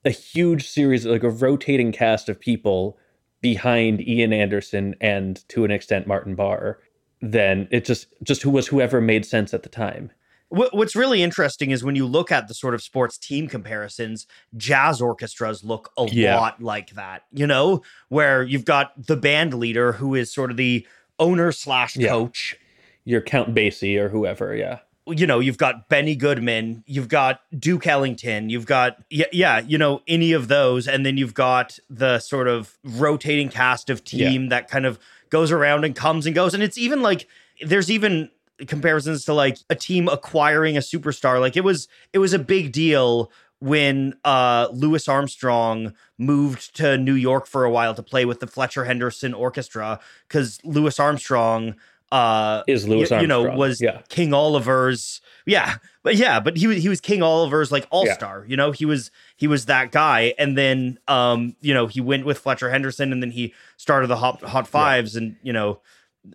a 0.04 0.10
huge 0.10 0.66
series, 0.68 1.06
like 1.06 1.22
a 1.22 1.30
rotating 1.30 1.92
cast 1.92 2.28
of 2.28 2.40
people 2.40 2.98
behind 3.40 4.06
Ian 4.06 4.32
Anderson 4.32 4.94
and 5.00 5.46
to 5.48 5.64
an 5.64 5.70
extent 5.70 6.06
Martin 6.06 6.34
Barre, 6.34 6.78
then 7.20 7.68
it 7.70 7.84
just 7.84 8.08
just 8.22 8.42
who 8.42 8.50
was 8.50 8.68
whoever 8.68 9.00
made 9.00 9.24
sense 9.24 9.54
at 9.54 9.62
the 9.62 9.68
time. 9.68 10.10
What, 10.50 10.74
what's 10.74 10.94
really 10.96 11.22
interesting 11.22 11.70
is 11.70 11.82
when 11.84 11.94
you 11.96 12.06
look 12.06 12.30
at 12.32 12.48
the 12.48 12.54
sort 12.54 12.74
of 12.74 12.82
sports 12.82 13.16
team 13.16 13.46
comparisons, 13.48 14.26
jazz 14.56 15.00
orchestras 15.00 15.62
look 15.64 15.92
a 15.96 16.06
Yeah. 16.10 16.38
lot 16.38 16.60
like 16.60 16.90
that, 16.90 17.22
you 17.32 17.46
know, 17.46 17.82
where 18.08 18.42
you've 18.42 18.64
got 18.64 19.06
the 19.06 19.16
band 19.16 19.54
leader 19.54 19.92
who 19.92 20.14
is 20.16 20.32
sort 20.32 20.50
of 20.50 20.56
the 20.56 20.86
owner 21.20 21.52
slash 21.52 21.96
Yeah. 21.96 22.08
coach. 22.08 22.56
Your 23.04 23.20
Count 23.20 23.54
Basie 23.54 23.96
or 23.96 24.08
whoever, 24.08 24.54
yeah. 24.54 24.80
You 25.06 25.26
know, 25.26 25.38
you've 25.40 25.56
got 25.58 25.88
Benny 25.88 26.14
Goodman, 26.16 26.82
you've 26.86 27.08
got 27.08 27.40
Duke 27.58 27.86
Ellington, 27.86 28.50
you've 28.50 28.66
got, 28.66 28.96
yeah, 29.08 29.26
yeah, 29.32 29.60
you 29.60 29.78
know, 29.78 30.02
any 30.06 30.32
of 30.32 30.48
those. 30.48 30.86
And 30.86 31.06
then 31.06 31.16
you've 31.16 31.34
got 31.34 31.78
the 31.88 32.18
sort 32.18 32.48
of 32.48 32.76
rotating 32.84 33.48
cast 33.48 33.88
of 33.88 34.04
team 34.04 34.48
that 34.50 34.68
kind 34.68 34.84
of 34.84 34.98
goes 35.30 35.50
around 35.52 35.84
and 35.84 35.94
comes 35.94 36.26
and 36.26 36.34
goes. 36.34 36.54
And 36.54 36.62
it's 36.62 36.76
even 36.76 37.02
like, 37.02 37.26
there's 37.64 37.90
even 37.90 38.30
comparisons 38.66 39.24
to 39.24 39.34
like 39.34 39.58
a 39.68 39.74
team 39.74 40.08
acquiring 40.08 40.76
a 40.76 40.80
superstar 40.80 41.40
like 41.40 41.56
it 41.56 41.64
was 41.64 41.88
it 42.12 42.18
was 42.18 42.32
a 42.32 42.38
big 42.38 42.72
deal 42.72 43.30
when 43.60 44.14
uh 44.24 44.68
Louis 44.72 45.06
Armstrong 45.08 45.94
moved 46.18 46.76
to 46.76 46.96
New 46.96 47.14
York 47.14 47.46
for 47.46 47.64
a 47.64 47.70
while 47.70 47.94
to 47.94 48.02
play 48.02 48.24
with 48.24 48.40
the 48.40 48.46
Fletcher 48.46 48.84
Henderson 48.84 49.34
Orchestra 49.34 50.00
cuz 50.28 50.58
Louis 50.64 50.98
Armstrong 50.98 51.74
uh 52.12 52.62
Is 52.66 52.88
Louis 52.88 53.10
y- 53.10 53.20
you 53.20 53.26
know 53.26 53.42
was 53.56 53.80
yeah. 53.80 54.00
King 54.08 54.34
Oliver's 54.34 55.20
yeah 55.46 55.76
but 56.02 56.16
yeah 56.16 56.40
but 56.40 56.56
he 56.56 56.66
was 56.66 56.78
he 56.82 56.88
was 56.88 57.00
King 57.00 57.22
Oliver's 57.22 57.70
like 57.70 57.86
all-star 57.90 58.44
you 58.48 58.56
know 58.56 58.72
he 58.72 58.84
was 58.84 59.10
he 59.36 59.46
was 59.46 59.66
that 59.66 59.92
guy 59.92 60.34
and 60.38 60.58
then 60.58 60.98
um 61.06 61.54
you 61.60 61.72
know 61.72 61.86
he 61.86 62.00
went 62.00 62.24
with 62.26 62.38
Fletcher 62.38 62.70
Henderson 62.70 63.12
and 63.12 63.22
then 63.22 63.30
he 63.30 63.54
started 63.76 64.08
the 64.08 64.16
hot 64.16 64.42
hot 64.42 64.66
fives 64.66 65.14
and 65.14 65.36
you 65.42 65.52
know 65.52 65.80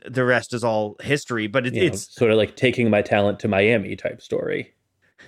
the 0.08 0.26
rest 0.26 0.54
is 0.54 0.64
all 0.64 0.96
history 1.02 1.48
but 1.48 1.68
it, 1.68 1.74
You 1.74 1.82
know, 1.82 1.88
it's 1.88 2.14
sort 2.14 2.32
of 2.32 2.38
like 2.38 2.56
taking 2.56 2.90
my 2.90 3.02
talent 3.02 3.40
to 3.42 3.48
Miami 3.48 3.96
type 3.96 4.22
story. 4.22 4.74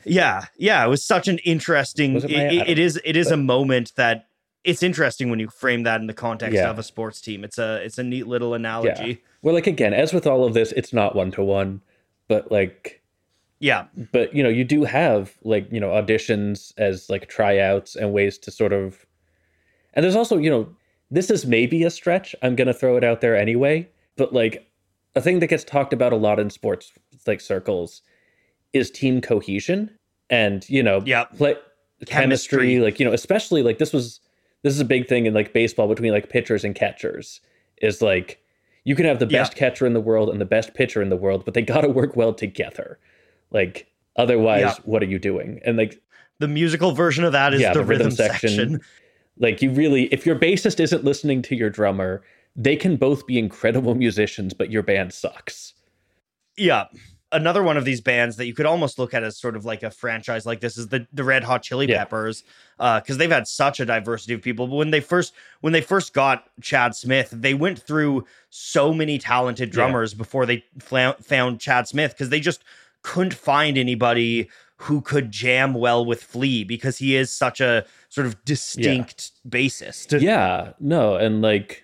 yeah 0.06 0.46
yeah 0.58 0.84
it 0.86 0.90
was 0.90 1.04
such 1.06 1.28
an 1.28 1.38
interesting 1.40 2.16
it 2.18 2.24
it, 2.26 2.70
it- 2.70 2.80
is 2.80 3.00
it 3.06 3.16
is 3.16 3.28
but- 3.28 3.34
a 3.36 3.38
moment 3.38 3.94
that 3.96 4.26
it's 4.64 4.84
interesting 4.84 5.30
when 5.30 5.40
you 5.40 5.48
frame 5.50 5.84
that 5.84 6.02
in 6.02 6.08
the 6.08 6.14
context 6.14 6.56
Yeah. 6.56 6.70
of 6.70 6.78
a 6.78 6.84
sports 6.84 7.22
team. 7.22 7.46
It's 7.46 7.58
a 7.58 7.76
it's 7.86 7.98
a 7.98 8.04
neat 8.04 8.28
little 8.28 8.54
analogy. 8.54 9.22
Well, 9.42 9.54
like 9.56 9.66
again, 9.68 9.94
as 9.94 10.12
with 10.12 10.28
all 10.28 10.44
of 10.44 10.54
this, 10.54 10.74
it's 10.74 10.92
not 10.92 11.16
one 11.16 11.32
to 11.32 11.44
one, 11.44 11.82
but 12.28 12.52
like 12.52 13.02
yeah. 13.60 13.86
but 14.12 14.36
you 14.36 14.44
know 14.44 14.50
you 14.50 14.66
do 14.66 14.84
have 14.84 15.38
like 15.44 15.72
you 15.72 15.80
know 15.80 15.90
auditions 15.92 16.74
as 16.78 17.10
like 17.10 17.30
tryouts 17.30 17.96
and 17.96 18.12
ways 18.12 18.38
to 18.40 18.52
sort 18.52 18.74
of 18.74 19.06
and 19.94 20.04
there's 20.04 20.18
also 20.18 20.38
you 20.38 20.50
know 20.50 20.68
this 21.12 21.32
is 21.32 21.46
maybe 21.46 21.84
a 21.86 21.90
stretch. 21.90 22.36
I'm 22.42 22.58
gonna 22.58 22.74
throw 22.74 22.98
it 22.98 23.06
out 23.06 23.22
there 23.22 23.38
anyway 23.38 23.88
but 24.18 24.34
like 24.34 24.70
a 25.16 25.22
thing 25.22 25.40
that 25.40 25.48
gets 25.48 25.64
talked 25.64 25.94
about 25.94 26.14
a 26.14 26.18
lot 26.18 26.40
in 26.40 26.50
sports 26.50 26.92
like 27.26 27.42
circles 27.42 28.02
is 28.74 28.92
team 28.92 29.22
cohesion 29.22 29.90
and 30.30 30.68
you 30.70 30.84
know 30.84 31.02
Yeah. 31.06 31.24
play, 31.26 31.56
chemistry. 32.06 32.58
Chemistry. 32.58 32.80
like 32.80 33.00
you 33.00 33.06
know 33.06 33.14
especially 33.14 33.64
like 33.64 33.78
this 33.78 33.94
was 33.94 34.20
this 34.64 34.74
is 34.74 34.80
a 34.80 34.86
big 34.86 35.08
thing 35.08 35.26
in 35.26 35.34
like 35.34 35.54
baseball 35.54 35.88
between 35.88 36.12
like 36.12 36.30
pitchers 36.30 36.64
and 36.64 36.76
catchers 36.76 37.40
is 37.82 38.02
like 38.02 38.40
you 38.84 38.96
can 38.96 39.06
have 39.06 39.20
the 39.20 39.28
Yeah. 39.28 39.40
best 39.44 39.56
catcher 39.56 39.86
in 39.86 39.94
the 39.94 40.02
world 40.02 40.30
and 40.30 40.40
the 40.42 40.46
best 40.46 40.74
pitcher 40.74 41.02
in 41.02 41.10
the 41.10 41.16
world 41.18 41.46
but 41.46 41.54
they 41.54 41.62
got 41.74 41.82
to 41.82 41.90
work 41.90 42.16
well 42.16 42.34
together 42.34 43.00
like 43.52 43.88
otherwise 44.16 44.62
Yeah. 44.62 44.74
what 44.84 45.02
are 45.02 45.08
you 45.08 45.20
doing 45.20 45.60
and 45.66 45.78
like 45.78 46.02
the 46.40 46.48
musical 46.48 46.92
version 46.92 47.24
of 47.24 47.32
that 47.32 47.54
is 47.54 47.62
Yeah, 47.62 47.74
the, 47.74 47.80
the 47.80 47.86
rhythm 47.86 48.08
rhythm, 48.10 48.16
section. 48.16 48.50
section. 48.50 48.82
like 49.40 49.62
you 49.62 49.72
really 49.72 50.04
if 50.14 50.26
your 50.26 50.36
bassist 50.36 50.80
isn't 50.80 51.04
listening 51.04 51.42
to 51.44 51.56
your 51.56 51.70
drummer 51.70 52.22
they 52.58 52.76
can 52.76 52.96
both 52.98 53.26
be 53.28 53.38
incredible 53.38 53.96
musicians 54.06 54.54
but 54.54 54.72
your 54.72 54.84
band 54.84 55.14
sucks. 55.14 55.74
Yeah. 56.58 56.86
Another 57.32 57.62
one 57.62 57.76
of 57.76 57.84
these 57.84 58.00
bands 58.00 58.38
that 58.38 58.46
you 58.46 58.54
could 58.54 58.66
almost 58.66 58.98
look 58.98 59.14
at 59.14 59.22
as 59.22 59.38
sort 59.38 59.58
of 59.58 59.66
like 59.66 59.84
a 59.84 59.92
franchise 59.92 60.46
like 60.46 60.62
this 60.62 60.78
is 60.78 60.88
the 60.88 61.06
the 61.12 61.26
red 61.26 61.44
hot 61.44 61.62
chili 61.62 61.86
Yeah. 61.88 61.98
peppers 62.06 62.44
uh, 62.80 63.02
because 63.02 63.18
they've 63.18 63.30
had 63.30 63.48
such 63.48 63.80
a 63.82 63.86
diversity 63.86 64.34
of 64.34 64.42
people. 64.42 64.66
But 64.68 64.76
when 64.78 64.92
they 64.92 65.02
first 65.02 65.34
when 65.60 65.74
they 65.74 65.82
first 65.82 66.14
got 66.14 66.46
chad 66.62 66.96
smith 66.96 67.30
they 67.32 67.54
went 67.54 67.80
through 67.80 68.26
so 68.50 68.94
many 68.94 69.18
talented 69.20 69.70
Yeah. 69.70 69.74
drummers 69.74 70.14
before 70.14 70.46
they 70.46 70.64
fla- 70.80 71.18
found 71.22 71.60
chad 71.60 71.88
smith 71.88 72.14
because 72.14 72.30
they 72.30 72.40
just 72.40 72.64
couldn't 73.02 73.34
find 73.34 73.78
anybody 73.78 74.50
who 74.78 75.02
could 75.02 75.30
jam 75.30 75.74
well 75.74 76.06
with 76.06 76.24
flea 76.24 76.64
because 76.64 76.98
he 76.98 77.16
is 77.16 77.30
such 77.32 77.60
a 77.60 77.86
sort 78.10 78.26
of 78.26 78.44
distinct 78.46 79.32
bassist. 79.48 80.20
Yeah. 80.22 80.72
No 80.80 81.16
and 81.16 81.42
like 81.42 81.84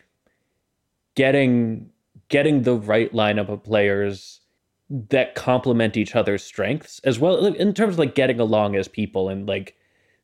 getting 1.16 1.90
getting 2.30 2.64
the 2.64 2.76
right 2.76 3.12
lineup 3.14 3.50
of 3.50 3.64
players 3.64 4.42
that 4.90 5.36
complement 5.36 5.98
each 5.98 6.16
other's 6.16 6.44
strengths 6.44 7.00
as 7.04 7.20
well 7.20 7.46
in 7.46 7.74
terms 7.74 7.94
of 7.96 8.00
like 8.00 8.16
getting 8.16 8.40
along 8.40 8.76
as 8.76 8.88
people 8.88 9.30
and 9.30 9.48
like 9.48 9.76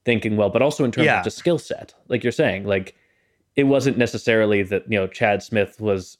thinking 0.06 0.38
well 0.38 0.50
but 0.50 0.62
also 0.62 0.84
in 0.84 0.92
terms 0.92 1.06
Yeah. 1.06 1.20
of 1.20 1.24
just 1.24 1.38
skill 1.38 1.58
set 1.60 1.94
like 2.08 2.24
you're 2.24 2.32
saying 2.32 2.66
like 2.66 2.96
it 3.56 3.64
wasn't 3.66 3.98
necessarily 3.98 4.64
that 4.64 4.84
you 4.92 4.98
know 5.00 5.08
chad 5.08 5.42
smith 5.44 5.80
was 5.80 6.18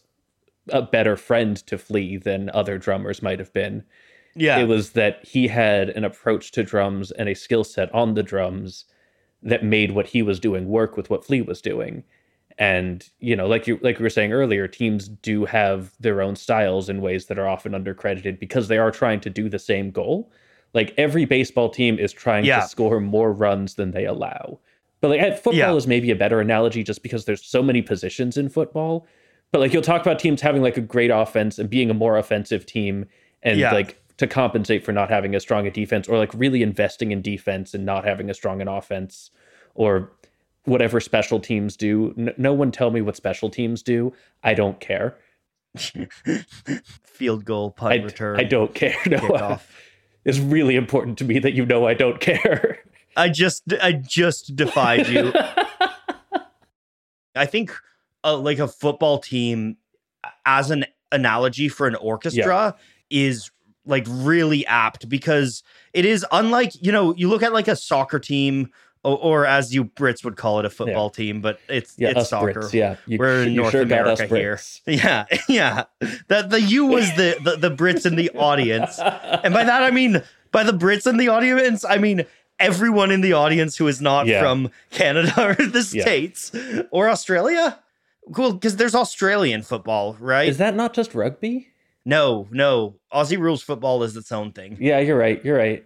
a 0.70 0.82
better 0.82 1.16
friend 1.16 1.58
to 1.68 1.78
flea 1.78 2.18
than 2.18 2.50
other 2.54 2.78
drummers 2.78 3.22
might 3.22 3.40
have 3.40 3.54
been 3.54 3.84
Yeah. 4.36 4.60
It 4.60 4.68
was 4.68 4.92
that 4.92 5.26
he 5.26 5.48
had 5.48 5.90
an 5.90 6.04
approach 6.04 6.52
to 6.52 6.64
drums 6.64 7.12
and 7.12 7.28
a 7.28 7.34
skill 7.36 7.64
set 7.64 7.94
on 7.94 8.14
the 8.14 8.24
drums 8.24 8.86
that 9.42 9.64
made 9.64 9.92
what 9.92 10.08
he 10.08 10.22
was 10.22 10.40
doing 10.40 10.68
work 10.68 10.96
with 10.98 11.10
what 11.10 11.26
Flea 11.26 11.42
was 11.42 11.62
doing. 11.62 12.04
And 12.60 13.08
you 13.20 13.36
know, 13.38 13.48
like 13.48 13.66
you 13.68 13.80
like 13.82 13.98
we 14.00 14.04
were 14.04 14.10
saying 14.10 14.34
earlier, 14.34 14.68
teams 14.68 15.08
do 15.08 15.46
have 15.46 15.94
their 16.00 16.22
own 16.22 16.36
styles 16.36 16.90
in 16.90 17.02
ways 17.02 17.26
that 17.28 17.40
are 17.40 17.48
often 17.48 17.72
undercredited 17.72 18.38
because 18.38 18.68
they 18.68 18.78
are 18.78 18.92
trying 18.92 19.22
to 19.22 19.30
do 19.30 19.48
the 19.50 19.58
same 19.60 19.90
goal. 19.92 20.30
Like 20.74 20.94
every 20.98 21.24
baseball 21.26 21.70
team 21.70 21.98
is 21.98 22.12
trying 22.12 22.44
Yeah. 22.46 22.60
to 22.60 22.68
score 22.68 23.00
more 23.00 23.32
runs 23.32 23.76
than 23.76 23.92
they 23.92 24.06
allow. 24.06 24.60
But 25.02 25.08
like 25.12 25.22
football 25.38 25.54
Yeah. 25.56 25.74
is 25.74 25.88
maybe 25.88 26.12
a 26.12 26.16
better 26.18 26.42
analogy 26.42 26.84
just 26.84 27.02
because 27.02 27.24
there's 27.24 27.44
so 27.46 27.64
many 27.64 27.82
positions 27.82 28.36
in 28.36 28.50
football. 28.50 29.08
But 29.54 29.62
like 29.62 29.72
you'll 29.72 29.82
talk 29.82 30.02
about 30.02 30.20
teams 30.20 30.42
having 30.42 30.62
like 30.62 30.76
a 30.78 30.82
great 30.82 31.12
offense 31.12 31.58
and 31.60 31.70
being 31.70 31.90
a 31.90 31.94
more 31.94 32.18
offensive 32.18 32.66
team 32.66 33.06
and 33.42 33.58
Yeah. 33.58 33.72
like 33.74 33.96
to 34.18 34.28
compensate 34.28 34.84
for 34.84 34.92
not 34.92 35.10
having 35.10 35.34
as 35.34 35.44
strong 35.44 35.66
a 35.66 35.72
defense 35.72 36.10
or 36.10 36.18
like 36.18 36.34
really 36.34 36.62
investing 36.62 37.14
in 37.14 37.22
defense 37.22 37.74
and 37.74 37.86
not 37.86 38.04
having 38.04 38.30
as 38.30 38.36
strong 38.36 38.62
an 38.62 38.68
offense 38.68 39.32
or 39.76 40.12
whatever 40.70 41.00
special 41.00 41.40
teams 41.40 41.76
do. 41.76 42.14
N- 42.18 42.34
no 42.38 42.54
one 42.54 42.72
tell 42.72 42.92
me 42.92 43.02
what 43.02 43.16
special 43.16 43.50
teams 43.50 43.84
do. 43.84 44.14
I 44.44 44.54
don't 44.54 44.80
care. 44.80 45.18
Field 47.04 47.46
goal, 47.46 47.72
punt 47.72 47.94
I, 47.94 47.98
return. 47.98 48.40
I 48.40 48.44
don't 48.44 48.74
care. 48.74 48.96
No, 49.08 49.18
kickoff. 49.20 49.62
it's 50.26 50.40
really 50.40 50.76
important 50.76 51.18
to 51.20 51.26
me 51.26 51.40
that 51.40 51.54
you 51.54 51.66
know 51.66 51.88
I 51.88 51.94
don't 51.94 52.20
care. 52.20 52.80
I 53.18 53.30
just 53.30 53.64
I 53.82 53.92
just 53.94 54.56
defied 54.56 55.08
you. 55.08 55.34
I 57.36 57.46
think 57.46 57.76
uh, 58.24 58.38
like 58.38 58.60
a 58.60 58.68
football 58.68 59.20
team 59.20 59.78
as 60.46 60.72
an 60.72 60.86
analogy 61.12 61.70
for 61.70 61.88
an 61.88 61.96
orchestra 61.96 62.76
is 63.10 63.52
like 63.86 64.06
really 64.08 64.66
apt 64.68 65.10
because 65.10 65.64
it 65.94 66.06
is 66.06 66.26
unlike 66.32 66.72
you 66.82 66.92
know 66.92 67.16
you 67.16 67.28
look 67.28 67.44
at 67.44 67.54
like 67.54 67.68
a 67.68 67.76
soccer 67.76 68.20
team 68.20 68.70
or, 69.04 69.18
or 69.18 69.46
as 69.46 69.74
you 69.74 69.86
Brits 69.86 70.24
would 70.24 70.36
call 70.36 70.60
it 70.60 70.66
a 70.66 70.70
football 70.70 71.10
team 71.10 71.42
but 71.42 71.60
it's 71.70 71.96
yeah, 71.98 72.14
it's 72.16 72.30
soccer. 72.30 72.54
Brits. 72.54 72.74
Yeah, 72.74 72.96
you, 73.08 73.18
We're 73.18 73.44
in 73.44 73.56
North 73.56 73.72
sure 73.72 73.82
America 73.82 74.26
here. 74.28 74.60
Yeah, 74.86 75.26
yeah. 75.48 75.84
That 76.28 76.50
the 76.50 76.62
you 76.62 76.86
was 76.86 77.08
the, 77.16 77.38
the 77.44 77.70
the 77.70 77.76
Brits 77.76 78.06
in 78.06 78.16
the 78.16 78.30
audience, 78.32 79.00
and 79.00 79.54
by 79.54 79.64
that 79.64 79.84
I 79.84 79.92
mean 79.92 80.22
by 80.52 80.64
the 80.64 80.74
Brits 80.74 81.08
in 81.08 81.18
the 81.18 81.28
audience, 81.30 81.86
I 81.86 81.98
mean 81.98 82.26
everyone 82.60 83.10
in 83.12 83.22
the 83.22 83.34
audience 83.34 83.78
who 83.78 83.88
is 83.88 84.02
not 84.02 84.28
Yeah. 84.28 84.42
from 84.42 84.70
Canada 84.92 85.34
or 85.48 85.54
the 85.56 85.90
Yeah. 85.94 86.02
states 86.04 86.52
or 86.92 87.08
Australia. 87.10 87.80
Cool, 88.34 88.54
because 88.54 88.76
there's 88.76 88.94
Australian 88.94 89.62
football, 89.64 90.16
right? 90.20 90.48
Is 90.50 90.58
that 90.58 90.76
not 90.76 90.94
just 90.94 91.16
rugby? 91.16 91.68
no, 92.06 92.48
no. 92.52 92.96
Aussie 93.14 93.38
rules 93.40 93.62
football 93.64 94.04
is 94.04 94.16
its 94.16 94.32
own 94.32 94.52
thing. 94.52 94.78
Yeah, 94.80 95.00
you're 95.00 95.18
right. 95.18 95.44
You're 95.46 95.58
right. 95.58 95.84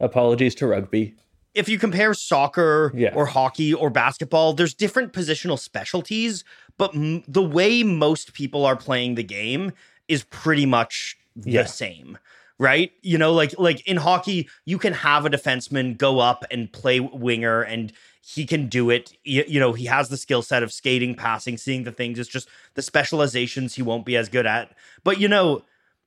Apologies 0.00 0.54
to 0.56 0.66
rugby. 0.66 1.14
If 1.56 1.68
you 1.68 1.78
compare 1.78 2.14
soccer 2.14 2.92
Yeah. 2.94 3.14
or 3.14 3.26
hockey 3.26 3.72
or 3.74 3.90
basketball, 3.90 4.52
there's 4.52 4.74
different 4.74 5.12
positional 5.12 5.58
specialties, 5.58 6.44
but 6.78 6.94
m- 6.94 7.24
the 7.26 7.42
way 7.42 7.82
most 7.82 8.32
people 8.34 8.64
are 8.64 8.76
playing 8.76 9.14
the 9.16 9.22
game 9.24 9.72
is 10.06 10.22
pretty 10.24 10.66
much 10.66 11.16
the 11.34 11.50
Yeah. 11.50 11.64
same. 11.64 12.18
Right? 12.58 12.92
You 13.02 13.18
know, 13.18 13.32
like 13.34 13.54
like 13.58 13.86
in 13.86 13.98
hockey, 13.98 14.48
you 14.64 14.78
can 14.78 14.94
have 14.94 15.26
a 15.26 15.30
defenseman 15.30 15.98
go 15.98 16.20
up 16.20 16.44
and 16.50 16.72
play 16.72 17.00
winger 17.00 17.60
and 17.60 17.92
he 18.24 18.46
can 18.46 18.68
do 18.68 18.88
it. 18.88 19.12
You, 19.24 19.44
you 19.46 19.60
know, 19.60 19.74
he 19.74 19.84
has 19.84 20.08
the 20.08 20.16
skill 20.16 20.40
set 20.40 20.62
of 20.62 20.72
skating, 20.72 21.14
passing, 21.14 21.58
seeing 21.58 21.84
the 21.84 21.92
things. 21.92 22.18
It's 22.18 22.30
just 22.30 22.48
the 22.72 22.80
specializations 22.80 23.74
he 23.74 23.82
won't 23.82 24.06
be 24.06 24.16
as 24.16 24.30
good 24.30 24.46
at. 24.46 24.72
But 25.04 25.20
you 25.20 25.28
know, 25.28 25.64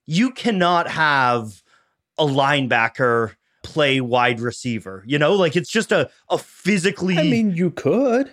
you 0.07 0.31
cannot 0.31 0.89
have 0.89 1.61
a 2.17 2.25
linebacker 2.25 3.35
play 3.63 4.01
wide 4.01 4.39
receiver. 4.39 5.03
You 5.05 5.19
know, 5.19 5.33
like 5.33 5.55
it's 5.55 5.69
just 5.69 5.91
a 5.91 6.09
a 6.29 6.37
physically. 6.37 7.17
I 7.17 7.23
mean, 7.23 7.51
you 7.51 7.71
could. 7.71 8.31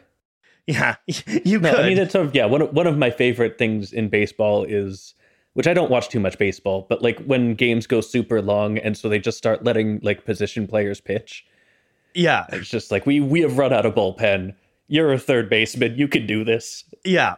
yeah, 0.67 0.97
you 1.07 1.59
No, 1.61 1.71
could. 1.71 1.81
I 1.81 1.89
mean 1.89 1.99
it's 1.99 2.15
a, 2.15 2.31
yeah. 2.35 2.47
One 2.47 2.63
of, 2.63 2.73
one 2.73 2.87
of 2.87 2.97
my 2.99 3.11
favorite 3.11 3.59
things 3.59 3.93
in 3.93 4.09
baseball 4.09 4.65
is, 4.65 5.15
which 5.55 5.67
I 5.67 5.75
don't 5.75 5.91
watch 5.91 6.09
too 6.09 6.21
much 6.21 6.39
baseball, 6.39 6.87
but 6.89 7.03
like 7.03 7.19
when 7.25 7.55
games 7.55 7.87
go 7.87 8.01
super 8.01 8.43
long, 8.43 8.79
and 8.79 8.97
so 8.97 9.09
they 9.09 9.19
just 9.19 9.39
start 9.39 9.65
letting 9.65 10.01
like 10.03 10.25
position 10.25 10.67
players 10.67 11.01
pitch. 11.01 11.45
yeah, 12.15 12.47
It's 12.53 12.69
just 12.69 12.91
like 12.91 13.07
we 13.07 13.21
we 13.21 13.41
have 13.43 13.59
run 13.59 13.73
out 13.73 13.87
of 13.87 13.95
bullpen. 13.95 14.55
You're 14.89 15.13
a 15.13 15.19
third 15.19 15.49
baseman. 15.51 15.97
You 15.97 16.09
can 16.09 16.27
do 16.27 16.45
this. 16.45 16.85
yeah. 17.05 17.37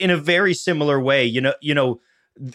In 0.00 0.10
a 0.10 0.16
very 0.16 0.54
similar 0.54 1.00
way, 1.00 1.24
you 1.24 1.40
know, 1.40 1.54
you 1.62 1.72
know, 1.72 2.00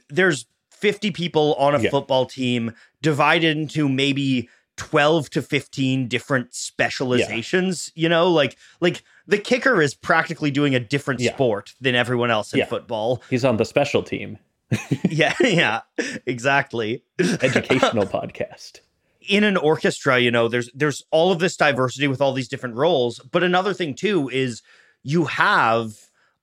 there's 0.09 0.45
50 0.71 1.09
people 1.11 1.55
on 1.55 1.73
a 1.73 1.79
Yeah. 1.81 1.89
football 1.89 2.25
team 2.25 2.73
divided 3.01 3.57
into 3.57 3.87
maybe 3.87 4.49
12 4.79 5.29
to 5.31 5.41
15 5.41 6.07
different 6.07 6.53
specializations, 6.55 7.91
you 7.95 8.09
know, 8.09 8.29
like 8.31 8.57
like 8.79 9.03
the 9.27 9.37
kicker 9.37 9.81
is 9.81 9.93
practically 9.93 10.51
doing 10.51 10.73
a 10.73 10.79
different 10.79 11.19
Yeah. 11.19 11.33
sport 11.33 11.73
than 11.81 11.95
everyone 11.95 12.31
else 12.31 12.53
in 12.53 12.59
Yeah. 12.59 12.65
football. 12.65 13.21
He's 13.29 13.45
on 13.45 13.57
the 13.57 13.65
special 13.65 14.01
team 14.01 14.37
yeah, 15.09 15.33
yeah. 15.41 15.81
Exactly. 16.25 17.03
educational 17.19 18.05
podcast. 18.05 18.79
in 19.27 19.43
an 19.43 19.57
orchestra, 19.57 20.17
you 20.19 20.31
know, 20.31 20.47
there's 20.47 20.69
there's 20.73 21.03
all 21.11 21.31
of 21.31 21.39
this 21.39 21.57
diversity 21.57 22.07
with 22.07 22.21
all 22.21 22.33
these 22.33 22.47
different 22.47 22.75
roles. 22.75 23.19
But 23.31 23.43
another 23.43 23.73
thing 23.73 23.93
too 23.95 24.29
is 24.29 24.61
you 25.03 25.25
have, 25.25 25.93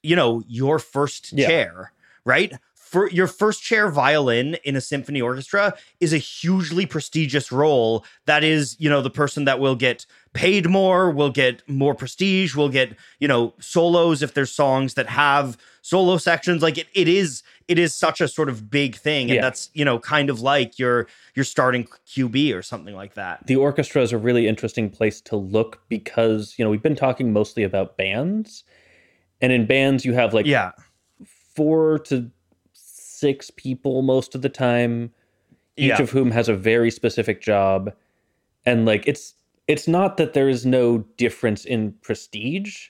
you 0.03 0.15
know, 0.15 0.43
your 0.47 0.79
first 0.79 1.33
Yeah. 1.33 1.47
chair, 1.49 1.93
right? 2.25 2.53
For 2.87 3.11
your 3.11 3.27
first 3.27 3.65
chair 3.65 3.91
violin 3.91 4.55
in 4.63 4.77
a 4.77 4.81
symphony 4.81 5.21
orchestra 5.21 5.75
is 5.99 6.13
a 6.13 6.19
hugely 6.19 6.87
prestigious 6.87 7.51
role. 7.51 8.05
That 8.27 8.45
is, 8.45 8.77
you 8.79 8.89
know, 8.89 9.03
the 9.03 9.11
person 9.11 9.45
that 9.45 9.59
will 9.59 9.75
get 9.75 10.07
paid 10.35 10.69
more, 10.69 11.11
will 11.11 11.31
get 11.33 11.69
more 11.69 11.97
prestige, 11.97 12.55
will 12.55 12.69
get, 12.69 12.95
you 13.19 13.27
know, 13.27 13.55
solos 13.59 14.23
if 14.23 14.35
there's 14.35 14.53
songs 14.53 14.95
that 14.95 15.09
have 15.09 15.59
solo 15.83 16.17
sections. 16.17 16.63
Like 16.63 16.79
it, 16.79 16.87
it 16.95 17.09
is, 17.09 17.43
it 17.67 17.77
is 17.77 17.93
such 17.93 18.21
a 18.21 18.29
sort 18.29 18.49
of 18.49 18.71
big 18.71 18.95
thing. 18.95 19.31
And 19.31 19.37
Yeah. 19.37 19.41
that's, 19.43 19.69
you 19.75 19.85
know, 19.85 19.99
kind 19.99 20.31
of 20.31 20.41
like 20.41 20.79
your 20.79 21.09
your 21.35 21.45
starting 21.45 21.89
QB 22.07 22.55
or 22.55 22.63
something 22.63 22.95
like 22.95 23.15
that. 23.15 23.45
the 23.49 23.57
orchestra 23.57 24.01
is 24.01 24.13
a 24.13 24.19
really 24.19 24.47
interesting 24.47 24.89
place 24.91 25.21
to 25.23 25.35
look 25.37 25.81
because 25.89 26.55
you 26.57 26.65
know 26.65 26.71
we've 26.71 26.83
been 26.85 26.95
talking 26.97 27.33
mostly 27.33 27.65
about 27.65 27.97
bands 27.97 28.63
and 29.41 29.53
in 29.53 29.67
bands 29.67 30.05
you 30.05 30.15
have 30.15 30.33
like 30.33 30.47
Yeah. 30.47 30.71
four 31.55 31.99
to 32.01 32.31
six 33.17 33.51
people 33.51 34.03
most 34.03 34.35
of 34.35 34.43
the 34.43 34.49
time 34.49 35.11
each 35.77 35.89
Yeah. 35.89 36.03
of 36.03 36.11
whom 36.11 36.31
has 36.31 36.49
a 36.49 36.55
very 36.57 36.91
specific 36.91 37.41
job 37.41 37.93
and 38.65 38.85
like 38.87 39.07
it's 39.07 39.35
it's 39.69 39.89
not 39.89 40.17
that 40.17 40.33
there 40.35 40.49
is 40.49 40.65
no 40.65 40.99
difference 41.17 41.65
in 41.65 41.93
prestige 42.03 42.89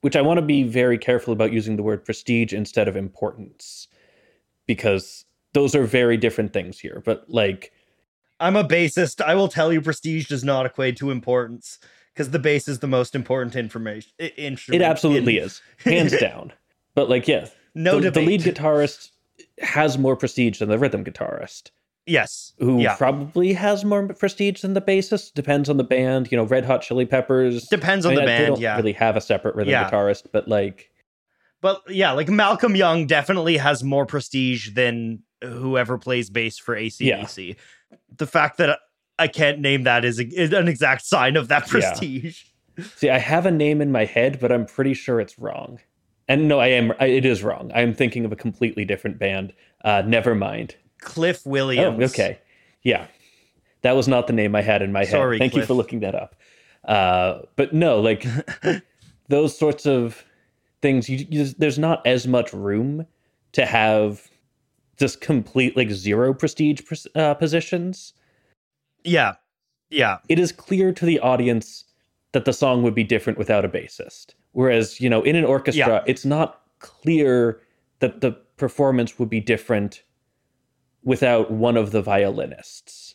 which 0.00 0.16
i 0.16 0.20
want 0.22 0.38
to 0.38 0.42
be 0.46 0.62
very 0.62 0.98
careful 0.98 1.32
about 1.32 1.52
using 1.52 1.76
the 1.76 1.82
word 1.82 2.04
prestige 2.04 2.52
instead 2.52 2.88
of 2.88 2.96
importance 2.96 3.86
because 4.66 5.24
those 5.52 5.74
are 5.74 5.84
very 5.84 6.16
different 6.16 6.52
things 6.52 6.78
here 6.78 7.02
but 7.04 7.24
like 7.28 7.72
I'm 8.42 8.56
a 8.56 8.64
bassist. 8.64 9.20
I 9.22 9.34
will 9.34 9.48
tell 9.48 9.70
you 9.70 9.82
prestige 9.82 10.26
does 10.26 10.42
not 10.42 10.64
equate 10.64 10.96
to 10.96 11.10
importance 11.10 11.78
because 12.14 12.30
the 12.30 12.38
bass 12.38 12.68
is 12.68 12.78
the 12.78 12.86
most 12.86 13.14
important 13.14 13.54
information 13.54 14.12
i- 14.18 14.32
It 14.38 14.80
absolutely 14.80 15.36
in- 15.36 15.44
is, 15.44 15.60
hands 15.84 16.16
down. 16.28 16.54
But 16.94 17.10
like, 17.10 17.28
yeah, 17.28 17.48
No 17.74 18.00
the, 18.00 18.10
the 18.10 18.22
lead 18.22 18.40
guitarist 18.40 19.10
has 19.60 19.98
more 19.98 20.16
prestige 20.16 20.58
than 20.58 20.68
the 20.68 20.78
rhythm 20.78 21.04
guitarist, 21.04 21.70
Yes. 22.06 22.52
who 22.58 22.80
Yeah. 22.80 22.96
probably 22.96 23.52
has 23.52 23.84
more 23.84 24.08
prestige 24.08 24.62
than 24.62 24.74
the 24.74 24.80
bassist. 24.80 25.34
Depends 25.34 25.68
on 25.68 25.76
the 25.76 25.84
band. 25.84 26.30
You 26.32 26.36
know, 26.38 26.44
Red 26.44 26.64
Hot 26.64 26.82
Chili 26.82 27.06
Peppers 27.06 27.68
Depends 27.68 28.06
on 28.06 28.12
I 28.12 28.16
mean, 28.16 28.24
the 28.24 28.30
They 28.30 28.38
band, 28.38 28.46
don't 28.54 28.60
yeah. 28.60 28.76
really 28.76 28.92
have 28.94 29.16
a 29.16 29.20
separate 29.20 29.54
rhythm 29.54 29.70
Yeah. 29.72 29.88
guitarist, 29.90 30.24
but 30.32 30.48
like, 30.48 30.90
But 31.60 31.82
yeah, 31.88 32.12
like 32.12 32.28
Malcolm 32.30 32.74
Young 32.74 33.06
definitely 33.06 33.58
has 33.58 33.84
more 33.84 34.06
prestige 34.06 34.70
than 34.74 35.20
whoever 35.42 35.98
plays 35.98 36.30
bass 36.30 36.58
for 36.58 36.74
ACDC. 36.74 37.56
The 38.16 38.26
fact 38.26 38.56
that 38.58 38.78
I 39.18 39.28
can't 39.28 39.58
name 39.58 39.82
that 39.82 40.04
is, 40.06 40.18
a, 40.18 40.24
is 40.26 40.52
an 40.54 40.68
exact 40.68 41.04
sign 41.04 41.36
of 41.36 41.48
that 41.48 41.64
Yeah. 41.66 41.70
prestige. 41.70 42.44
see, 42.96 43.10
I 43.10 43.18
have 43.18 43.44
a 43.44 43.50
name 43.50 43.82
in 43.82 43.92
my 43.92 44.06
head, 44.06 44.38
but 44.40 44.50
I'm 44.50 44.64
pretty 44.64 44.94
sure 44.94 45.20
it's 45.20 45.38
wrong. 45.38 45.80
And 46.30 46.46
no, 46.46 46.60
I 46.60 46.68
am. 46.68 46.92
I, 47.00 47.06
it 47.06 47.26
is 47.26 47.42
wrong. 47.42 47.72
I 47.74 47.80
am 47.80 47.92
thinking 47.92 48.24
of 48.24 48.30
a 48.30 48.36
completely 48.36 48.84
different 48.84 49.18
band. 49.18 49.52
Uh, 49.84 50.04
never 50.06 50.36
mind. 50.36 50.76
Cliff 51.00 51.44
Williams. 51.44 52.00
Oh, 52.00 52.04
okay. 52.04 52.38
Yeah. 52.84 53.08
That 53.82 53.96
was 53.96 54.06
not 54.06 54.28
the 54.28 54.32
name 54.32 54.54
I 54.54 54.62
had 54.62 54.80
in 54.80 54.92
my 54.92 55.00
head. 55.00 55.08
Sorry, 55.08 55.38
Thank 55.40 55.56
you 55.56 55.66
for 55.66 55.74
looking 55.74 56.00
that 56.00 56.14
up. 56.14 56.36
Uh, 56.84 57.40
but 57.56 57.72
no, 57.74 57.98
like 57.98 58.24
those 59.28 59.58
sorts 59.58 59.86
of 59.86 60.24
things, 60.80 61.08
you, 61.08 61.26
you, 61.28 61.46
there's 61.58 61.80
not 61.80 62.06
as 62.06 62.28
much 62.28 62.52
room 62.52 63.06
to 63.50 63.66
have 63.66 64.30
just 64.98 65.20
complete, 65.20 65.76
like 65.76 65.90
zero 65.90 66.32
prestige 66.32 66.80
uh, 67.16 67.34
positions. 67.34 68.12
Yeah. 69.02 69.34
Yeah. 69.88 70.18
It 70.28 70.38
is 70.38 70.52
clear 70.52 70.92
to 70.92 71.04
the 71.04 71.18
audience 71.18 71.86
that 72.30 72.44
the 72.44 72.52
song 72.52 72.84
would 72.84 72.94
be 72.94 73.02
different 73.02 73.36
without 73.36 73.64
a 73.64 73.68
bassist. 73.68 74.34
Whereas, 74.52 75.00
you 75.00 75.08
know, 75.08 75.22
in 75.22 75.36
an 75.36 75.44
orchestra, 75.44 75.86
Yeah. 75.86 76.04
it's 76.06 76.24
not 76.24 76.60
clear 76.80 77.60
that 78.00 78.20
the 78.20 78.32
performance 78.56 79.18
would 79.18 79.30
be 79.30 79.40
different 79.40 80.02
without 81.02 81.50
one 81.50 81.76
of 81.76 81.92
the 81.92 82.02
violinists. 82.02 83.14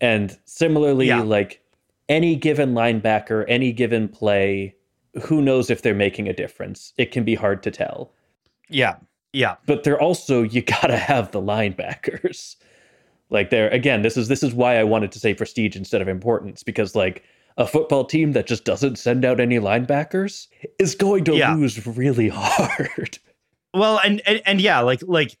And 0.00 0.36
similarly, 0.44 1.06
Yeah. 1.08 1.22
like 1.22 1.62
any 2.08 2.36
given 2.36 2.74
linebacker, 2.74 3.44
any 3.48 3.72
given 3.72 4.08
play, 4.08 4.74
who 5.22 5.40
knows 5.40 5.70
if 5.70 5.82
they're 5.82 5.94
making 5.94 6.28
a 6.28 6.32
difference? 6.32 6.92
It 6.98 7.10
can 7.10 7.24
be 7.24 7.34
hard 7.34 7.62
to 7.62 7.70
tell. 7.70 8.12
Yeah. 8.68 8.96
Yeah. 9.32 9.56
But 9.66 9.84
they're 9.84 10.00
also 10.00 10.42
you 10.42 10.62
gotta 10.62 10.96
have 10.98 11.30
the 11.32 11.40
linebackers. 11.40 12.56
Like 13.30 13.50
they're 13.50 13.68
again, 13.70 14.02
this 14.02 14.16
is 14.16 14.28
this 14.28 14.42
is 14.42 14.54
why 14.54 14.76
I 14.78 14.84
wanted 14.84 15.10
to 15.12 15.18
say 15.18 15.34
prestige 15.34 15.74
instead 15.76 16.00
of 16.02 16.08
importance, 16.08 16.62
because 16.62 16.94
like 16.94 17.22
a 17.56 17.66
football 17.66 18.04
team 18.04 18.32
that 18.32 18.46
just 18.46 18.64
doesn't 18.64 18.96
send 18.96 19.24
out 19.24 19.40
any 19.40 19.58
linebackers 19.58 20.46
is 20.78 20.94
going 20.94 21.24
to 21.24 21.36
Yeah. 21.36 21.54
lose 21.54 21.86
really 21.86 22.28
hard. 22.32 23.18
Well, 23.74 24.00
and 24.04 24.20
and, 24.26 24.42
and 24.46 24.60
yeah, 24.60 24.80
like 24.80 25.00
like 25.06 25.36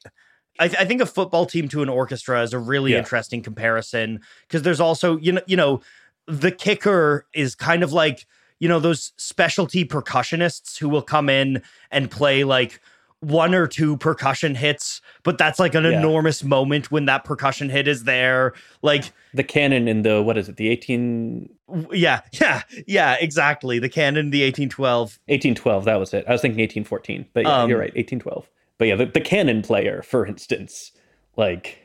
I, 0.58 0.64
I 0.64 0.84
think 0.84 1.00
a 1.00 1.06
football 1.06 1.46
team 1.46 1.68
to 1.68 1.82
an 1.82 1.88
orchestra 1.88 2.42
is 2.42 2.52
a 2.52 2.58
really 2.58 2.92
Yeah. 2.92 2.98
interesting 2.98 3.42
comparison 3.42 4.20
because 4.48 4.62
there's 4.62 4.80
also 4.80 5.18
you 5.18 5.32
know 5.32 5.42
you 5.46 5.56
know 5.56 5.80
the 6.26 6.50
kicker 6.50 7.26
is 7.34 7.54
kind 7.54 7.82
of 7.82 7.92
like 7.92 8.26
you 8.58 8.68
know 8.68 8.80
those 8.80 9.12
specialty 9.16 9.84
percussionists 9.84 10.78
who 10.78 10.88
will 10.88 11.02
come 11.02 11.28
in 11.28 11.62
and 11.90 12.10
play 12.10 12.42
like 12.44 12.80
one 13.20 13.54
or 13.54 13.66
two 13.66 13.96
percussion 13.96 14.54
hits, 14.54 15.00
but 15.22 15.38
that's 15.38 15.58
like 15.58 15.74
an 15.74 15.84
Yeah. 15.84 15.98
enormous 15.98 16.44
moment 16.44 16.90
when 16.90 17.06
that 17.06 17.24
percussion 17.24 17.68
hit 17.70 17.88
is 17.88 18.04
there. 18.04 18.52
Like 18.82 19.04
The 19.34 19.42
cannon 19.44 19.88
in 19.88 20.02
the 20.02 20.22
what 20.22 20.36
is 20.36 20.48
it, 20.48 20.56
the 20.56 20.68
18 20.68 21.48
yeah, 21.92 22.20
yeah, 22.32 22.62
yeah, 22.86 23.16
exactly. 23.18 23.78
The 23.78 23.88
canon, 23.88 24.30
the 24.30 24.42
1812. 24.42 25.18
1812, 25.26 25.84
that 25.86 25.96
was 25.96 26.14
it. 26.14 26.24
I 26.28 26.32
was 26.32 26.40
thinking 26.42 26.60
1814, 26.60 27.26
but 27.32 27.44
yeah, 27.44 27.62
Um, 27.62 27.70
you're 27.70 27.78
right, 27.78 27.94
1812. 27.96 28.48
But 28.78 28.88
yeah, 28.88 28.94
the, 28.96 29.06
the 29.06 29.20
cannon 29.20 29.62
player, 29.62 30.02
for 30.02 30.26
instance, 30.26 30.92
like 31.36 31.78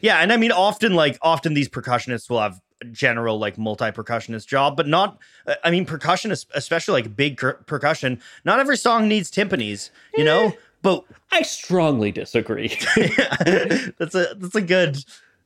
Yeah, 0.00 0.18
and 0.18 0.32
I 0.32 0.36
mean, 0.36 0.52
often 0.52 0.94
like 0.94 1.16
often 1.22 1.54
these 1.54 1.68
percussionists 1.68 2.28
will 2.28 2.40
have 2.40 2.60
general 2.92 3.38
like 3.38 3.58
multi 3.58 3.86
percussionist 3.86 4.46
job, 4.46 4.76
but 4.76 4.86
not. 4.86 5.18
uh, 5.46 5.54
I 5.64 5.70
mean, 5.70 5.84
percussion, 5.84 6.30
es- 6.32 6.46
especially 6.54 7.00
like 7.02 7.16
big 7.16 7.36
cur- 7.38 7.54
percussion. 7.66 8.20
Not 8.44 8.60
every 8.60 8.76
song 8.76 9.08
needs 9.08 9.30
timpanis, 9.30 9.90
you 10.16 10.24
know. 10.24 10.52
But 10.80 11.04
I 11.32 11.42
strongly 11.42 12.12
disagree. 12.12 12.68
that's 13.44 14.14
a 14.14 14.34
that's 14.36 14.54
a 14.54 14.60
good 14.60 14.96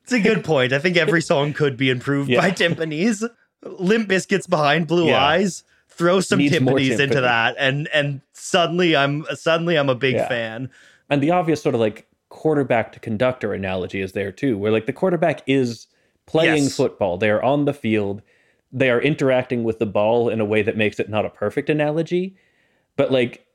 it's 0.03 0.11
a 0.11 0.19
good 0.19 0.43
point. 0.43 0.73
I 0.73 0.79
think 0.79 0.97
every 0.97 1.21
song 1.21 1.53
could 1.53 1.75
be 1.77 1.89
improved 1.89 2.29
Yeah. 2.29 2.41
by 2.41 2.51
timpanis. 2.51 3.27
Limp 3.63 4.09
Bizkit's 4.09 4.47
behind 4.47 4.87
Blue 4.87 5.07
Yeah. 5.07 5.23
Eyes. 5.25 5.63
Throw 5.89 6.19
some 6.21 6.39
timpanis 6.39 6.99
into 6.99 7.21
that, 7.21 7.55
and 7.59 7.87
and 7.93 8.21
suddenly 8.33 8.95
I'm 8.95 9.25
suddenly 9.35 9.77
I'm 9.77 9.89
a 9.89 9.95
big 9.95 10.15
Yeah. 10.15 10.27
fan. 10.27 10.69
and 11.09 11.21
the 11.21 11.31
obvious 11.31 11.61
sort 11.61 11.75
of 11.75 11.81
like 11.81 12.07
quarterback 12.29 12.91
to 12.93 12.99
conductor 12.99 13.53
analogy 13.53 14.01
is 14.01 14.13
there 14.13 14.31
too, 14.31 14.57
where 14.57 14.71
like 14.71 14.85
the 14.87 14.93
quarterback 14.93 15.41
is 15.45 15.85
playing 16.25 16.63
Yes. 16.63 16.75
football. 16.75 17.17
They 17.17 17.29
are 17.29 17.43
on 17.43 17.65
the 17.65 17.73
field. 17.73 18.21
They 18.71 18.89
are 18.89 19.01
interacting 19.01 19.63
with 19.63 19.79
the 19.79 19.85
ball 19.85 20.29
in 20.29 20.39
a 20.39 20.45
way 20.45 20.61
that 20.61 20.77
makes 20.77 20.99
it 20.99 21.09
not 21.09 21.25
a 21.25 21.29
perfect 21.29 21.69
analogy, 21.69 22.35
but 22.95 23.11
like 23.11 23.45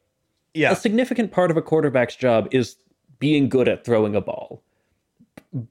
Yeah, 0.55 0.73
a 0.73 0.77
significant 0.77 1.33
part 1.33 1.51
of 1.51 1.57
a 1.57 1.63
quarterback's 1.63 2.17
job 2.17 2.49
is 2.51 2.77
being 3.19 3.49
good 3.49 3.69
at 3.69 3.85
throwing 3.85 4.15
a 4.15 4.21
ball. 4.21 4.63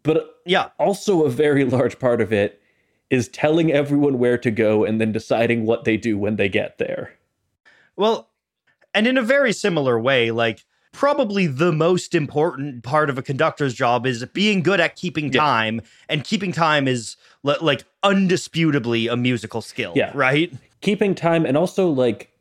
But 0.03 0.41
yeah, 0.45 0.69
also 0.79 1.23
a 1.23 1.29
very 1.29 1.63
large 1.63 1.99
part 1.99 2.19
of 2.21 2.33
it 2.33 2.61
is 3.09 3.29
telling 3.29 3.71
everyone 3.71 4.19
where 4.19 4.37
to 4.37 4.51
go 4.51 4.83
and 4.83 4.99
then 4.99 5.11
deciding 5.13 5.65
what 5.65 5.85
they 5.85 5.95
do 5.95 6.17
when 6.17 6.35
they 6.35 6.49
get 6.49 6.77
there. 6.77 7.13
Well, 7.95 8.29
and 8.93 9.07
in 9.07 9.17
a 9.17 9.21
very 9.21 9.53
similar 9.53 9.97
way, 9.99 10.31
like 10.31 10.65
probably 10.97 11.45
the 11.45 11.71
most 11.71 12.15
important 12.15 12.83
part 12.83 13.07
of 13.11 13.19
a 13.19 13.21
conductor's 13.21 13.75
job 13.75 14.07
is 14.07 14.25
being 14.33 14.63
good 14.63 14.79
at 14.79 14.95
keeping 14.95 15.31
Yeah. 15.31 15.39
time, 15.41 15.81
and 16.09 16.23
keeping 16.23 16.51
time 16.51 16.87
is 16.87 17.15
li- 17.43 17.55
like 17.61 17.83
undisputably 18.03 19.11
a 19.11 19.15
musical 19.15 19.61
skill. 19.61 19.93
Yeah. 19.95 20.11
Right. 20.15 20.51
keeping 20.81 21.15
time 21.15 21.43
and 21.45 21.57
also 21.57 21.87
like 21.89 22.31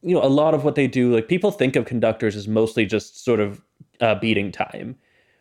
you 0.00 0.14
know 0.14 0.22
a 0.22 0.30
lot 0.30 0.54
of 0.54 0.62
what 0.64 0.76
they 0.76 0.86
do 0.86 1.12
like 1.14 1.26
people 1.26 1.50
think 1.50 1.74
of 1.74 1.84
conductors 1.84 2.36
as 2.36 2.46
mostly 2.46 2.86
just 2.86 3.24
sort 3.24 3.40
of 3.40 3.60
uh, 4.00 4.14
beating 4.14 4.52
time 4.52 4.94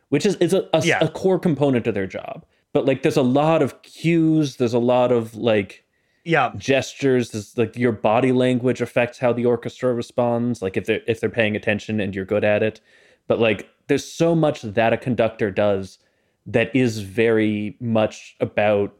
which 0.09 0.25
is, 0.25 0.35
is 0.37 0.51
a, 0.53 0.67
a, 0.73 0.81
Yeah. 0.83 0.97
a 1.03 1.07
core 1.07 1.37
component 1.39 1.85
of 1.85 1.93
their 1.93 2.07
job 2.07 2.43
but 2.73 2.85
like 2.87 3.03
there's 3.03 3.17
a 3.17 3.21
lot 3.21 3.61
of 3.61 3.81
cues 3.83 4.55
there's 4.57 4.73
a 4.73 4.79
lot 4.79 5.11
of 5.11 5.35
like 5.35 5.83
Yeah. 6.23 6.51
gestures 6.57 7.31
there's 7.31 7.57
like 7.57 7.75
your 7.75 7.91
body 7.91 8.31
language 8.31 8.81
affects 8.81 9.17
how 9.19 9.33
the 9.33 9.45
orchestra 9.45 9.93
responds 9.93 10.61
like 10.61 10.77
if 10.77 10.85
they're 10.85 11.01
if 11.07 11.19
they're 11.19 11.29
paying 11.29 11.55
attention 11.55 11.99
and 11.99 12.13
you're 12.15 12.25
good 12.25 12.43
at 12.43 12.61
it 12.61 12.79
but 13.27 13.39
like 13.39 13.69
there's 13.87 14.05
so 14.05 14.35
much 14.35 14.61
that 14.61 14.93
a 14.93 14.97
conductor 14.97 15.49
does 15.51 15.97
that 16.45 16.75
is 16.75 16.99
very 16.99 17.75
much 17.79 18.35
about 18.39 18.95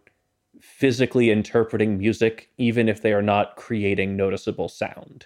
physically 0.60 1.30
interpreting 1.32 1.98
music 1.98 2.50
even 2.58 2.88
if 2.90 3.02
they 3.02 3.14
are 3.14 3.22
not 3.22 3.56
creating 3.56 4.16
noticeable 4.16 4.70
sound 4.70 5.26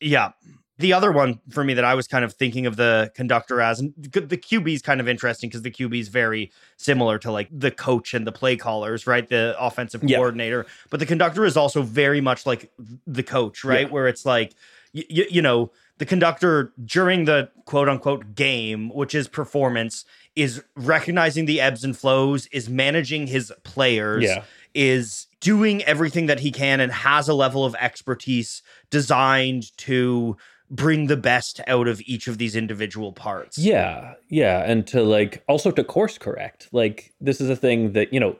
Yeah. 0.00 0.32
The 0.78 0.92
other 0.94 1.12
one 1.12 1.38
for 1.50 1.62
me 1.62 1.74
that 1.74 1.84
I 1.84 1.94
was 1.94 2.08
kind 2.08 2.24
of 2.24 2.32
thinking 2.32 2.66
of 2.66 2.76
the 2.76 3.12
conductor 3.14 3.60
as, 3.60 3.78
and 3.80 3.92
the 3.96 4.38
QB 4.38 4.74
is 4.74 4.82
kind 4.82 5.00
of 5.00 5.08
interesting 5.08 5.48
because 5.50 5.62
the 5.62 5.70
QB 5.70 5.98
is 6.00 6.08
very 6.08 6.50
similar 6.76 7.18
to 7.18 7.30
like 7.30 7.48
the 7.52 7.70
coach 7.70 8.14
and 8.14 8.26
the 8.26 8.32
play 8.32 8.56
callers, 8.56 9.06
right? 9.06 9.28
The 9.28 9.54
offensive 9.60 10.02
Yeah. 10.02 10.16
coordinator. 10.16 10.66
But 10.90 10.98
the 11.00 11.06
conductor 11.06 11.44
is 11.44 11.56
also 11.56 11.82
very 11.82 12.20
much 12.20 12.46
like 12.46 12.72
the 13.06 13.22
coach, 13.22 13.64
right? 13.64 13.86
Yeah. 13.86 13.92
Where 13.92 14.08
it's 14.08 14.24
like, 14.24 14.54
y- 14.94 15.04
y- 15.10 15.26
you 15.30 15.42
know, 15.42 15.70
the 15.98 16.06
conductor 16.06 16.72
during 16.84 17.26
the 17.26 17.50
quote 17.66 17.88
unquote 17.88 18.34
game, 18.34 18.88
which 18.94 19.14
is 19.14 19.28
performance, 19.28 20.04
is 20.34 20.62
recognizing 20.74 21.44
the 21.44 21.60
ebbs 21.60 21.84
and 21.84 21.96
flows, 21.96 22.46
is 22.46 22.68
managing 22.70 23.26
his 23.26 23.52
players 23.62 24.24
Yeah. 24.24 24.42
is 24.74 25.26
doing 25.40 25.82
everything 25.84 26.26
that 26.26 26.40
he 26.40 26.50
can 26.50 26.80
and 26.80 26.90
has 26.90 27.28
a 27.28 27.34
level 27.34 27.64
of 27.64 27.74
expertise 27.78 28.62
designed 28.90 29.76
to 29.76 30.36
bring 30.72 31.06
the 31.06 31.16
best 31.18 31.60
out 31.68 31.86
of 31.86 32.00
each 32.06 32.26
of 32.26 32.38
these 32.38 32.56
individual 32.56 33.12
parts. 33.12 33.58
yeah 33.58 34.14
yeah 34.30 34.64
and 34.64 34.86
to 34.86 35.02
like 35.02 35.44
also 35.46 35.70
to 35.70 35.84
course 35.84 36.16
correct 36.18 36.68
like 36.72 37.12
this 37.20 37.40
is 37.40 37.48
a 37.50 37.56
thing 37.56 37.92
that 37.92 38.12
you 38.12 38.18
know 38.18 38.34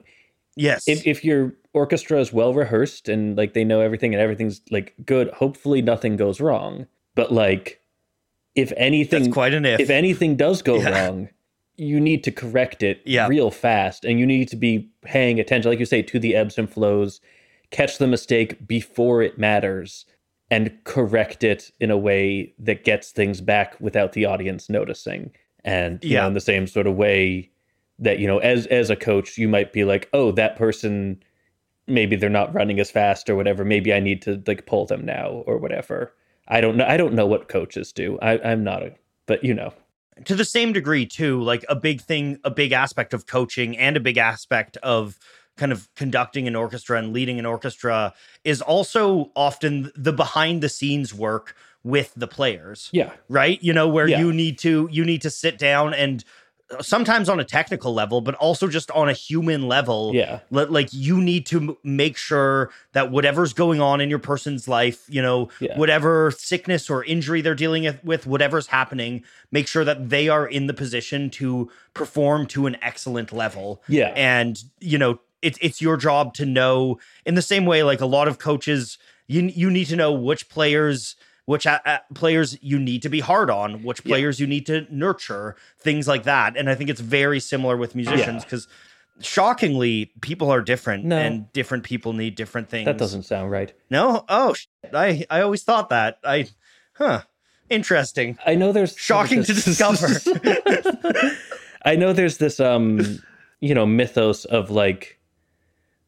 Yes. 0.57 0.87
if, 0.87 1.07
if 1.07 1.24
your 1.24 1.55
orchestra 1.72 2.20
is 2.20 2.33
well 2.33 2.53
rehearsed 2.53 3.09
and 3.09 3.37
like 3.39 3.55
they 3.55 3.64
know 3.64 3.80
everything 3.80 4.12
and 4.14 4.20
everything's 4.22 4.61
like 4.70 4.95
good 5.07 5.30
hopefully 5.30 5.80
nothing 5.83 6.16
goes 6.16 6.41
wrong 6.41 6.87
but 7.14 7.33
like 7.33 7.80
if 8.55 8.70
anything 8.76 9.22
That's 9.24 9.33
quite 9.33 9.55
an 9.55 9.64
if. 9.64 9.80
if 9.80 9.89
anything 9.91 10.37
does 10.37 10.61
go 10.62 10.76
Yeah. 10.76 10.91
wrong 11.07 11.28
you 11.76 11.99
need 12.01 12.22
to 12.24 12.30
correct 12.30 12.83
it 12.83 13.01
Yeah. 13.07 13.28
real 13.28 13.51
fast 13.51 14.05
and 14.05 14.18
you 14.20 14.26
need 14.26 14.49
to 14.49 14.57
be 14.57 14.91
paying 15.03 15.41
attention 15.41 15.70
like 15.70 15.78
you 15.78 15.87
say 15.87 16.03
to 16.03 16.18
the 16.18 16.35
ebbs 16.35 16.59
and 16.59 16.68
flows 16.70 17.20
catch 17.70 17.97
the 17.99 18.07
mistake 18.07 18.66
before 18.66 19.22
it 19.22 19.39
matters 19.39 20.05
and 20.53 20.70
correct 20.84 21.42
it 21.42 21.70
in 21.80 21.90
a 21.90 21.96
way 21.96 22.53
that 22.59 22.84
gets 22.84 23.11
things 23.11 23.40
back 23.40 23.80
without 23.80 24.12
the 24.12 24.26
audience 24.26 24.68
noticing. 24.68 25.30
And 25.64 26.03
you 26.05 26.11
Yeah. 26.11 26.20
know 26.22 26.26
in 26.28 26.34
the 26.34 26.40
same 26.53 26.66
sort 26.66 26.86
of 26.86 26.94
way 26.94 27.50
that 27.98 28.18
you 28.18 28.26
know 28.26 28.38
as 28.38 28.66
as 28.66 28.90
a 28.90 28.96
coach 28.96 29.38
you 29.38 29.48
might 29.48 29.72
be 29.72 29.84
like 29.84 30.09
oh 30.12 30.30
that 30.32 30.57
person 30.57 31.22
maybe 31.86 32.16
they're 32.16 32.28
not 32.40 32.55
running 32.55 32.78
as 32.80 32.90
fast 32.90 33.30
or 33.30 33.34
whatever. 33.36 33.64
Maybe 33.64 33.92
i 33.94 34.00
need 34.00 34.20
to 34.22 34.42
like 34.46 34.66
pull 34.66 34.84
them 34.86 35.05
now 35.07 35.28
or 35.46 35.57
whatever. 35.59 36.12
I 36.48 36.61
don't 36.61 36.76
know 36.76 36.84
i 36.86 36.96
don't 36.98 37.14
know 37.14 37.26
what 37.26 37.48
coaches 37.48 37.92
do. 37.92 38.18
I, 38.20 38.38
i'm 38.50 38.62
not 38.62 38.82
a 38.82 38.92
but 39.26 39.42
you 39.44 39.55
know. 39.55 39.72
To 40.26 40.34
the 40.34 40.44
same 40.44 40.72
degree 40.74 41.07
too 41.07 41.40
like 41.42 41.64
a 41.70 41.76
big 41.76 42.03
thing 42.03 42.38
a 42.44 42.50
big 42.50 42.72
aspect 42.72 43.14
of 43.14 43.26
coaching 43.26 43.76
and 43.78 43.96
a 43.96 44.00
big 44.00 44.18
aspect 44.18 44.76
of 44.82 45.18
kind 45.62 45.72
of 45.76 45.80
conducting 46.02 46.44
an 46.48 46.56
orchestra 46.64 46.98
and 46.98 47.12
leading 47.12 47.38
an 47.38 47.46
orchestra 47.46 48.12
is 48.52 48.60
also 48.74 49.30
often 49.36 49.72
the 50.06 50.12
behind 50.12 50.62
the 50.64 50.68
scenes 50.68 51.08
work 51.14 51.54
with 51.84 52.12
the 52.22 52.26
players. 52.26 52.88
Yeah. 52.92 53.10
Right? 53.28 53.58
You 53.62 53.72
know 53.78 53.88
where 53.96 54.08
Yeah. 54.08 54.20
you 54.22 54.32
need 54.32 54.58
to 54.66 54.88
you 54.96 55.04
need 55.04 55.22
to 55.22 55.30
sit 55.30 55.54
down 55.58 55.94
and 55.94 56.24
uh, 56.70 56.80
sometimes 56.82 57.28
on 57.28 57.38
a 57.40 57.44
technical 57.58 57.92
level 58.02 58.20
but 58.28 58.34
also 58.46 58.64
just 58.78 58.88
on 58.92 59.08
a 59.08 59.12
human 59.28 59.60
level 59.76 60.00
yeah. 60.14 60.40
Li- 60.50 60.70
like 60.78 60.88
you 61.06 61.16
need 61.20 61.44
to 61.46 61.58
make 61.84 62.16
sure 62.16 62.70
that 62.96 63.10
whatever's 63.10 63.52
going 63.64 63.80
on 63.90 64.00
in 64.00 64.08
your 64.14 64.20
person's 64.32 64.64
life 64.78 65.00
you 65.16 65.22
know 65.26 65.48
Yeah. 65.60 65.76
whatever 65.82 66.30
sickness 66.50 66.88
or 66.92 66.98
injury 67.04 67.40
they're 67.42 67.60
dealing 67.64 67.82
with- 67.84 68.02
with 68.12 68.22
whatever's 68.32 68.68
happening 68.78 69.22
make 69.50 69.66
sure 69.68 69.84
that 69.90 69.98
they 70.14 70.28
are 70.36 70.46
in 70.58 70.64
the 70.70 70.74
position 70.84 71.20
to 71.40 71.68
perform 72.00 72.46
to 72.54 72.60
an 72.70 72.76
excellent 72.90 73.32
level. 73.44 73.68
Yeah. 73.98 74.12
And 74.16 74.52
you 74.92 74.98
know 75.02 75.12
it's 75.43 75.59
it's 75.61 75.80
your 75.82 75.97
job 75.97 76.34
to 76.34 76.47
know 76.47 76.99
in 77.26 77.34
the 77.34 77.43
same 77.43 77.66
way 77.66 77.82
like 77.82 78.01
a 78.01 78.07
lot 78.07 78.28
of 78.28 78.38
coaches 78.38 78.99
you 79.26 79.43
you 79.43 79.70
need 79.70 79.86
to 79.86 79.97
know 79.97 80.12
which 80.12 80.49
players 80.49 81.16
which 81.45 81.66
players 82.14 82.57
you 82.62 82.78
need 82.78 83.03
to 83.03 83.09
be 83.09 83.18
hard 83.20 83.51
on 83.51 83.82
which 83.82 84.01
Yeah. 84.05 84.11
players 84.12 84.38
you 84.40 84.47
need 84.47 84.64
to 84.66 84.86
nurture 84.95 85.57
things 85.78 86.07
like 86.07 86.22
that. 86.24 86.57
And 86.57 86.70
i 86.70 86.74
think 86.74 86.88
it's 86.88 87.01
very 87.01 87.40
similar 87.40 87.76
with 87.76 87.95
musicians 87.95 88.45
because 88.45 88.68
shockingly 89.20 90.12
people 90.20 90.51
are 90.51 90.61
different 90.62 91.05
No. 91.05 91.16
and 91.18 91.53
different 91.53 91.84
people 91.84 92.12
need 92.12 92.34
different 92.34 92.68
things. 92.68 92.86
that 92.86 92.99
doesn't 92.99 93.24
sound 93.24 93.51
right. 93.51 93.72
No? 93.90 94.24
Oh 94.28 94.55
i 94.95 95.24
i 95.30 95.40
always 95.40 95.62
thought 95.64 95.88
that. 95.90 96.18
I 96.24 96.49
huh. 96.95 97.22
Interesting. 97.70 98.38
I 98.45 98.55
know 98.55 98.70
there's 98.72 98.95
Shocking 98.97 99.43
to 99.45 99.55
discover. 99.55 100.09
I 101.84 101.97
know 101.97 102.12
there's 102.12 102.38
this 102.38 102.61
um 102.61 103.01
you 103.61 103.74
know 103.74 103.86
mythos 103.86 104.45
of 104.45 104.70
like 104.70 105.18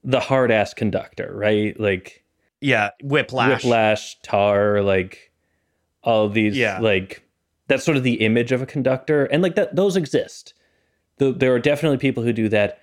the 0.05 0.21
hard 0.21 0.51
ass 0.51 0.75
conductor, 0.75 1.33
right? 1.35 1.79
Like 1.81 2.25
yeah, 2.61 2.91
whiplash. 3.03 3.63
Whiplash, 3.65 4.21
tar, 4.23 4.83
like 4.83 5.33
all 6.03 6.29
these 6.29 6.57
Yeah. 6.57 6.79
like 6.81 7.23
that's 7.69 7.85
sort 7.85 7.97
of 7.97 8.03
the 8.03 8.15
image 8.15 8.53
of 8.53 8.61
a 8.63 8.67
conductor 8.67 9.25
and 9.27 9.43
like 9.43 9.55
that 9.57 9.75
those 9.75 9.97
exist. 9.97 10.55
The, 11.19 11.33
there 11.33 11.55
are 11.55 11.59
definitely 11.61 11.99
people 11.99 12.23
who 12.23 12.33
do 12.33 12.49
that. 12.51 12.81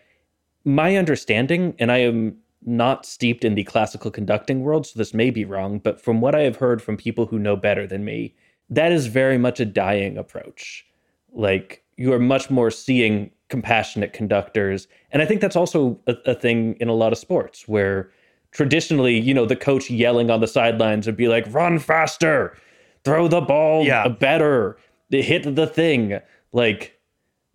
My 0.64 0.96
understanding 0.96 1.76
and 1.80 1.92
I 1.92 1.98
am 1.98 2.38
not 2.64 3.06
steeped 3.06 3.44
in 3.44 3.56
the 3.56 3.64
classical 3.64 4.12
conducting 4.12 4.62
world, 4.62 4.86
so 4.86 4.98
this 4.98 5.14
may 5.14 5.32
be 5.32 5.44
wrong, 5.46 5.80
but 5.80 6.00
from 6.00 6.22
what 6.22 6.36
I 6.36 6.42
have 6.42 6.58
heard 6.58 6.82
from 6.82 6.96
people 6.96 7.26
who 7.26 7.40
know 7.40 7.56
better 7.56 7.88
than 7.88 8.06
me, 8.06 8.36
that 8.70 8.92
is 8.92 9.08
very 9.08 9.38
much 9.38 9.60
a 9.60 9.66
dying 9.66 10.18
approach. 10.18 10.86
Like 11.34 11.84
you 11.98 12.14
are 12.14 12.20
much 12.20 12.50
more 12.50 12.72
seeing 12.72 13.32
compassionate 13.52 14.14
conductors. 14.14 14.88
And 15.12 15.22
I 15.22 15.26
think 15.28 15.42
that's 15.42 15.56
also 15.56 16.00
a, 16.08 16.16
a 16.26 16.34
thing 16.34 16.76
in 16.80 16.88
a 16.88 16.94
lot 16.94 17.12
of 17.12 17.20
sports 17.20 17.68
where 17.68 18.10
traditionally, 18.52 19.20
you 19.20 19.34
know, 19.34 19.46
the 19.46 19.56
coach 19.56 19.92
yelling 19.92 20.32
on 20.32 20.40
the 20.40 20.48
sidelines 20.48 21.06
would 21.06 21.18
be 21.18 21.28
like, 21.28 21.46
run 21.54 21.78
faster, 21.78 22.58
throw 23.04 23.28
the 23.28 23.42
ball 23.42 23.86
Yeah. 23.86 24.08
better, 24.08 24.78
hit 25.12 25.56
the 25.56 25.68
thing. 25.68 26.20
Like 26.52 26.98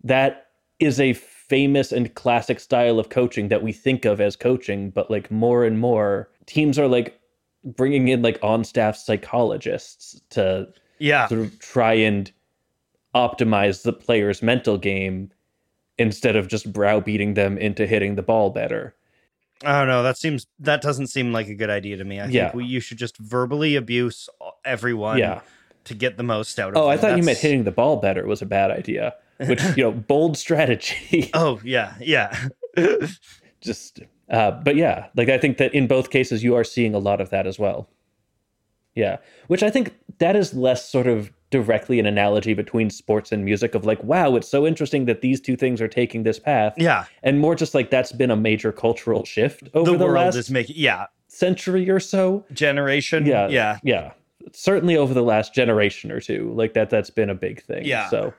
that 0.03 0.47
is 0.79 0.99
a 0.99 1.13
famous 1.13 1.91
and 1.91 2.13
classic 2.13 2.59
style 2.59 2.99
of 2.99 3.09
coaching 3.09 3.47
that 3.49 3.63
we 3.63 3.71
think 3.73 4.05
of 4.05 4.21
as 4.21 4.35
coaching, 4.35 4.89
but 4.91 5.09
like 5.11 5.31
more 5.31 5.65
and 5.65 5.79
more 5.79 6.29
teams 6.45 6.77
are 6.79 6.87
like 6.87 7.19
bringing 7.63 8.07
in 8.07 8.21
like 8.21 8.39
on 8.43 8.63
staff 8.63 8.95
psychologists 8.95 10.21
to 10.29 10.67
Yeah. 10.99 11.27
sort 11.27 11.41
of 11.41 11.59
try 11.59 11.93
and 11.93 12.31
optimize 13.15 13.81
the 13.83 13.93
player's 13.93 14.41
mental 14.43 14.77
game 14.77 15.31
instead 15.97 16.35
of 16.35 16.47
just 16.47 16.71
browbeating 16.71 17.33
them 17.33 17.57
into 17.57 17.87
hitting 17.87 18.15
the 18.15 18.21
ball 18.21 18.49
better. 18.49 18.95
I 19.63 19.79
don't 19.79 19.87
know. 19.87 20.03
That 20.03 20.17
seems 20.17 20.45
that 20.59 20.81
doesn't 20.81 21.07
seem 21.07 21.33
like 21.33 21.47
a 21.47 21.55
good 21.55 21.69
idea 21.71 21.97
to 21.97 22.03
me. 22.03 22.19
I 22.19 22.27
Yeah. 22.27 22.43
think 22.45 22.55
we, 22.55 22.65
you 22.65 22.79
should 22.79 22.97
just 22.97 23.17
verbally 23.17 23.75
abuse 23.75 24.29
everyone 24.63 25.17
Yeah. 25.17 25.41
to 25.85 25.95
get 25.95 26.17
the 26.17 26.23
most 26.23 26.59
out 26.59 26.69
of 26.69 26.75
it. 26.75 26.79
Oh, 26.79 26.87
I 26.87 26.95
them. 26.95 27.01
thought 27.01 27.17
you 27.17 27.23
meant 27.23 27.39
hitting 27.39 27.63
the 27.63 27.71
ball 27.71 27.97
better 27.97 28.27
was 28.27 28.41
a 28.43 28.45
bad 28.45 28.69
idea, 28.69 29.15
which, 29.47 29.63
you 29.75 29.83
know, 29.83 29.91
bold 30.07 30.37
strategy. 30.37 31.31
Oh, 31.33 31.59
yeah. 31.63 31.95
Yeah. 31.99 32.37
just 33.61 34.01
uh 34.29 34.51
but 34.51 34.75
yeah 34.75 35.07
like 35.15 35.29
i 35.29 35.37
think 35.37 35.57
that 35.57 35.73
in 35.73 35.87
both 35.87 36.11
cases 36.11 36.43
you 36.43 36.53
are 36.53 36.63
seeing 36.63 36.93
a 36.93 36.99
lot 36.99 37.19
of 37.19 37.31
that 37.31 37.47
as 37.47 37.57
well 37.57 37.89
yeah 38.93 39.17
which 39.47 39.63
i 39.63 39.69
think 39.71 39.95
that 40.19 40.35
is 40.35 40.53
less 40.53 40.87
sort 40.87 41.07
of 41.07 41.31
directly 41.49 41.99
an 41.99 42.05
analogy 42.05 42.53
between 42.53 42.89
sports 42.89 43.31
and 43.31 43.45
music 43.45 43.73
of 43.73 43.85
like 43.85 44.03
wow 44.03 44.35
it's 44.35 44.49
so 44.49 44.67
interesting 44.67 45.05
that 45.05 45.21
these 45.21 45.39
two 45.39 45.55
things 45.55 45.81
are 45.81 45.87
taking 45.87 46.23
this 46.23 46.39
path 46.39 46.73
yeah. 46.77 47.05
and 47.23 47.39
more 47.39 47.55
just 47.55 47.73
like 47.73 47.89
that's 47.89 48.11
been 48.11 48.31
a 48.31 48.35
major 48.35 48.71
cultural 48.71 49.23
shift 49.23 49.69
over 49.73 49.91
The, 49.91 49.97
the, 49.97 50.05
world 50.05 50.15
last 50.17 50.35
is 50.35 50.51
making 50.51 50.75
yeah. 50.77 51.05
century 51.29 51.89
or 51.89 51.99
so 52.01 52.43
Generation. 52.51 53.25
yeah 53.25 53.47
Yeah. 53.47 53.77
yeah 53.83 54.11
certainly 54.51 54.97
over 54.97 55.13
the 55.13 55.23
last 55.23 55.53
generation 55.53 56.11
or 56.11 56.19
two 56.19 56.51
like 56.53 56.73
that 56.73 56.89
that's 56.89 57.09
been 57.09 57.29
a 57.29 57.35
big 57.35 57.63
thing 57.63 57.85
Yeah. 57.85 58.09
so 58.09 58.33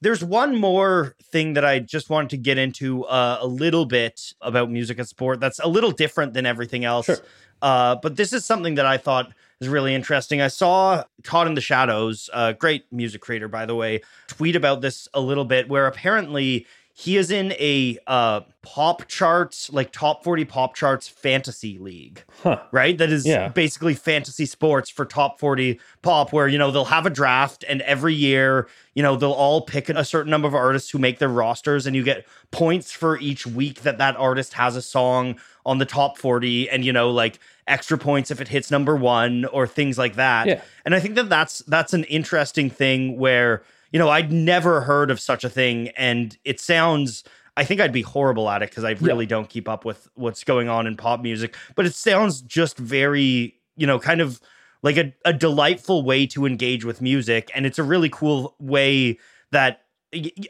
There's 0.00 0.22
one 0.24 0.56
more 0.56 1.16
thing 1.32 1.54
that 1.54 1.64
I 1.64 1.78
just 1.80 2.10
wanted 2.10 2.30
to 2.30 2.36
get 2.38 2.56
into 2.58 3.04
uh, 3.04 3.38
a 3.40 3.46
little 3.46 3.84
bit 3.86 4.32
about 4.40 4.70
music 4.70 4.98
and 4.98 5.06
sport 5.08 5.40
that's 5.40 5.58
a 5.58 5.68
little 5.68 5.90
different 5.90 6.32
than 6.32 6.46
everything 6.46 6.84
else. 6.86 7.06
Sure. 7.06 7.18
Uh, 7.60 7.96
but 8.02 8.16
this 8.16 8.32
is 8.32 8.44
something 8.46 8.76
that 8.76 8.86
I 8.86 8.96
thought 8.96 9.32
is 9.60 9.68
really 9.68 9.94
interesting. 9.94 10.40
I 10.40 10.48
saw 10.48 11.04
Caught 11.22 11.46
in 11.48 11.54
the 11.54 11.60
Shadows, 11.60 12.30
a 12.32 12.54
great 12.54 12.90
music 12.90 13.20
creator, 13.20 13.48
by 13.48 13.66
the 13.66 13.74
way, 13.74 14.00
tweet 14.26 14.56
about 14.56 14.80
this 14.80 15.06
a 15.12 15.20
little 15.20 15.44
bit, 15.44 15.68
where 15.68 15.86
apparently 15.86 16.66
he 16.92 17.16
is 17.16 17.30
in 17.30 17.52
a 17.52 17.98
uh, 18.06 18.40
pop 18.62 19.06
charts, 19.08 19.72
like 19.72 19.90
top 19.90 20.22
40 20.22 20.44
pop 20.44 20.74
charts 20.74 21.08
fantasy 21.08 21.78
league 21.78 22.24
huh 22.42 22.60
right? 22.72 22.96
That 22.98 23.10
is 23.10 23.26
Yeah. 23.26 23.48
basically 23.48 23.94
fantasy 23.94 24.44
sports 24.46 24.90
for 24.90 25.04
top 25.06 25.38
40 25.40 25.80
pop, 26.02 26.32
where, 26.32 26.46
you 26.48 26.58
know, 26.58 26.70
they'll 26.70 26.84
have 26.86 27.06
a 27.06 27.10
draft 27.10 27.64
and 27.68 27.80
every 27.82 28.14
year, 28.14 28.68
you 28.94 29.02
know, 29.02 29.16
they'll 29.16 29.32
all 29.32 29.62
pick 29.62 29.88
a 29.88 30.04
certain 30.04 30.30
number 30.30 30.46
of 30.48 30.54
artists 30.54 30.90
who 30.90 30.98
make 30.98 31.18
their 31.18 31.28
rosters 31.28 31.86
and 31.86 31.96
you 31.96 32.02
get 32.02 32.26
points 32.50 32.92
for 32.92 33.18
each 33.18 33.46
week 33.46 33.82
that 33.82 33.96
that 33.98 34.16
artist 34.16 34.54
has 34.54 34.76
a 34.76 34.82
song 34.82 35.38
on 35.64 35.78
the 35.78 35.86
top 35.86 36.18
40 36.18 36.68
and, 36.68 36.84
you 36.84 36.92
know, 36.92 37.10
like 37.10 37.38
extra 37.66 37.96
points 37.96 38.30
if 38.30 38.40
it 38.40 38.48
hits 38.48 38.70
number 38.70 38.96
one 38.96 39.44
or 39.46 39.66
things 39.66 39.96
like 39.96 40.16
that. 40.16 40.46
Yeah. 40.46 40.60
And 40.84 40.94
I 40.94 41.00
think 41.00 41.14
that 41.14 41.28
that's, 41.28 41.60
that's 41.60 41.92
an 41.94 42.04
interesting 42.04 42.68
thing 42.68 43.16
where, 43.18 43.62
you 43.92 43.98
know, 43.98 44.08
I'd 44.08 44.32
never 44.32 44.82
heard 44.82 45.10
of 45.10 45.20
such 45.20 45.44
a 45.44 45.48
thing 45.50 45.88
and 45.96 46.36
it 46.44 46.60
sounds. 46.60 47.24
I 47.56 47.64
think 47.64 47.80
I'd 47.80 47.92
be 47.92 48.02
horrible 48.02 48.48
at 48.48 48.62
it 48.62 48.70
because 48.70 48.84
I 48.84 48.92
really 48.92 49.26
don't 49.26 49.48
keep 49.48 49.68
up 49.68 49.84
with 49.84 50.08
what's 50.14 50.44
going 50.44 50.68
on 50.68 50.86
in 50.86 50.96
pop 50.96 51.20
music. 51.20 51.56
But 51.74 51.84
it 51.84 51.94
sounds 51.94 52.40
just 52.40 52.78
very, 52.78 53.56
you 53.76 53.86
know, 53.86 53.98
kind 53.98 54.20
of 54.20 54.40
like 54.82 54.96
a, 54.96 55.12
a 55.24 55.32
delightful 55.32 56.02
way 56.02 56.26
to 56.28 56.46
engage 56.46 56.84
with 56.84 57.02
music. 57.02 57.50
And 57.54 57.66
it's 57.66 57.78
a 57.78 57.82
really 57.82 58.08
cool 58.08 58.54
way 58.60 59.18
that 59.50 59.82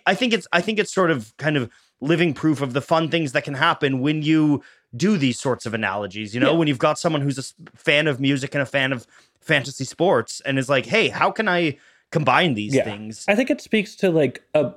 I 0.07 0.15
think 0.15 0.33
it's 0.35 0.47
I 0.53 0.61
think 0.61 0.79
it's 0.79 0.93
sort 0.93 1.11
of 1.11 1.35
kind 1.39 1.57
of 1.57 1.71
living 2.01 2.33
proof 2.33 2.61
of 2.61 2.75
the 2.75 2.81
fun 2.83 3.09
things 3.11 3.33
that 3.33 3.45
can 3.45 3.55
happen 3.55 4.01
when 4.01 4.23
you 4.23 4.63
do 4.97 5.17
these 5.17 5.39
sorts 5.41 5.67
of 5.67 5.75
analogies. 5.75 6.35
You 6.35 6.41
know, 6.41 6.53
Yeah. 6.53 6.59
when 6.59 6.69
you've 6.69 6.79
got 6.79 6.99
someone 6.99 7.23
who's 7.23 7.39
a 7.39 7.77
fan 7.77 8.07
of 8.07 8.21
music 8.21 8.55
and 8.55 8.63
a 8.63 8.67
fan 8.67 8.93
of 8.93 9.07
fantasy 9.41 9.85
sports 9.85 10.41
and 10.43 10.59
is 10.59 10.69
like, 10.69 10.87
hey, 10.87 11.09
how 11.09 11.31
can 11.31 11.49
I 11.49 11.79
combine 12.11 12.55
these 12.55 12.75
Yeah. 12.75 12.85
things? 12.85 13.25
I 13.29 13.35
think 13.35 13.51
it 13.51 13.61
speaks 13.61 13.95
to 13.97 14.11
like 14.11 14.43
a 14.55 14.73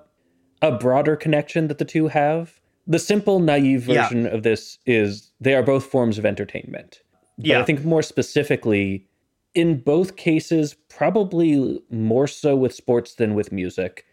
a 0.62 0.72
broader 0.72 1.18
connection 1.18 1.68
that 1.68 1.78
the 1.78 1.84
two 1.86 2.08
have. 2.08 2.62
The 2.88 3.00
simple, 3.00 3.40
naive 3.42 3.86
Yeah. 3.88 4.04
version 4.04 4.26
of 4.26 4.44
this 4.44 4.78
is 4.86 5.32
they 5.42 5.54
are 5.56 5.64
both 5.64 5.86
forms 5.86 6.18
of 6.18 6.26
entertainment. 6.26 7.02
But 7.38 7.46
Yeah. 7.48 7.60
I 7.60 7.64
think 7.64 7.84
more 7.84 8.02
specifically, 8.02 9.06
in 9.54 9.80
both 9.80 10.16
cases, 10.16 10.74
probably 10.88 11.82
more 11.90 12.28
so 12.28 12.56
with 12.56 12.74
sports 12.74 13.14
than 13.16 13.36
with 13.36 13.52
music, 13.52 14.06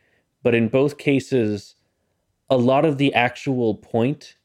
but 0.43 0.55
in 0.57 0.67
both 0.69 0.99
cases, 0.99 1.77
a 2.49 2.57
lot 2.57 2.85
of 2.85 2.99
the 2.99 3.15
actual 3.15 3.77
point 3.77 4.37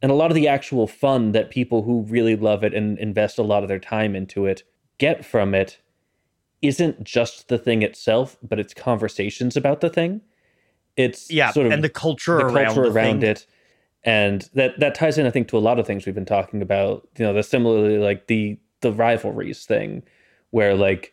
and 0.00 0.12
a 0.12 0.14
lot 0.14 0.30
of 0.30 0.36
the 0.36 0.46
actual 0.46 0.86
fun 0.86 1.32
that 1.32 1.50
people 1.50 1.82
who 1.82 2.02
really 2.02 2.36
love 2.36 2.62
it 2.62 2.72
and 2.72 2.98
invest 3.00 3.36
a 3.36 3.42
lot 3.42 3.64
of 3.64 3.68
their 3.68 3.80
time 3.80 4.14
into 4.14 4.46
it 4.46 4.62
get 4.98 5.24
from 5.24 5.54
it 5.56 5.78
isn't 6.62 7.04
just 7.04 7.48
the 7.48 7.58
thing 7.58 7.82
itself, 7.82 8.36
but 8.42 8.58
it's 8.58 8.74
conversations 8.74 9.56
about 9.56 9.80
the 9.80 9.90
thing. 9.90 10.20
It's 10.96 11.30
Yeah, 11.30 11.50
sort 11.50 11.66
of 11.66 11.72
and 11.72 11.84
the 11.84 11.88
culture 11.88 12.38
the 12.38 12.44
around 12.44 12.74
culture 12.74 12.90
around 12.90 13.20
thing. 13.20 13.30
it, 13.30 13.46
and 14.04 14.48
that 14.54 14.78
that 14.80 14.94
ties 14.94 15.18
in, 15.18 15.26
I 15.26 15.30
think, 15.30 15.48
to 15.48 15.58
a 15.58 15.60
lot 15.60 15.78
of 15.78 15.86
things 15.86 16.06
we've 16.06 16.14
been 16.14 16.24
talking 16.24 16.62
about. 16.62 17.06
You 17.18 17.26
know, 17.26 17.32
the 17.34 17.42
similarly 17.42 17.98
like 17.98 18.26
the 18.26 18.58
the 18.80 18.92
rivalries 18.92 19.64
thing, 19.64 20.02
where 20.50 20.74
like 20.74 21.12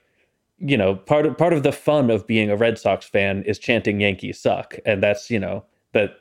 you 0.60 0.78
know 0.78 0.96
part 0.96 1.26
of 1.26 1.38
part 1.38 1.54
of 1.54 1.64
the 1.64 1.72
fun 1.72 2.10
of 2.10 2.26
being 2.28 2.50
a 2.50 2.56
Red 2.56 2.78
Sox 2.80 3.06
fan 3.06 3.44
is 3.44 3.60
chanting 3.60 4.02
Yankees 4.02 4.40
suck, 4.40 4.78
and 4.86 5.04
that's 5.04 5.30
you 5.30 5.40
know 5.40 5.66
but 5.94 6.18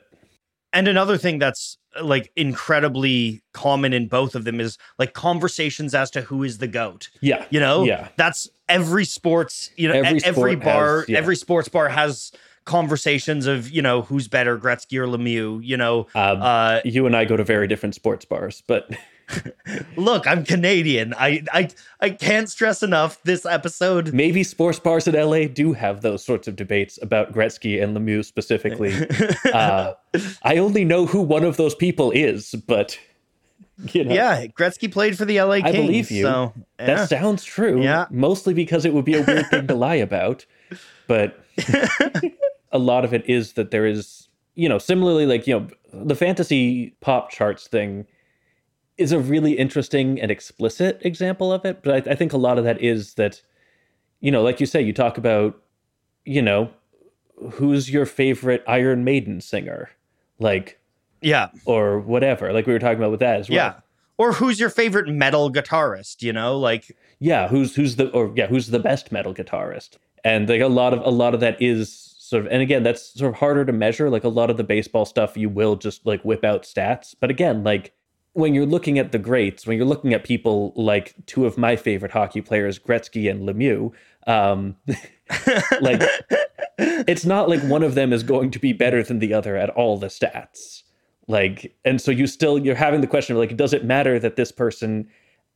And 0.73 0.87
another 0.87 1.17
thing 1.17 1.39
that's 1.39 1.77
uh, 1.95 2.03
like 2.03 2.31
incredibly 2.35 3.43
common 3.53 3.93
in 3.93 4.07
both 4.07 4.33
of 4.35 4.43
them 4.43 4.59
is 4.59 4.77
like 4.97 5.13
conversations 5.13 5.93
as 5.93 6.09
to 6.11 6.21
who 6.21 6.43
is 6.43 6.57
the 6.57 6.67
goat. 6.67 7.09
yeah 7.21 7.45
You 7.51 7.59
know, 7.59 7.83
Yeah. 7.83 8.07
that's 8.17 8.49
every 8.67 9.05
sports. 9.05 9.69
You 9.77 9.87
know, 9.89 9.93
Every 9.93 10.23
every, 10.23 10.53
every 10.53 10.55
bar, 10.55 10.99
has- 11.01 11.09
yeah. 11.09 11.17
every 11.19 11.35
sports 11.35 11.69
bar 11.69 11.89
has 11.89 12.31
conversations 12.65 13.45
of 13.45 13.69
you 13.69 13.81
know 13.81 14.01
who's 14.03 14.27
better, 14.27 14.57
Gretzky 14.57 14.97
or 14.97 15.05
Lemieux. 15.05 15.59
You 15.63 15.77
know, 15.77 16.07
um, 16.15 16.41
uh, 16.41 16.79
you 16.85 17.05
and 17.05 17.15
I 17.15 17.25
go 17.25 17.37
to 17.37 17.43
very 17.43 17.67
different 17.67 17.93
sports 17.95 18.25
bars, 18.25 18.63
but 18.67 18.89
look, 19.97 20.27
I'm 20.27 20.43
Canadian. 20.43 21.13
I 21.17 21.43
I 21.51 21.69
I 21.99 22.09
can't 22.11 22.49
stress 22.49 22.83
enough 22.83 23.21
this 23.23 23.45
episode. 23.45 24.13
maybe 24.13 24.43
sports 24.43 24.79
bars 24.79 25.07
in 25.07 25.15
LA 25.15 25.45
do 25.47 25.73
have 25.73 26.01
those 26.01 26.23
sorts 26.23 26.47
of 26.47 26.55
debates 26.55 26.99
about 27.01 27.33
Gretzky 27.33 27.81
and 27.81 27.95
Lemieux 27.95 28.25
specifically. 28.25 28.93
uh, 29.53 29.93
I 30.43 30.57
only 30.57 30.85
know 30.85 31.05
who 31.05 31.21
one 31.21 31.43
of 31.43 31.57
those 31.57 31.75
people 31.75 32.11
is, 32.11 32.55
but 32.67 32.97
you 33.93 34.03
know, 34.03 34.13
yeah, 34.13 34.45
Gretzky 34.47 34.91
played 34.91 35.17
for 35.17 35.25
the 35.25 35.41
LA 35.41 35.55
Kings. 35.55 35.67
I 35.67 35.71
believe 35.71 36.11
you. 36.11 36.23
So 36.23 36.53
yeah. 36.79 36.85
that 36.85 37.09
sounds 37.09 37.43
true. 37.43 37.81
Yeah. 37.81 38.05
mostly 38.09 38.53
because 38.53 38.85
it 38.85 38.93
would 38.93 39.05
be 39.05 39.15
a 39.15 39.23
weird 39.23 39.47
thing 39.47 39.67
to 39.67 39.75
lie 39.75 39.95
about, 39.95 40.45
but 41.07 41.43
a 42.71 42.79
lot 42.79 43.05
of 43.05 43.13
it 43.13 43.27
is 43.29 43.53
that 43.53 43.71
there 43.71 43.85
is, 43.85 44.27
you 44.55 44.69
know, 44.69 44.77
similarly, 44.77 45.25
like 45.25 45.47
you 45.47 45.59
know, 45.59 45.67
the 45.91 46.15
fantasy 46.15 46.95
pop 47.01 47.31
charts 47.31 47.67
thing 47.67 48.05
is 48.97 49.11
a 49.11 49.19
really 49.19 49.53
interesting 49.53 50.19
and 50.19 50.29
explicit 50.29 50.99
example 51.01 51.51
of 51.51 51.65
it. 51.65 51.83
But 51.83 52.07
I, 52.07 52.11
I 52.11 52.15
think 52.15 52.33
a 52.33 52.37
lot 52.37 52.57
of 52.57 52.63
that 52.63 52.81
is 52.81 53.15
that, 53.15 53.41
you 54.19 54.31
know, 54.31 54.43
like 54.43 54.59
you 54.59 54.65
say, 54.65 54.81
you 54.81 54.93
talk 54.93 55.17
about, 55.17 55.61
you 56.25 56.41
know, 56.41 56.69
who's 57.53 57.89
your 57.91 58.05
favorite 58.05 58.63
Iron 58.67 59.03
Maiden 59.03 59.41
singer, 59.41 59.89
like 60.39 60.79
yeah, 61.21 61.49
or 61.65 61.99
whatever. 61.99 62.53
Like 62.53 62.67
we 62.67 62.73
were 62.73 62.79
talking 62.79 62.97
about 62.97 63.11
with 63.11 63.19
that 63.21 63.39
as 63.39 63.49
well. 63.49 63.55
yeah. 63.55 63.73
Or 64.19 64.33
who's 64.33 64.59
your 64.59 64.69
favorite 64.69 65.07
metal 65.09 65.51
guitarist? 65.51 66.21
You 66.21 66.33
know, 66.33 66.57
like 66.57 66.95
yeah 67.23 67.47
who's 67.47 67.73
who's 67.73 67.95
the 67.95 68.09
or 68.09 68.33
yeah 68.35 68.47
who's 68.47 68.67
the 68.67 68.79
best 68.79 69.09
metal 69.09 69.33
guitarist 69.33 69.91
and 70.25 70.49
like 70.49 70.59
a 70.59 70.67
lot 70.67 70.93
of 70.93 70.99
a 71.05 71.09
lot 71.09 71.33
of 71.33 71.39
that 71.39 71.59
is 71.61 72.13
sort 72.19 72.45
of 72.45 72.51
and 72.51 72.61
again 72.61 72.83
that's 72.83 73.13
sort 73.13 73.31
of 73.31 73.39
harder 73.39 73.63
to 73.63 73.71
measure 73.71 74.09
like 74.09 74.25
a 74.25 74.29
lot 74.29 74.49
of 74.49 74.57
the 74.57 74.63
baseball 74.63 75.05
stuff 75.05 75.37
you 75.37 75.47
will 75.47 75.77
just 75.77 76.05
like 76.05 76.21
whip 76.23 76.43
out 76.43 76.63
stats 76.63 77.15
but 77.17 77.29
again 77.29 77.63
like 77.63 77.93
when 78.33 78.53
you're 78.53 78.65
looking 78.65 78.97
at 78.99 79.11
the 79.11 79.19
greats 79.19 79.65
when 79.65 79.77
you're 79.77 79.85
looking 79.85 80.13
at 80.13 80.23
people 80.23 80.73
like 80.75 81.13
two 81.25 81.45
of 81.45 81.57
my 81.57 81.75
favorite 81.75 82.11
hockey 82.11 82.41
players 82.41 82.79
Gretzky 82.79 83.29
and 83.29 83.47
Lemieux 83.47 83.91
um 84.27 84.75
like 85.81 86.01
it's 86.77 87.25
not 87.25 87.49
like 87.49 87.61
one 87.63 87.83
of 87.83 87.95
them 87.95 88.11
is 88.11 88.23
going 88.23 88.51
to 88.51 88.59
be 88.59 88.73
better 88.73 89.03
than 89.03 89.19
the 89.19 89.33
other 89.33 89.55
at 89.55 89.69
all 89.71 89.97
the 89.97 90.07
stats 90.07 90.83
like 91.27 91.75
and 91.85 92.01
so 92.01 92.11
you 92.11 92.27
still 92.27 92.57
you're 92.57 92.75
having 92.75 93.01
the 93.01 93.07
question 93.07 93.35
of 93.35 93.39
like 93.39 93.55
does 93.55 93.73
it 93.73 93.85
matter 93.85 94.19
that 94.19 94.35
this 94.35 94.51
person 94.51 95.07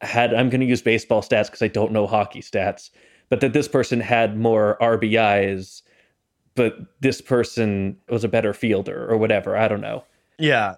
had 0.01 0.33
i'm 0.33 0.49
going 0.49 0.61
to 0.61 0.67
use 0.67 0.81
baseball 0.81 1.21
stats 1.21 1.45
because 1.47 1.61
i 1.61 1.67
don't 1.67 1.91
know 1.91 2.05
hockey 2.07 2.41
stats 2.41 2.89
but 3.29 3.41
that 3.41 3.53
this 3.53 3.67
person 3.67 3.99
had 3.99 4.37
more 4.37 4.77
rbis 4.79 5.81
but 6.55 6.77
this 7.01 7.21
person 7.21 7.97
was 8.09 8.23
a 8.23 8.27
better 8.29 8.53
fielder 8.53 9.09
or 9.09 9.17
whatever 9.17 9.57
i 9.57 9.67
don't 9.67 9.81
know 9.81 10.03
Yeah. 10.39 10.75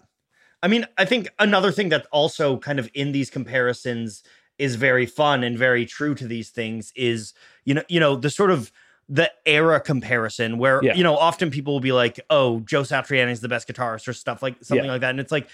I 0.61 0.67
mean, 0.67 0.85
I 0.97 1.05
think 1.05 1.29
another 1.39 1.71
thing 1.71 1.89
that 1.89 2.05
also 2.11 2.57
kind 2.57 2.79
of 2.79 2.89
in 2.93 3.11
these 3.11 3.29
comparisons 3.29 4.23
is 4.57 4.75
very 4.75 5.05
fun 5.05 5.43
and 5.43 5.57
very 5.57 5.85
true 5.85 6.13
to 6.15 6.27
these 6.27 6.49
things 6.49 6.91
is, 6.95 7.33
you 7.63 7.73
know, 7.73 7.83
you 7.87 7.99
know, 7.99 8.15
the 8.15 8.29
sort 8.29 8.51
of 8.51 8.71
the 9.07 9.31
era 9.45 9.79
comparison 9.79 10.57
where, 10.57 10.81
Yeah. 10.83 10.95
you 10.95 11.03
know, 11.03 11.15
often 11.15 11.49
people 11.49 11.73
will 11.73 11.79
be 11.79 11.93
like, 11.93 12.19
oh, 12.29 12.59
Joe 12.61 12.81
Satriani 12.83 13.31
is 13.31 13.39
the 13.39 13.47
best 13.47 13.67
guitarist 13.67 14.07
or 14.07 14.13
stuff 14.13 14.43
like 14.43 14.55
something 14.61 14.85
Yeah. 14.85 14.91
like 14.91 15.01
that. 15.01 15.11
And 15.11 15.19
it's 15.19 15.31
like 15.31 15.47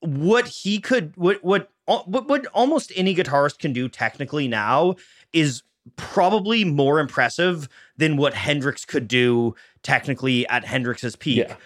what 0.00 0.46
he 0.46 0.78
could 0.78 1.16
what 1.16 1.42
what 1.42 1.70
what, 1.86 2.28
what 2.28 2.46
almost 2.48 2.92
any 2.94 3.14
guitarist 3.14 3.58
can 3.58 3.72
do 3.72 3.88
technically 3.88 4.46
now 4.46 4.94
is 5.32 5.62
probably 5.96 6.64
more 6.64 7.00
impressive 7.00 7.68
than 7.96 8.18
what 8.18 8.34
Hendrix 8.34 8.84
could 8.84 9.08
do 9.08 9.54
technically 9.82 10.46
at 10.48 10.64
Hendrix's 10.64 11.16
peak 11.16 11.38
yeah 11.48 11.56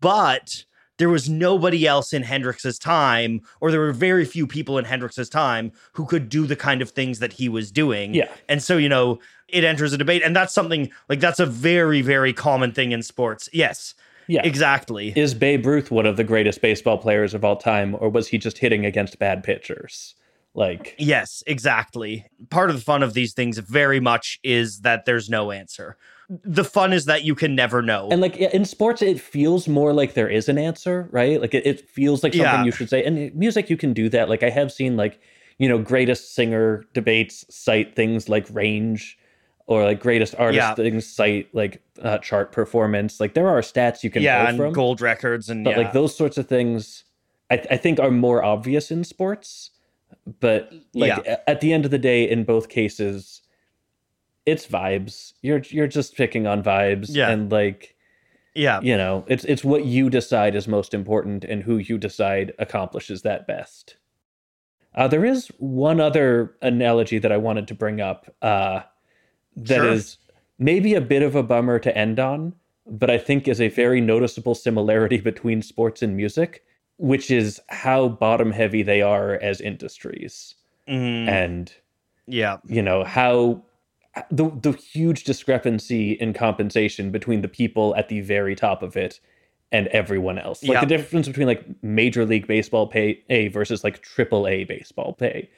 but 0.00 0.64
there 0.98 1.08
was 1.08 1.28
nobody 1.28 1.86
else 1.86 2.12
in 2.12 2.22
Hendrix's 2.22 2.78
time, 2.78 3.42
or 3.60 3.70
there 3.70 3.80
were 3.80 3.92
very 3.92 4.24
few 4.24 4.46
people 4.46 4.78
in 4.78 4.84
Hendrix's 4.84 5.28
time 5.28 5.72
who 5.92 6.06
could 6.06 6.28
do 6.28 6.46
the 6.46 6.56
kind 6.56 6.82
of 6.82 6.90
things 6.90 7.18
that 7.18 7.34
he 7.34 7.48
was 7.48 7.70
doing. 7.70 8.14
Yeah. 8.14 8.30
And 8.48 8.62
so, 8.62 8.76
you 8.76 8.88
know, 8.88 9.18
it 9.48 9.64
enters 9.64 9.92
a 9.92 9.98
debate. 9.98 10.22
And 10.24 10.34
that's 10.34 10.54
something 10.54 10.90
like 11.08 11.20
that's 11.20 11.40
a 11.40 11.46
very, 11.46 12.02
very 12.02 12.32
common 12.32 12.72
thing 12.72 12.92
in 12.92 13.02
sports. 13.02 13.48
Yes, 13.52 13.94
yeah 14.28 14.42
exactly. 14.44 15.12
is 15.14 15.34
babe 15.34 15.64
ruth 15.64 15.92
one 15.92 16.04
of 16.04 16.16
the 16.16 16.24
greatest 16.24 16.60
baseball 16.60 16.98
players 16.98 17.32
of 17.32 17.44
all 17.44 17.54
time 17.54 17.96
or 18.00 18.08
was 18.08 18.26
he 18.26 18.38
just 18.38 18.58
hitting 18.58 18.84
against 18.84 19.20
bad 19.20 19.44
pitchers 19.44 20.16
like 20.56 20.96
Yes, 20.98 21.42
exactly. 21.46 22.26
Part 22.48 22.70
of 22.70 22.76
the 22.76 22.82
fun 22.82 23.02
of 23.02 23.12
these 23.12 23.34
things 23.34 23.58
very 23.58 24.00
much 24.00 24.40
is 24.42 24.80
that 24.80 25.04
there's 25.04 25.28
no 25.28 25.50
answer. 25.50 25.96
The 26.28 26.64
fun 26.64 26.92
is 26.92 27.04
that 27.04 27.24
you 27.24 27.34
can 27.34 27.54
never 27.54 27.82
know. 27.82 28.08
And 28.10 28.20
like 28.20 28.36
in 28.36 28.64
sports, 28.64 29.00
it 29.02 29.20
feels 29.20 29.68
more 29.68 29.92
like 29.92 30.14
there 30.14 30.28
is 30.28 30.48
an 30.48 30.58
answer, 30.58 31.08
right? 31.12 31.40
Like 31.40 31.54
it, 31.54 31.64
it 31.66 31.88
feels 31.88 32.22
like 32.24 32.32
something 32.32 32.44
Yeah. 32.44 32.64
you 32.64 32.72
should 32.72 32.88
say. 32.88 33.04
And 33.04 33.32
music, 33.34 33.70
you 33.70 33.76
can 33.76 33.92
do 33.92 34.08
that. 34.08 34.28
Like 34.28 34.42
I 34.42 34.50
have 34.50 34.72
seen 34.72 34.96
like, 34.96 35.20
you 35.58 35.68
know, 35.68 35.78
greatest 35.78 36.34
singer 36.34 36.84
debates 36.94 37.44
cite 37.48 37.94
things 37.94 38.28
like 38.28 38.46
range 38.50 39.18
or 39.68 39.84
like 39.84 40.00
greatest 40.00 40.34
artist 40.36 40.56
Yeah. 40.56 40.74
things 40.74 41.06
cite 41.06 41.48
like 41.54 41.80
uh, 42.02 42.18
chart 42.18 42.50
performance. 42.50 43.20
Like 43.20 43.34
there 43.34 43.48
are 43.48 43.60
stats 43.60 44.02
you 44.02 44.10
can 44.10 44.22
yeah, 44.22 44.48
and 44.48 44.56
from. 44.58 44.72
gold 44.72 45.00
records 45.00 45.48
and 45.48 45.64
but 45.64 45.70
yeah. 45.70 45.78
like 45.78 45.92
those 45.92 46.16
sorts 46.16 46.38
of 46.38 46.48
things, 46.48 47.04
I, 47.50 47.62
I 47.70 47.76
think 47.76 48.00
are 48.00 48.10
more 48.10 48.42
obvious 48.42 48.90
in 48.90 49.04
sports. 49.04 49.70
But 50.40 50.72
like 50.92 51.24
Yeah. 51.24 51.36
at 51.46 51.60
the 51.60 51.72
end 51.72 51.84
of 51.84 51.92
the 51.92 51.98
day, 51.98 52.28
in 52.28 52.42
both 52.44 52.68
cases, 52.68 53.42
it's 54.46 54.66
vibes. 54.66 55.32
You're 55.42 55.62
you're 55.68 55.86
just 55.88 56.16
picking 56.16 56.46
on 56.46 56.62
vibes. 56.62 57.06
Yeah. 57.10 57.28
And 57.30 57.50
like 57.52 57.94
yeah. 58.54 58.80
you 58.80 58.96
know 58.96 59.22
it's 59.28 59.44
it's 59.44 59.62
what 59.64 59.84
you 59.84 60.08
decide 60.08 60.54
is 60.54 60.66
most 60.66 60.94
important 60.94 61.44
and 61.44 61.62
who 61.62 61.76
you 61.76 61.98
decide 61.98 62.54
accomplishes 62.58 63.20
that 63.20 63.46
best 63.46 63.96
uh, 64.94 65.06
there 65.06 65.26
is 65.26 65.48
one 65.58 66.00
other 66.00 66.56
analogy 66.62 67.18
that 67.18 67.30
i 67.30 67.36
wanted 67.36 67.68
to 67.68 67.74
bring 67.74 68.00
up 68.00 68.34
uh, 68.40 68.80
that 69.56 69.84
is 69.84 70.16
Sure. 70.26 70.34
maybe 70.58 70.94
a 70.94 71.02
bit 71.02 71.22
of 71.22 71.34
a 71.34 71.42
bummer 71.42 71.78
to 71.78 71.94
end 71.98 72.18
on 72.18 72.54
but 72.86 73.10
i 73.10 73.18
think 73.18 73.46
is 73.46 73.60
a 73.60 73.68
very 73.68 74.00
noticeable 74.00 74.54
similarity 74.54 75.18
between 75.32 75.60
sports 75.60 76.00
and 76.02 76.16
music 76.16 76.64
which 76.96 77.30
is 77.30 77.60
how 77.68 78.08
bottom 78.08 78.52
heavy 78.52 78.82
they 78.82 79.02
are 79.02 79.34
as 79.34 79.60
industries 79.60 80.54
Mhm. 80.88 81.28
and 81.28 81.74
yeah. 82.26 82.56
you 82.66 82.80
know 82.80 83.04
how 83.04 83.62
the 84.30 84.50
the 84.62 84.72
huge 84.72 85.24
discrepancy 85.24 86.12
in 86.12 86.32
compensation 86.32 87.10
between 87.10 87.42
the 87.42 87.48
people 87.48 87.94
at 87.96 88.08
the 88.08 88.20
very 88.20 88.54
top 88.54 88.82
of 88.82 88.96
it 88.96 89.20
and 89.72 89.88
everyone 89.88 90.38
else. 90.38 90.62
Like 90.62 90.74
Yeah. 90.76 90.80
the 90.80 90.86
difference 90.86 91.26
between 91.26 91.46
like 91.46 91.64
major 91.82 92.24
league 92.24 92.46
baseball 92.46 92.86
pay 92.86 93.22
a 93.28 93.48
versus 93.48 93.84
like 93.84 94.00
triple 94.02 94.46
A 94.46 94.64
baseball 94.64 95.12
pay 95.12 95.50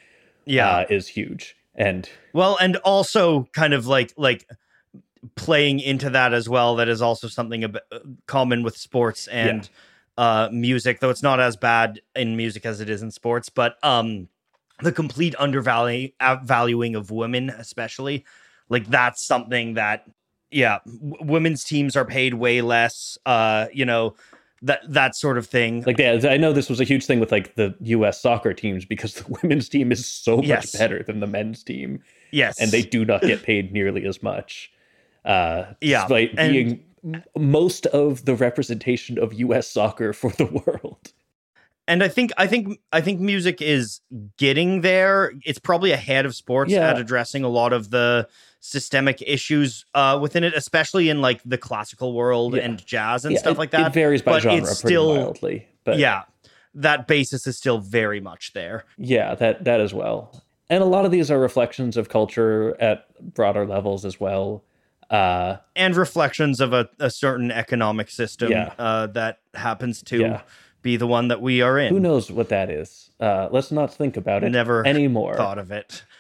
Yeah. 0.46 0.78
uh, 0.78 0.84
is 0.90 1.06
huge. 1.08 1.56
And 1.74 2.08
Well, 2.32 2.56
and 2.60 2.76
also 2.78 3.48
kind 3.52 3.74
of 3.74 3.86
like 3.86 4.12
like 4.16 4.48
playing 5.36 5.80
into 5.80 6.10
that 6.10 6.32
as 6.32 6.48
well. 6.48 6.76
That 6.76 6.88
is 6.88 7.02
also 7.02 7.28
something 7.28 7.64
a 7.64 7.68
bit 7.68 7.82
uh, 7.92 7.98
common 8.26 8.62
with 8.62 8.76
sports 8.76 9.26
and 9.28 9.68
uh, 10.16 10.48
music, 10.50 11.00
though 11.00 11.10
it's 11.10 11.22
not 11.22 11.38
as 11.38 11.56
bad 11.56 12.00
in 12.16 12.36
music 12.36 12.66
as 12.66 12.80
it 12.80 12.88
is 12.90 13.02
in 13.02 13.10
sports. 13.10 13.48
But 13.48 13.76
um, 13.84 14.28
the 14.82 14.90
complete 14.90 15.34
undervaluing 15.38 16.12
uh, 16.18 16.36
valuing 16.42 16.96
of 16.96 17.10
women, 17.10 17.50
especially, 17.50 18.24
like 18.68 18.86
that's 18.88 19.22
something 19.24 19.74
that 19.74 20.04
yeah, 20.50 20.78
w- 20.86 21.16
women's 21.20 21.64
teams 21.64 21.96
are 21.96 22.04
paid 22.04 22.34
way 22.34 22.60
less. 22.62 23.18
Uh, 23.26 23.66
you 23.72 23.84
know 23.84 24.14
that 24.62 24.80
that 24.88 25.14
sort 25.14 25.38
of 25.38 25.46
thing. 25.46 25.82
like 25.86 25.98
yeah, 25.98 26.18
I 26.24 26.36
know 26.36 26.52
this 26.52 26.68
was 26.68 26.80
a 26.80 26.84
huge 26.84 27.06
thing 27.06 27.20
with 27.20 27.30
like 27.30 27.54
the 27.54 27.74
US 27.80 28.20
soccer 28.20 28.52
teams 28.54 28.84
because 28.84 29.14
the 29.20 29.38
women's 29.42 29.68
team 29.68 29.92
is 29.92 30.06
so 30.06 30.38
much 30.38 30.46
Yes. 30.46 30.76
better 30.76 31.02
than 31.02 31.20
the 31.20 31.26
men's 31.26 31.62
team 31.62 32.02
yes, 32.32 32.60
and 32.60 32.70
they 32.70 32.82
do 32.82 33.04
not 33.04 33.20
get 33.22 33.42
paid 33.50 33.72
nearly 33.72 34.04
as 34.06 34.22
much. 34.22 34.70
Uh, 35.24 35.64
Yeah, 35.80 36.00
despite 36.02 36.34
and- 36.38 36.52
being 36.52 36.84
most 37.36 37.86
of 37.86 38.24
the 38.24 38.34
representation 38.34 39.18
of 39.18 39.32
U.S. 39.34 39.68
soccer 39.70 40.12
for 40.12 40.30
the 40.32 40.46
world. 40.66 41.12
And 41.88 42.04
I 42.04 42.08
think 42.08 42.30
I 42.36 42.46
think 42.46 42.78
I 42.92 43.00
think 43.00 43.18
music 43.20 43.60
is 43.60 44.00
getting 44.36 44.82
there. 44.82 45.32
It's 45.44 45.58
probably 45.58 45.90
ahead 45.90 46.24
of 46.26 46.36
sports 46.36 46.70
Yeah. 46.70 46.90
at 46.90 46.98
addressing 46.98 47.42
a 47.42 47.48
lot 47.48 47.72
of 47.72 47.90
the 47.90 48.28
systemic 48.60 49.22
issues 49.26 49.84
uh, 49.94 50.18
within 50.20 50.44
it, 50.44 50.52
especially 50.54 51.08
in 51.08 51.20
like 51.20 51.40
the 51.44 51.58
classical 51.58 52.12
world 52.12 52.54
Yeah. 52.54 52.62
and 52.62 52.84
jazz 52.86 53.24
and 53.24 53.32
Yeah, 53.34 53.40
stuff 53.40 53.56
it- 53.56 53.58
like 53.58 53.70
that. 53.70 53.86
It 53.88 53.92
varies 53.94 54.22
by 54.22 54.32
but 54.32 54.42
genre 54.42 54.58
it's 54.60 54.80
pretty 54.80 54.94
still- 54.94 55.16
wildly, 55.16 55.66
but 55.84 55.98
yeah, 55.98 56.22
that 56.74 57.06
basis 57.08 57.46
is 57.46 57.56
still 57.56 57.78
very 57.78 58.20
much 58.20 58.52
there. 58.52 58.84
yeah, 58.98 59.34
that 59.36 59.64
that 59.64 59.80
as 59.80 59.92
well. 59.94 60.42
And 60.70 60.82
a 60.82 60.86
lot 60.86 61.06
of 61.06 61.10
these 61.10 61.30
are 61.30 61.38
reflections 61.38 61.96
of 61.96 62.10
culture 62.10 62.76
at 62.78 63.06
broader 63.34 63.64
levels 63.66 64.04
as 64.04 64.20
well. 64.20 64.62
Uh, 65.08 65.56
and 65.74 65.96
reflections 65.96 66.60
of 66.60 66.74
a, 66.74 66.86
a 66.98 67.08
certain 67.08 67.50
economic 67.50 68.10
system 68.10 68.50
Yeah. 68.52 68.74
uh, 68.78 69.06
that 69.06 69.38
happens 69.54 70.02
to 70.02 70.18
Yeah. 70.18 70.40
Be 70.82 70.96
the 70.96 71.06
one 71.06 71.28
that 71.28 71.40
we 71.40 71.60
are 71.62 71.78
in. 71.78 71.92
who 71.92 72.00
knows 72.00 72.30
what 72.30 72.48
that 72.50 72.70
is? 72.70 73.10
Uh, 73.20 73.48
let's 73.50 73.70
not 73.72 73.92
think 73.92 74.16
about 74.16 74.44
it 74.44 74.50
Never 74.50 74.86
anymore. 74.86 75.36
Thought 75.36 75.58
of 75.58 75.70
it. 75.70 76.04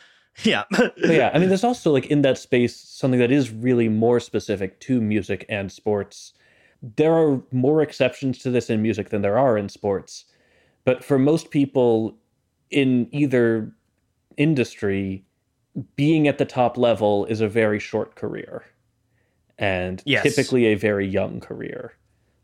Yeah. 0.44 0.62
But 0.70 0.94
yeah, 0.98 1.32
I 1.34 1.38
mean, 1.40 1.48
there's 1.48 1.64
also 1.64 1.90
like 1.90 2.06
in 2.06 2.22
that 2.22 2.38
space 2.38 2.76
something 2.76 3.18
that 3.18 3.32
is 3.32 3.50
really 3.50 3.88
more 3.88 4.20
specific 4.20 4.78
to 4.82 5.00
music 5.00 5.44
and 5.48 5.72
sports. 5.72 6.32
There 6.96 7.12
are 7.12 7.42
more 7.50 7.82
exceptions 7.82 8.38
to 8.38 8.50
this 8.52 8.70
in 8.70 8.80
music 8.80 9.08
than 9.08 9.22
there 9.22 9.36
are 9.36 9.58
in 9.58 9.68
sports, 9.68 10.26
but 10.84 11.02
for 11.02 11.18
most 11.18 11.50
people 11.50 12.16
in 12.70 13.08
either 13.10 13.72
industry, 14.36 15.24
being 15.96 16.28
at 16.28 16.38
the 16.38 16.44
top 16.44 16.76
level 16.78 17.24
is 17.24 17.40
a 17.40 17.48
very 17.48 17.80
short 17.80 18.14
career, 18.14 18.64
and 19.58 20.00
Yes. 20.06 20.22
typically 20.22 20.66
a 20.66 20.76
very 20.76 21.06
young 21.08 21.40
career. 21.40 21.94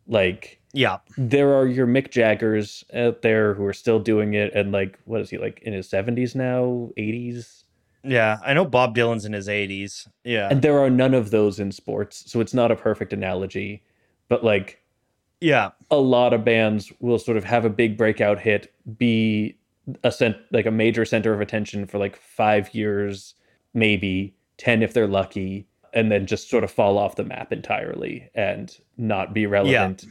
Like 0.06 0.60
yeah. 0.72 0.98
there 1.16 1.54
are 1.54 1.66
your 1.66 1.86
Mick 1.86 2.10
Jaggers 2.10 2.84
out 2.92 3.22
there 3.22 3.54
who 3.54 3.64
are 3.64 3.72
still 3.72 3.98
doing 3.98 4.34
it, 4.34 4.52
and 4.54 4.72
like 4.72 4.98
what 5.04 5.20
is 5.20 5.30
he 5.30 5.38
like 5.38 5.60
in 5.62 5.72
his 5.72 5.88
seventies 5.88 6.34
now, 6.34 6.90
eighties? 6.96 7.64
Yeah. 8.04 8.38
I 8.44 8.52
know 8.52 8.64
Bob 8.64 8.94
Dylan's 8.94 9.24
in 9.24 9.32
his 9.32 9.48
80s. 9.48 10.08
Yeah. 10.24 10.48
And 10.50 10.62
there 10.62 10.78
are 10.78 10.90
none 10.90 11.14
of 11.14 11.30
those 11.30 11.58
in 11.58 11.72
sports, 11.72 12.30
so 12.30 12.40
it's 12.40 12.54
not 12.54 12.70
a 12.70 12.76
perfect 12.76 13.12
analogy. 13.12 13.82
But 14.28 14.44
like 14.44 14.82
yeah. 15.40 15.70
a 15.90 15.96
lot 15.96 16.32
of 16.32 16.44
bands 16.44 16.92
will 17.00 17.18
sort 17.18 17.36
of 17.36 17.44
have 17.44 17.64
a 17.64 17.70
big 17.70 17.96
breakout 17.96 18.40
hit, 18.40 18.72
be 18.98 19.56
a 20.02 20.12
cent- 20.12 20.36
like 20.52 20.66
a 20.66 20.70
major 20.70 21.04
center 21.04 21.32
of 21.32 21.40
attention 21.40 21.86
for 21.86 21.98
like 21.98 22.16
five 22.16 22.74
years, 22.74 23.34
maybe 23.72 24.34
ten 24.58 24.82
if 24.82 24.92
they're 24.92 25.08
lucky, 25.08 25.66
and 25.94 26.10
then 26.12 26.26
just 26.26 26.50
sort 26.50 26.64
of 26.64 26.70
fall 26.70 26.98
off 26.98 27.16
the 27.16 27.24
map 27.24 27.52
entirely 27.52 28.28
and 28.34 28.76
not 28.98 29.32
be 29.32 29.46
relevant 29.46 30.04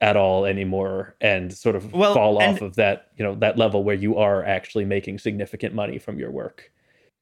at 0.00 0.16
all 0.16 0.44
anymore, 0.44 1.16
and 1.20 1.52
sort 1.52 1.74
of 1.74 1.92
Well, 1.92 2.14
fall 2.14 2.40
and- 2.40 2.54
off 2.54 2.62
of 2.62 2.76
that 2.76 3.08
you 3.16 3.24
know 3.24 3.34
that 3.36 3.58
level 3.58 3.82
where 3.82 3.96
you 3.96 4.16
are 4.16 4.44
actually 4.44 4.84
making 4.84 5.18
significant 5.18 5.74
money 5.74 5.98
from 5.98 6.18
your 6.20 6.30
work. 6.30 6.70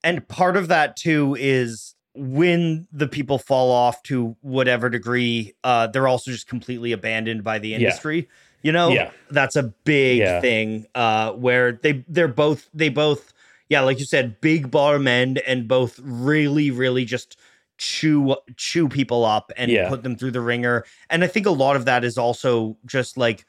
And 0.05 0.27
part 0.29 0.57
of 0.59 0.69
that 0.69 0.97
too 0.97 1.37
is 1.41 1.95
when 2.15 2.87
the 2.93 3.09
people 3.09 3.39
fall 3.39 3.71
off 3.71 4.03
to 4.05 4.37
whatever 4.41 4.89
degree, 4.91 5.55
uh, 5.65 5.87
they're 5.87 6.09
also 6.09 6.31
just 6.31 6.47
completely 6.49 6.93
abandoned 6.93 7.45
by 7.45 7.59
the 7.59 7.75
industry. 7.75 8.29
You 8.63 8.73
know, 8.73 8.89
Yeah. 8.91 9.11
that's 9.31 9.55
a 9.57 9.63
big 9.85 10.19
Yeah. 10.19 10.41
thing. 10.41 10.87
Uh, 10.95 11.33
where 11.33 11.73
they 11.73 12.05
they're 12.09 12.29
both 12.29 12.69
they 12.75 12.89
both 12.91 13.33
yeah, 13.69 13.81
like 13.81 13.99
you 13.99 14.05
said, 14.05 14.41
big 14.41 14.71
bottom 14.71 15.09
end 15.09 15.39
and 15.39 15.67
both 15.67 15.99
really 16.03 16.71
really 16.71 17.05
just 17.05 17.39
chew 17.79 18.37
chew 18.57 18.89
people 18.89 19.25
up 19.25 19.53
and 19.57 19.71
Yeah. 19.71 19.89
put 19.89 20.03
them 20.03 20.17
through 20.17 20.33
the 20.33 20.41
ringer. 20.41 20.85
And 21.11 21.25
I 21.25 21.27
think 21.27 21.47
a 21.47 21.51
lot 21.51 21.77
of 21.77 21.85
that 21.87 22.05
is 22.05 22.19
also 22.19 22.77
just 22.87 23.17
like 23.17 23.45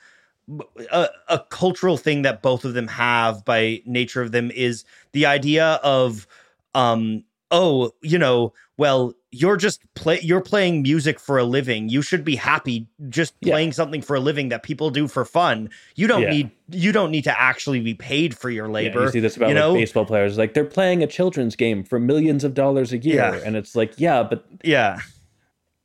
a, 0.92 1.10
a 1.28 1.40
cultural 1.50 1.98
thing 1.98 2.22
that 2.22 2.42
both 2.42 2.66
of 2.66 2.74
them 2.74 2.88
have 2.88 3.44
by 3.46 3.82
nature 3.86 4.22
of 4.22 4.32
them 4.32 4.52
is 4.52 4.86
the 5.12 5.26
idea 5.26 5.80
of 5.84 6.28
um 6.74 7.24
oh 7.52 7.92
you 8.02 8.18
know 8.18 8.54
well 8.78 9.14
you're 9.32 9.58
just 9.58 9.82
play 9.94 10.20
you're 10.22 10.42
playing 10.42 10.82
music 10.82 11.20
for 11.20 11.38
a 11.38 11.44
living 11.44 11.88
you 11.90 12.02
should 12.02 12.24
be 12.24 12.36
happy 12.36 12.88
just 13.10 13.34
Yeah. 13.42 13.54
playing 13.54 13.72
something 13.74 14.02
for 14.02 14.16
a 14.16 14.20
living 14.20 14.50
that 14.50 14.64
people 14.64 14.90
do 14.90 15.08
for 15.08 15.24
fun 15.26 15.70
you 15.96 16.08
don't 16.08 16.24
Yeah. 16.24 16.30
need 16.32 16.52
you 16.70 16.92
don't 16.92 17.12
need 17.12 17.24
to 17.24 17.40
actually 17.40 17.80
be 17.80 17.94
paid 17.94 18.36
for 18.38 18.50
your 18.50 18.68
Yeah, 18.68 18.74
labor 18.74 19.04
you 19.04 19.12
see 19.12 19.20
this 19.22 19.38
about 19.38 19.50
you 19.50 19.56
like 19.56 19.74
baseball 19.76 20.06
players. 20.06 20.38
Like 20.38 20.54
they're 20.54 20.66
playing 20.66 21.04
a 21.04 21.08
children's 21.08 21.56
game 21.56 21.84
for 21.84 22.00
millions 22.00 22.44
of 22.44 22.54
dollars 22.54 22.92
a 22.92 22.98
year, 22.98 23.16
Yeah. 23.16 23.40
and 23.46 23.56
it's 23.56 23.76
like, 23.76 23.94
yeah, 23.98 24.24
but 24.24 24.46
yeah 24.64 25.00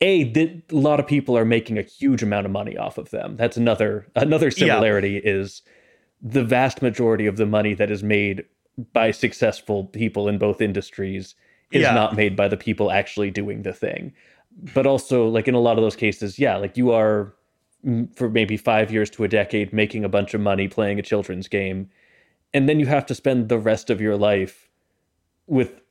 a 0.01 0.21
a 0.33 0.61
lot 0.75 0.99
of 0.99 1.07
people 1.07 1.37
are 1.37 1.45
making 1.45 1.77
a 1.77 1.81
huge 1.81 2.21
amount 2.21 2.45
of 2.45 2.51
money 2.51 2.75
off 2.77 2.97
of 2.97 3.09
them. 3.11 3.37
That's 3.37 3.55
another 3.55 4.07
another 4.15 4.51
similarity 4.51 5.17
is 5.17 5.61
the 6.21 6.43
vast 6.43 6.81
majority 6.81 7.25
of 7.25 7.37
the 7.37 7.45
money 7.45 7.73
that 7.73 7.89
is 7.91 8.03
made 8.03 8.43
by 8.91 9.11
successful 9.11 9.85
people 9.85 10.27
in 10.27 10.37
both 10.37 10.59
industries 10.61 11.35
is 11.73 11.81
Yeah. 11.81 11.93
not 11.93 12.15
made 12.15 12.35
by 12.35 12.47
the 12.47 12.57
people 12.57 12.91
actually 12.91 13.31
doing 13.31 13.63
the 13.63 13.73
thing. 13.73 14.13
But 14.73 14.85
also, 14.85 15.27
like 15.27 15.47
in 15.47 15.55
a 15.55 15.59
lot 15.59 15.77
of 15.77 15.83
those 15.83 15.95
cases, 15.95 16.37
yeah, 16.39 16.55
like 16.57 16.77
you 16.77 16.91
are 16.91 17.33
for 18.15 18.29
maybe 18.29 18.55
five 18.55 18.91
years 18.93 19.09
to 19.09 19.23
a 19.23 19.27
decade 19.27 19.73
making 19.73 20.05
a 20.05 20.09
bunch 20.09 20.33
of 20.33 20.39
money 20.41 20.67
playing 20.69 20.99
a 20.99 21.01
children's 21.01 21.47
game, 21.49 21.89
and 22.53 22.69
then 22.69 22.79
you 22.79 22.85
have 22.85 23.05
to 23.07 23.15
spend 23.15 23.49
the 23.49 23.57
rest 23.59 23.89
of 23.89 23.99
your 23.99 24.15
life 24.15 24.69
with 25.47 25.81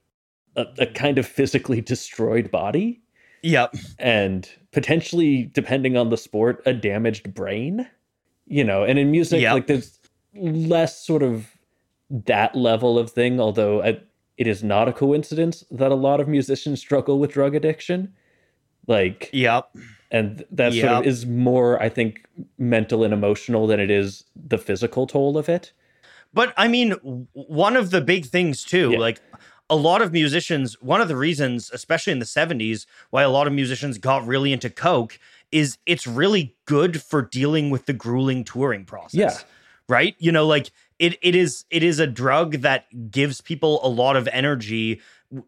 a, 0.56 0.64
a 0.78 0.86
kind 0.86 1.18
of 1.18 1.26
physically 1.26 1.80
destroyed 1.82 2.50
body 2.50 3.00
yep 3.42 3.74
and 3.98 4.48
potentially 4.70 5.50
depending 5.52 5.96
on 5.96 6.08
the 6.10 6.16
sport 6.16 6.62
a 6.64 6.72
damaged 6.72 7.34
brain 7.34 7.86
you 8.46 8.62
know 8.64 8.84
and 8.84 8.98
in 8.98 9.10
music 9.10 9.40
Yep. 9.42 9.52
like 9.54 9.66
there's 9.66 9.98
less 10.34 11.04
sort 11.04 11.22
of 11.22 11.48
that 12.10 12.54
level 12.54 12.98
of 12.98 13.10
thing 13.10 13.40
although 13.40 13.82
I, 13.82 14.00
it 14.36 14.46
is 14.46 14.62
not 14.62 14.88
a 14.88 14.92
coincidence 14.92 15.64
that 15.70 15.92
a 15.92 15.94
lot 15.96 16.20
of 16.20 16.28
musicians 16.28 16.80
struggle 16.80 17.18
with 17.18 17.32
drug 17.32 17.54
addiction 17.54 18.12
like 18.86 19.30
yep 19.32 19.70
and 20.10 20.44
that 20.50 20.72
sort 20.72 20.92
of 20.92 21.06
is 21.06 21.26
more 21.26 21.80
i 21.82 21.88
think 21.88 22.26
mental 22.58 23.04
and 23.04 23.12
emotional 23.14 23.66
than 23.66 23.78
it 23.80 23.90
is 23.90 24.24
the 24.34 24.58
physical 24.58 25.06
toll 25.06 25.36
of 25.38 25.48
it 25.48 25.72
But 26.34 26.54
I 26.56 26.66
mean, 26.66 26.92
one 27.34 27.76
of 27.76 27.90
the 27.90 28.00
big 28.00 28.24
things 28.26 28.64
too, 28.64 28.92
Yeah. 28.92 28.98
like 28.98 29.20
a 29.68 29.76
lot 29.76 30.00
of 30.00 30.12
musicians, 30.12 30.80
one 30.80 31.02
of 31.02 31.08
the 31.08 31.16
reasons, 31.16 31.70
especially 31.72 32.12
in 32.12 32.20
the 32.20 32.26
70s, 32.26 32.86
why 33.10 33.22
a 33.22 33.28
lot 33.28 33.46
of 33.46 33.52
musicians 33.52 33.98
got 33.98 34.26
really 34.26 34.50
into 34.52 34.70
Coke 34.70 35.18
is 35.50 35.76
it's 35.84 36.06
really 36.06 36.56
good 36.64 37.02
for 37.02 37.20
dealing 37.20 37.68
with 37.70 37.84
the 37.84 37.92
grueling 37.92 38.44
touring 38.44 38.86
process. 38.86 39.14
Yeah. 39.20 39.36
Right? 39.88 40.14
You 40.18 40.32
know, 40.32 40.46
like 40.46 40.70
it 41.02 41.18
it 41.20 41.34
is 41.34 41.64
it 41.70 41.82
is 41.82 41.98
a 41.98 42.06
drug 42.06 42.48
that 42.62 42.86
gives 43.10 43.40
people 43.40 43.80
a 43.82 43.88
lot 43.88 44.14
of 44.16 44.28
energy. 44.28 45.00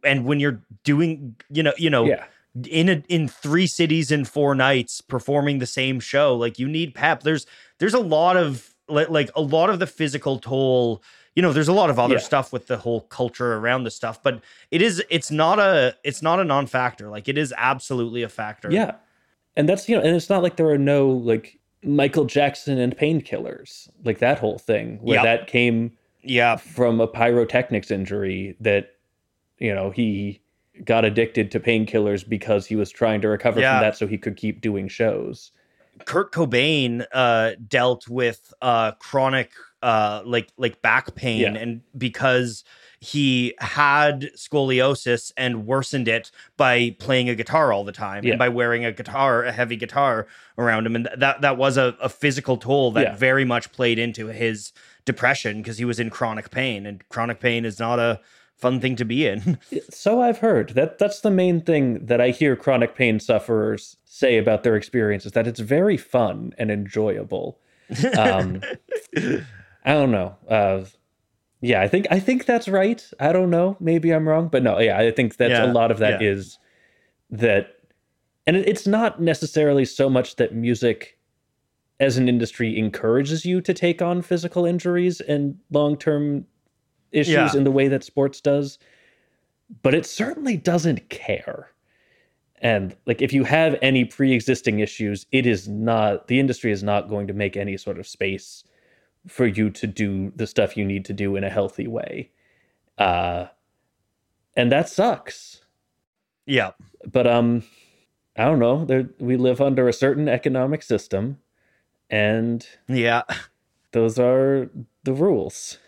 And 0.03 0.25
when 0.25 0.41
you're 0.41 0.61
doing, 0.83 1.37
you 1.51 1.63
know, 1.63 1.73
you 1.79 1.91
know, 1.91 2.05
yeah 2.07 2.25
in 2.71 2.89
a, 2.89 3.03
in 3.09 3.27
three 3.27 3.67
cities 3.67 4.13
in 4.13 4.25
four 4.25 4.55
nights 4.55 5.01
performing 5.01 5.59
the 5.59 5.67
same 5.67 5.99
show 5.99 6.37
like 6.37 6.57
you 6.57 6.69
need 6.69 6.95
pep 6.95 7.25
there's 7.25 7.47
there's 7.81 7.95
a 7.95 7.99
lot 7.99 8.37
of 8.37 8.73
li- 8.89 9.07
like 9.19 9.29
a 9.35 9.41
lot 9.43 9.71
of 9.71 9.81
the 9.81 9.89
physical 9.89 10.39
toll 10.39 11.03
you 11.35 11.43
know 11.43 11.53
there's 11.53 11.67
a 11.67 11.73
lot 11.73 11.91
of 11.91 11.99
other 11.99 12.15
Yeah. 12.15 12.21
stuff 12.21 12.53
with 12.53 12.69
the 12.69 12.77
whole 12.77 13.01
culture 13.01 13.55
around 13.55 13.83
the 13.83 13.91
stuff 13.91 14.23
but 14.23 14.41
it 14.71 14.83
is 14.83 15.03
it's 15.11 15.33
not 15.33 15.59
a 15.59 15.97
it's 16.05 16.23
not 16.23 16.39
a 16.39 16.45
non-factor 16.45 17.09
like 17.11 17.27
it 17.29 17.37
is 17.37 17.53
absolutely 17.59 18.23
a 18.23 18.29
factor 18.29 18.71
Yeah. 18.71 18.93
And 19.57 19.69
that's, 19.69 19.89
you 19.89 19.97
know, 19.97 20.03
and 20.03 20.15
it's 20.15 20.31
not 20.31 20.43
like 20.45 20.55
there 20.55 20.71
are 20.71 20.79
no 20.79 21.09
like 21.09 21.59
Michael 21.85 22.25
Jackson 22.25 22.79
and 22.79 22.97
painkillers, 22.97 23.89
like 24.05 24.19
that 24.19 24.39
whole 24.39 24.59
thing 24.59 24.99
where 25.03 25.17
Yep. 25.17 25.25
that 25.25 25.47
came 25.47 25.93
yeah 26.23 26.57
from 26.57 27.01
a 27.01 27.07
pyrotechnics 27.07 27.91
injury 27.91 28.57
that, 28.61 28.93
you 29.59 29.75
know, 29.75 29.91
he 29.91 30.41
got 30.85 31.05
addicted 31.05 31.51
to 31.53 31.61
painkillers 31.61 32.27
because 32.29 32.67
he 32.67 32.75
was 32.77 32.91
trying 32.91 33.21
to 33.21 33.29
recover 33.29 33.61
Yeah. 33.61 33.75
from 33.79 33.83
that 33.85 33.97
so 33.97 34.07
he 34.07 34.19
could 34.19 34.37
keep 34.37 34.61
doing 34.61 34.89
shows. 34.89 35.53
Kurt 36.07 36.33
Cobain 36.33 37.05
uh 37.13 37.53
dealt 37.69 38.09
with 38.09 38.53
uh 38.63 38.93
chronic 38.93 39.53
uh 39.83 40.23
like 40.25 40.49
like 40.57 40.81
back 40.83 41.15
pain 41.15 41.41
Yeah. 41.41 41.55
and 41.55 41.83
because 41.97 42.65
he 43.01 43.55
had 43.59 44.31
scoliosis 44.37 45.33
and 45.37 45.67
worsened 45.67 46.09
it 46.09 46.31
by 46.57 46.95
playing 46.99 47.29
a 47.29 47.35
guitar 47.35 47.73
all 47.73 47.85
the 47.85 47.93
time 47.93 48.25
Yeah. 48.25 48.33
and 48.33 48.39
by 48.39 48.49
wearing 48.49 48.85
a 48.85 48.93
guitar 48.93 49.43
a 49.45 49.53
heavy 49.53 49.77
guitar 49.77 50.27
around 50.59 50.87
him 50.87 50.97
and 50.97 51.07
th- 51.07 51.19
that 51.19 51.41
that 51.43 51.57
was 51.57 51.77
a, 51.77 51.97
a 52.01 52.09
physical 52.09 52.57
toll 52.57 52.91
that 52.93 53.03
Yeah. 53.05 53.17
very 53.17 53.45
much 53.45 53.73
played 53.73 53.99
into 53.99 54.29
his 54.29 54.73
depression 55.05 55.59
because 55.59 55.79
he 55.79 55.85
was 55.85 56.01
in 56.01 56.11
chronic 56.11 56.51
pain 56.51 56.87
and 56.87 57.07
chronic 57.09 57.41
pain 57.41 57.65
is 57.65 57.79
not 57.79 57.99
a 57.99 58.21
fun 58.57 58.81
thing 58.81 58.97
to 58.97 59.05
be 59.05 59.27
in 59.27 59.59
So 59.91 60.23
I've 60.23 60.39
heard 60.39 60.71
that 60.71 60.99
that's 60.99 61.21
the 61.21 61.31
main 61.31 61.61
thing 61.61 62.07
that 62.07 62.21
I 62.21 62.31
hear 62.31 62.57
chronic 62.57 62.95
pain 62.95 63.21
sufferers 63.21 63.97
say 64.05 64.39
about 64.39 64.63
their 64.63 64.77
experience 64.77 65.27
is 65.27 65.33
that 65.33 65.47
it's 65.47 65.61
very 65.61 65.97
fun 65.97 66.53
and 66.57 66.71
enjoyable. 66.71 67.59
Um, 68.19 68.63
I 69.85 69.93
don't 69.93 70.11
know. 70.11 70.37
Uh, 70.49 70.85
yeah, 71.65 71.81
I 71.81 71.89
think 71.89 72.07
I 72.11 72.21
think 72.21 72.45
that's 72.45 72.69
right. 72.69 73.03
I 73.19 73.33
don't 73.33 73.49
know. 73.49 73.77
Maybe 73.81 74.11
I'm 74.13 74.29
wrong, 74.29 74.49
but 74.49 74.63
no. 74.63 74.79
Yeah, 74.79 74.99
I 74.99 75.11
think 75.11 75.37
that's 75.37 75.51
Yeah, 75.51 75.65
a 75.65 75.73
lot 75.73 75.91
of 75.91 75.99
that 75.99 76.21
yeah. 76.21 76.31
is 76.31 76.59
that, 77.31 77.79
and 78.47 78.55
it's 78.57 78.87
not 78.87 79.21
necessarily 79.23 79.87
so 79.87 80.11
much 80.11 80.37
that 80.37 80.55
music 80.55 81.19
as 82.01 82.19
an 82.19 82.29
industry 82.29 82.79
encourages 82.79 83.47
you 83.47 83.63
to 83.63 83.73
take 83.73 84.03
on 84.03 84.21
physical 84.21 84.67
injuries 84.67 85.23
and 85.23 85.59
long 85.71 85.97
term 85.97 86.47
issues 87.13 87.33
Yeah. 87.33 87.57
in 87.57 87.65
the 87.65 87.71
way 87.71 87.89
that 87.89 88.05
sports 88.05 88.43
does, 88.43 88.79
but 89.83 89.95
it 89.95 90.05
certainly 90.05 90.59
doesn't 90.59 91.09
care. 91.09 91.71
And 92.61 92.95
like 93.07 93.23
if 93.23 93.33
you 93.33 93.45
have 93.45 93.79
any 93.81 94.05
pre-existing 94.05 94.81
issues, 94.81 95.25
it 95.33 95.47
is 95.47 95.67
not 95.67 96.29
the 96.29 96.41
industry 96.41 96.73
is 96.73 96.83
not 96.83 97.09
going 97.09 97.27
to 97.29 97.33
make 97.33 97.57
any 97.57 97.79
sort 97.79 97.99
of 97.99 98.07
space 98.07 98.65
for 99.27 99.47
you 99.47 99.71
to 99.71 99.87
do 99.87 100.33
the 100.37 100.47
stuff 100.47 100.77
you 100.77 100.85
need 100.85 101.05
to 101.07 101.13
do 101.13 101.37
in 101.37 101.45
a 101.45 101.51
healthy 101.51 101.87
way. 101.87 102.31
Uh 102.99 103.47
and 104.57 104.71
that 104.71 104.89
sucks. 104.89 105.63
yeah 106.47 106.73
But 107.11 107.27
um 107.27 107.65
I 108.37 108.45
don't 108.47 108.59
know, 108.59 108.85
there 108.85 109.09
we 109.19 109.37
live 109.37 109.61
under 109.61 109.89
a 109.89 109.93
certain 109.93 110.29
economic 110.29 110.83
system 110.83 111.39
and 112.11 112.67
yeah 112.89 113.23
those 113.93 114.19
are 114.19 114.71
the 115.05 115.13
rules. 115.15 115.79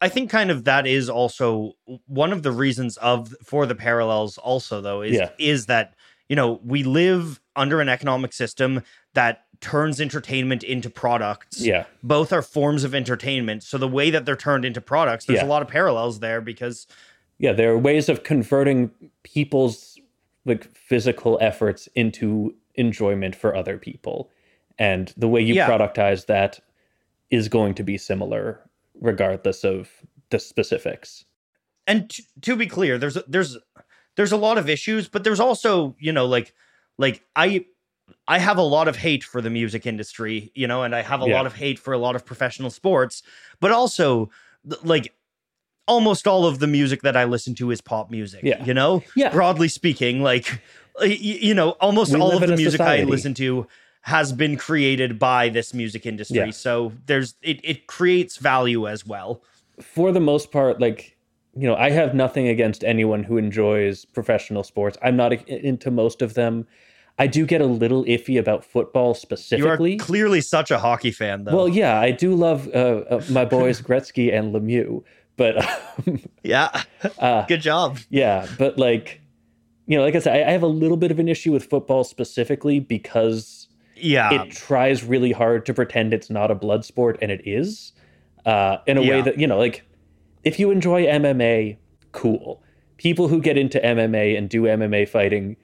I 0.00 0.08
think 0.08 0.30
kind 0.30 0.50
of 0.50 0.64
that 0.64 0.86
is 0.86 1.08
also 1.08 1.74
one 2.06 2.32
of 2.32 2.42
the 2.42 2.50
reasons 2.52 2.96
of 2.98 3.34
for 3.42 3.66
the 3.66 3.74
parallels 3.74 4.36
also 4.38 4.80
though 4.80 5.02
is 5.02 5.16
Yeah. 5.16 5.30
is 5.38 5.66
that 5.66 5.94
you 6.28 6.36
know 6.36 6.60
we 6.64 6.82
live 6.82 7.40
under 7.56 7.80
an 7.80 7.88
economic 7.88 8.32
system 8.32 8.82
that 9.14 9.44
turns 9.62 10.00
entertainment 10.00 10.62
into 10.62 10.90
products. 10.90 11.60
Yeah. 11.64 11.86
Both 12.02 12.32
are 12.32 12.42
forms 12.42 12.84
of 12.84 12.94
entertainment. 12.94 13.62
So 13.62 13.78
the 13.78 13.88
way 13.88 14.10
that 14.10 14.26
they're 14.26 14.36
turned 14.36 14.64
into 14.66 14.80
products, 14.82 15.24
there's 15.24 15.38
Yeah. 15.38 15.46
a 15.46 15.48
lot 15.48 15.62
of 15.62 15.68
parallels 15.68 16.20
there 16.20 16.40
because 16.42 16.86
yeah 17.38 17.52
there 17.52 17.72
are 17.72 17.78
ways 17.78 18.08
of 18.10 18.22
converting 18.24 18.90
people's 19.22 19.98
like 20.44 20.64
physical 20.76 21.38
efforts 21.40 21.88
into 21.94 22.54
enjoyment 22.74 23.34
for 23.34 23.56
other 23.56 23.78
people 23.78 24.30
and 24.78 25.12
the 25.16 25.28
way 25.28 25.40
you 25.40 25.54
Yeah. 25.54 25.68
productize 25.68 26.26
that 26.26 26.60
is 27.30 27.48
going 27.48 27.74
to 27.74 27.82
be 27.82 27.96
similar 27.96 28.60
regardless 29.00 29.64
of 29.64 29.90
the 30.30 30.38
specifics 30.38 31.24
and 31.86 32.10
t- 32.10 32.24
to 32.42 32.54
be 32.56 32.66
clear 32.66 32.98
there's 32.98 33.16
there's 33.26 33.56
there's 34.16 34.32
a 34.32 34.36
lot 34.36 34.58
of 34.58 34.68
issues 34.68 35.08
but 35.08 35.24
there's 35.24 35.40
also 35.40 35.96
you 35.98 36.12
know 36.12 36.26
like 36.26 36.52
like 36.98 37.24
i 37.36 37.64
i 38.28 38.38
have 38.38 38.58
a 38.58 38.62
lot 38.62 38.88
of 38.88 38.96
hate 38.96 39.24
for 39.24 39.40
the 39.40 39.50
music 39.50 39.86
industry 39.86 40.50
you 40.54 40.66
know 40.66 40.82
and 40.82 40.94
i 40.94 41.02
have 41.02 41.22
a 41.22 41.26
Yeah. 41.26 41.34
lot 41.36 41.46
of 41.46 41.54
hate 41.54 41.78
for 41.78 41.92
a 41.92 41.98
lot 41.98 42.16
of 42.16 42.24
professional 42.24 42.70
sports 42.70 43.22
but 43.60 43.70
also 43.72 44.30
like 44.82 45.12
almost 45.88 46.26
all 46.26 46.46
of 46.46 46.58
the 46.58 46.66
music 46.66 47.02
that 47.02 47.16
i 47.16 47.24
listen 47.24 47.54
to 47.56 47.70
is 47.70 47.80
pop 47.80 48.10
music 48.10 48.40
Yeah. 48.42 48.64
you 48.64 48.74
know 48.74 49.02
yeah 49.16 49.30
broadly 49.32 49.68
speaking 49.68 50.22
like 50.22 50.60
you 51.04 51.54
know 51.54 51.70
almost 51.80 52.12
We 52.12 52.20
all 52.20 52.32
of 52.32 52.40
the 52.48 52.56
music 52.56 52.80
i 52.80 53.02
listen 53.04 53.34
to 53.34 53.66
has 54.02 54.32
been 54.32 54.56
created 54.56 55.18
by 55.18 55.48
this 55.48 55.72
music 55.74 56.06
industry 56.06 56.36
Yeah. 56.38 56.50
so 56.50 56.92
there's 57.06 57.34
it, 57.42 57.60
it 57.64 57.86
creates 57.86 58.36
value 58.36 58.86
as 58.88 59.06
well 59.06 59.42
for 59.80 60.12
the 60.12 60.20
most 60.20 60.50
part 60.52 60.80
like 60.80 61.16
you 61.54 61.66
know, 61.68 61.76
I 61.76 61.90
have 61.90 62.14
nothing 62.14 62.48
against 62.48 62.82
anyone 62.82 63.22
who 63.24 63.36
enjoys 63.36 64.06
professional 64.06 64.62
sports. 64.62 64.96
I'm 65.02 65.16
not 65.16 65.34
into 65.46 65.90
most 65.90 66.22
of 66.22 66.32
them. 66.32 66.66
I 67.18 67.26
do 67.26 67.46
get 67.46 67.60
a 67.60 67.66
little 67.66 68.04
iffy 68.04 68.38
about 68.38 68.64
football 68.64 69.14
specifically. 69.14 69.92
You 69.92 69.96
are 69.96 70.04
clearly 70.04 70.40
such 70.40 70.70
a 70.70 70.78
hockey 70.78 71.10
fan, 71.10 71.44
though. 71.44 71.54
Well, 71.54 71.68
yeah, 71.68 72.00
I 72.00 72.10
do 72.10 72.34
love 72.34 72.68
uh, 72.68 73.04
uh, 73.08 73.22
my 73.30 73.44
boys 73.44 73.80
Gretzky 73.82 74.36
and 74.36 74.54
Lemieux, 74.54 75.04
but 75.36 75.62
um, 76.06 76.20
yeah, 76.42 76.82
uh, 77.18 77.46
good 77.46 77.60
job. 77.60 77.98
Yeah, 78.08 78.46
but 78.58 78.78
like, 78.78 79.20
you 79.86 79.96
know, 79.96 80.04
like 80.04 80.14
I 80.14 80.20
said, 80.20 80.36
I, 80.36 80.48
I 80.48 80.52
have 80.52 80.62
a 80.62 80.68
little 80.68 80.96
bit 80.96 81.10
of 81.10 81.18
an 81.18 81.28
issue 81.28 81.52
with 81.52 81.64
football 81.64 82.04
specifically 82.04 82.80
because 82.80 83.68
yeah, 83.94 84.32
it 84.32 84.50
tries 84.52 85.04
really 85.04 85.32
hard 85.32 85.66
to 85.66 85.74
pretend 85.74 86.14
it's 86.14 86.30
not 86.30 86.50
a 86.50 86.54
blood 86.54 86.84
sport, 86.84 87.18
and 87.20 87.30
it 87.30 87.42
is, 87.46 87.92
uh, 88.46 88.78
in 88.86 88.96
a 88.96 89.02
yeah. 89.02 89.10
way 89.10 89.22
that 89.22 89.38
you 89.38 89.46
know, 89.46 89.58
like 89.58 89.84
if 90.44 90.58
you 90.58 90.70
enjoy 90.70 91.04
MMA, 91.04 91.76
cool. 92.12 92.62
People 92.96 93.26
who 93.26 93.40
get 93.40 93.58
into 93.58 93.80
MMA 93.80 94.38
and 94.38 94.48
do 94.48 94.62
MMA 94.62 95.08
fighting 95.08 95.56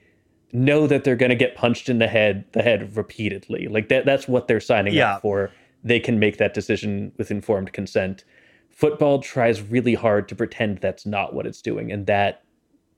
know 0.51 0.87
that 0.87 1.03
they're 1.03 1.15
going 1.15 1.29
to 1.29 1.35
get 1.35 1.55
punched 1.55 1.89
in 1.89 1.99
the 1.99 2.07
head 2.07 2.45
the 2.53 2.61
head 2.61 2.95
repeatedly. 2.95 3.67
Like 3.67 3.89
that 3.89 4.05
that's 4.05 4.27
what 4.27 4.47
they're 4.47 4.59
signing 4.59 4.93
yeah. 4.93 5.15
up 5.15 5.21
for. 5.21 5.51
They 5.83 5.99
can 5.99 6.19
make 6.19 6.37
that 6.37 6.53
decision 6.53 7.11
with 7.17 7.31
informed 7.31 7.71
consent. 7.73 8.23
Football 8.69 9.21
tries 9.21 9.61
really 9.61 9.93
hard 9.93 10.27
to 10.29 10.35
pretend 10.35 10.79
that's 10.79 11.05
not 11.05 11.33
what 11.33 11.45
it's 11.45 11.61
doing 11.61 11.91
and 11.91 12.05
that 12.07 12.43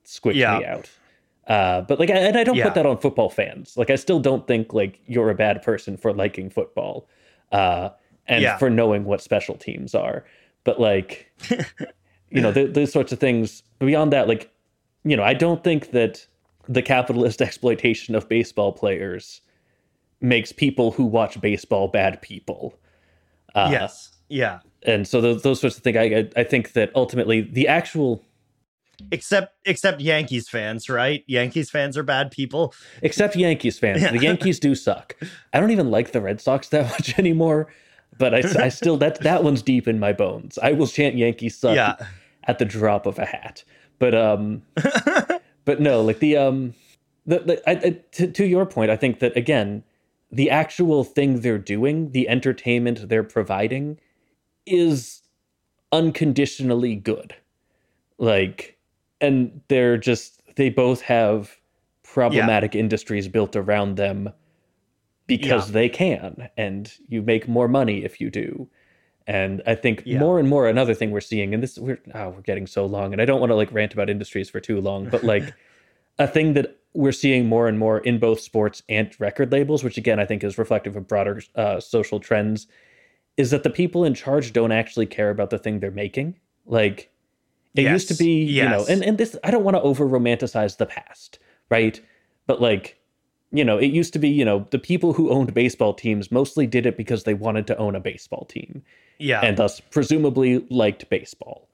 squicks 0.05 0.35
yeah. 0.35 0.59
me 0.59 0.65
out. 0.65 0.89
Uh, 1.47 1.81
but 1.81 1.99
like, 1.99 2.09
and 2.09 2.37
I 2.37 2.43
don't 2.43 2.55
yeah. 2.55 2.63
put 2.63 2.75
that 2.75 2.85
on 2.85 2.97
football 2.97 3.29
fans. 3.29 3.75
Like, 3.75 3.89
I 3.89 3.95
still 3.95 4.19
don't 4.19 4.47
think 4.47 4.73
like 4.73 4.99
you're 5.05 5.29
a 5.29 5.35
bad 5.35 5.61
person 5.63 5.97
for 5.97 6.13
liking 6.13 6.49
football, 6.49 7.07
uh, 7.51 7.89
and 8.27 8.59
for 8.59 8.69
knowing 8.69 9.03
what 9.03 9.21
special 9.21 9.55
teams 9.55 9.95
are. 9.95 10.23
But 10.63 10.79
like, 10.79 11.31
you 12.29 12.39
know, 12.41 12.53
th- 12.53 12.73
those 12.73 12.93
sorts 12.93 13.11
of 13.11 13.19
things. 13.19 13.63
Beyond 13.79 14.13
that, 14.13 14.27
like, 14.27 14.53
you 15.03 15.17
know, 15.17 15.23
I 15.23 15.33
don't 15.33 15.63
think 15.63 15.91
that 15.91 16.25
the 16.71 16.81
capitalist 16.81 17.41
exploitation 17.41 18.15
of 18.15 18.27
baseball 18.29 18.71
players 18.71 19.41
makes 20.21 20.51
people 20.51 20.91
who 20.91 21.05
watch 21.05 21.39
baseball 21.41 21.87
bad 21.87 22.21
people. 22.21 22.75
Uh, 23.55 23.69
yes. 23.71 24.09
Yeah. 24.29 24.59
And 24.83 25.07
so 25.07 25.19
those, 25.19 25.41
those 25.43 25.59
sorts 25.59 25.77
of 25.77 25.83
things, 25.83 25.97
I, 25.97 26.29
I 26.39 26.43
think 26.43 26.73
that 26.73 26.91
ultimately 26.95 27.41
the 27.41 27.67
actual 27.67 28.23
except 29.11 29.55
except 29.65 29.99
Yankees 29.99 30.47
fans, 30.47 30.89
right? 30.89 31.23
Yankees 31.27 31.69
fans 31.69 31.97
are 31.97 32.03
bad 32.03 32.31
people. 32.31 32.73
Except 33.01 33.35
Yankees 33.35 33.79
fans. 33.79 34.01
Yeah. 34.01 34.11
The 34.11 34.19
Yankees 34.19 34.59
do 34.59 34.75
suck. 34.75 35.15
I 35.53 35.59
don't 35.59 35.71
even 35.71 35.89
like 35.89 36.11
the 36.11 36.21
Red 36.21 36.39
Sox 36.39 36.69
that 36.69 36.89
much 36.91 37.17
anymore, 37.17 37.67
but 38.17 38.33
I, 38.33 38.65
I 38.65 38.69
still 38.69 38.97
that 38.97 39.21
that 39.21 39.43
one's 39.43 39.61
deep 39.61 39.87
in 39.87 39.99
my 39.99 40.13
bones. 40.13 40.59
I 40.61 40.73
will 40.73 40.87
chant 40.87 41.15
Yankees 41.15 41.57
suck 41.57 41.75
yeah. 41.75 41.95
at 42.45 42.59
the 42.59 42.65
drop 42.65 43.05
of 43.05 43.17
a 43.17 43.25
hat. 43.25 43.63
But 43.99 44.15
um 44.15 44.61
but 45.71 45.79
no, 45.79 46.01
like 46.01 46.19
the 46.19 46.35
um, 46.35 46.73
the, 47.25 47.39
the 47.39 47.69
I, 47.69 47.71
I, 47.71 47.99
to, 48.11 48.27
to 48.27 48.45
your 48.45 48.65
point, 48.65 48.91
I 48.91 48.97
think 48.97 49.19
that 49.19 49.37
again, 49.37 49.85
the 50.29 50.49
actual 50.49 51.05
thing 51.05 51.39
they're 51.39 51.57
doing, 51.57 52.11
the 52.11 52.27
entertainment 52.27 53.07
they're 53.07 53.23
providing, 53.23 53.97
is 54.65 55.21
unconditionally 55.93 56.97
good. 56.97 57.35
Like, 58.17 58.77
and 59.21 59.61
they're 59.69 59.95
just 59.95 60.41
they 60.57 60.69
both 60.69 61.03
have 61.03 61.55
problematic 62.03 62.73
yeah. 62.73 62.81
industries 62.81 63.29
built 63.29 63.55
around 63.55 63.95
them 63.95 64.33
because 65.25 65.69
yeah. 65.69 65.73
they 65.73 65.87
can, 65.87 66.49
and 66.57 66.91
you 67.07 67.21
make 67.21 67.47
more 67.47 67.69
money 67.69 68.03
if 68.03 68.19
you 68.19 68.29
do. 68.29 68.67
And 69.27 69.61
I 69.67 69.75
think 69.75 70.03
yeah. 70.05 70.19
more 70.19 70.39
and 70.39 70.49
more 70.49 70.67
another 70.67 70.93
thing 70.93 71.11
we're 71.11 71.21
seeing, 71.21 71.53
and 71.53 71.61
this 71.61 71.77
we're 71.77 71.99
oh, 72.13 72.29
we're 72.29 72.41
getting 72.41 72.67
so 72.67 72.85
long, 72.85 73.13
and 73.13 73.21
I 73.21 73.25
don't 73.25 73.39
want 73.39 73.51
to 73.51 73.55
like 73.55 73.71
rant 73.71 73.93
about 73.93 74.09
industries 74.09 74.49
for 74.49 74.59
too 74.59 74.81
long, 74.81 75.09
but 75.09 75.23
like 75.23 75.53
a 76.19 76.27
thing 76.27 76.53
that 76.53 76.77
we're 76.93 77.11
seeing 77.11 77.47
more 77.47 77.67
and 77.67 77.79
more 77.79 77.99
in 77.99 78.19
both 78.19 78.39
sports 78.39 78.83
and 78.89 79.15
record 79.19 79.51
labels, 79.51 79.83
which 79.83 79.97
again 79.97 80.19
I 80.19 80.25
think 80.25 80.43
is 80.43 80.57
reflective 80.57 80.95
of 80.95 81.07
broader 81.07 81.41
uh, 81.55 81.79
social 81.79 82.19
trends, 82.19 82.67
is 83.37 83.51
that 83.51 83.63
the 83.63 83.69
people 83.69 84.03
in 84.03 84.13
charge 84.13 84.53
don't 84.53 84.71
actually 84.71 85.05
care 85.05 85.29
about 85.29 85.49
the 85.49 85.57
thing 85.57 85.79
they're 85.79 85.91
making. 85.91 86.39
Like 86.65 87.11
it 87.75 87.83
yes. 87.83 87.93
used 87.93 88.07
to 88.09 88.15
be, 88.15 88.43
yes. 88.43 88.63
you 88.63 88.69
know, 88.69 88.85
and 88.87 89.03
and 89.03 89.17
this 89.17 89.37
I 89.43 89.51
don't 89.51 89.63
want 89.63 89.77
to 89.77 89.81
over 89.81 90.07
romanticize 90.07 90.77
the 90.77 90.85
past, 90.85 91.39
right? 91.69 92.01
But 92.47 92.61
like 92.61 93.00
you 93.51 93.65
know, 93.65 93.77
it 93.77 93.87
used 93.87 94.13
to 94.13 94.19
be, 94.19 94.29
you 94.29 94.45
know, 94.45 94.65
the 94.71 94.79
people 94.79 95.13
who 95.13 95.29
owned 95.29 95.53
baseball 95.53 95.93
teams 95.93 96.31
mostly 96.31 96.65
did 96.65 96.85
it 96.85 96.97
because 96.97 97.23
they 97.23 97.33
wanted 97.33 97.67
to 97.67 97.77
own 97.77 97.95
a 97.95 97.99
baseball 97.99 98.45
team. 98.45 98.81
Yeah. 99.19 99.41
And 99.41 99.57
thus 99.57 99.79
presumably 99.79 100.65
liked 100.69 101.09
baseball. 101.09 101.67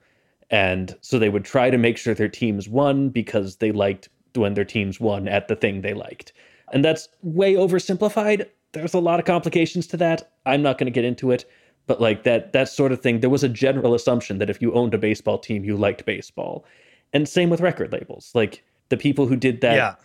And 0.50 0.96
so 1.02 1.20
they 1.20 1.30
would 1.30 1.46
try 1.46 1.70
to 1.70 1.78
make 1.78 1.98
sure 1.98 2.14
their 2.14 2.28
teams 2.28 2.68
won 2.68 3.10
because 3.10 3.58
they 3.58 3.72
liked 3.72 4.10
when 4.34 4.54
their 4.54 4.66
teams 4.66 5.00
won 5.00 5.28
at 5.28 5.48
the 5.48 5.56
thing 5.56 5.82
they 5.82 5.94
liked. 5.94 6.34
And 6.74 6.84
that's 6.84 7.10
way 7.22 7.54
oversimplified. 7.54 8.48
There's 8.72 8.94
a 8.94 9.00
lot 9.00 9.20
of 9.20 9.26
complications 9.26 9.88
to 9.88 9.98
that. 9.98 10.32
I'm 10.46 10.62
not 10.62 10.78
going 10.78 10.86
to 10.86 10.92
get 10.92 11.06
into 11.06 11.32
it, 11.32 11.50
but 11.86 12.02
like 12.02 12.24
that 12.24 12.54
that 12.54 12.70
sort 12.70 12.92
of 12.92 13.02
thing, 13.02 13.20
there 13.20 13.30
was 13.30 13.44
a 13.44 13.50
general 13.50 13.94
assumption 13.94 14.40
that 14.40 14.50
if 14.50 14.62
you 14.62 14.74
owned 14.74 14.94
a 14.94 14.98
baseball 14.98 15.38
team, 15.38 15.64
you 15.64 15.78
liked 15.78 16.06
baseball. 16.06 16.66
And 17.14 17.28
same 17.28 17.50
with 17.50 17.62
record 17.62 17.92
labels. 17.94 18.32
Like 18.34 18.64
the 18.90 18.98
people 18.98 19.28
who 19.28 19.36
did 19.36 19.62
that 19.62 19.76
yeah 19.76 19.96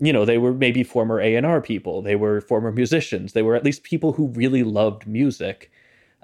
you 0.00 0.12
know 0.12 0.24
they 0.24 0.38
were 0.38 0.52
maybe 0.52 0.82
former 0.82 1.20
A&R 1.20 1.60
people 1.60 2.02
they 2.02 2.16
were 2.16 2.40
former 2.40 2.72
musicians 2.72 3.32
they 3.32 3.42
were 3.42 3.54
at 3.54 3.64
least 3.64 3.82
people 3.82 4.12
who 4.12 4.28
really 4.28 4.62
loved 4.62 5.06
music 5.06 5.70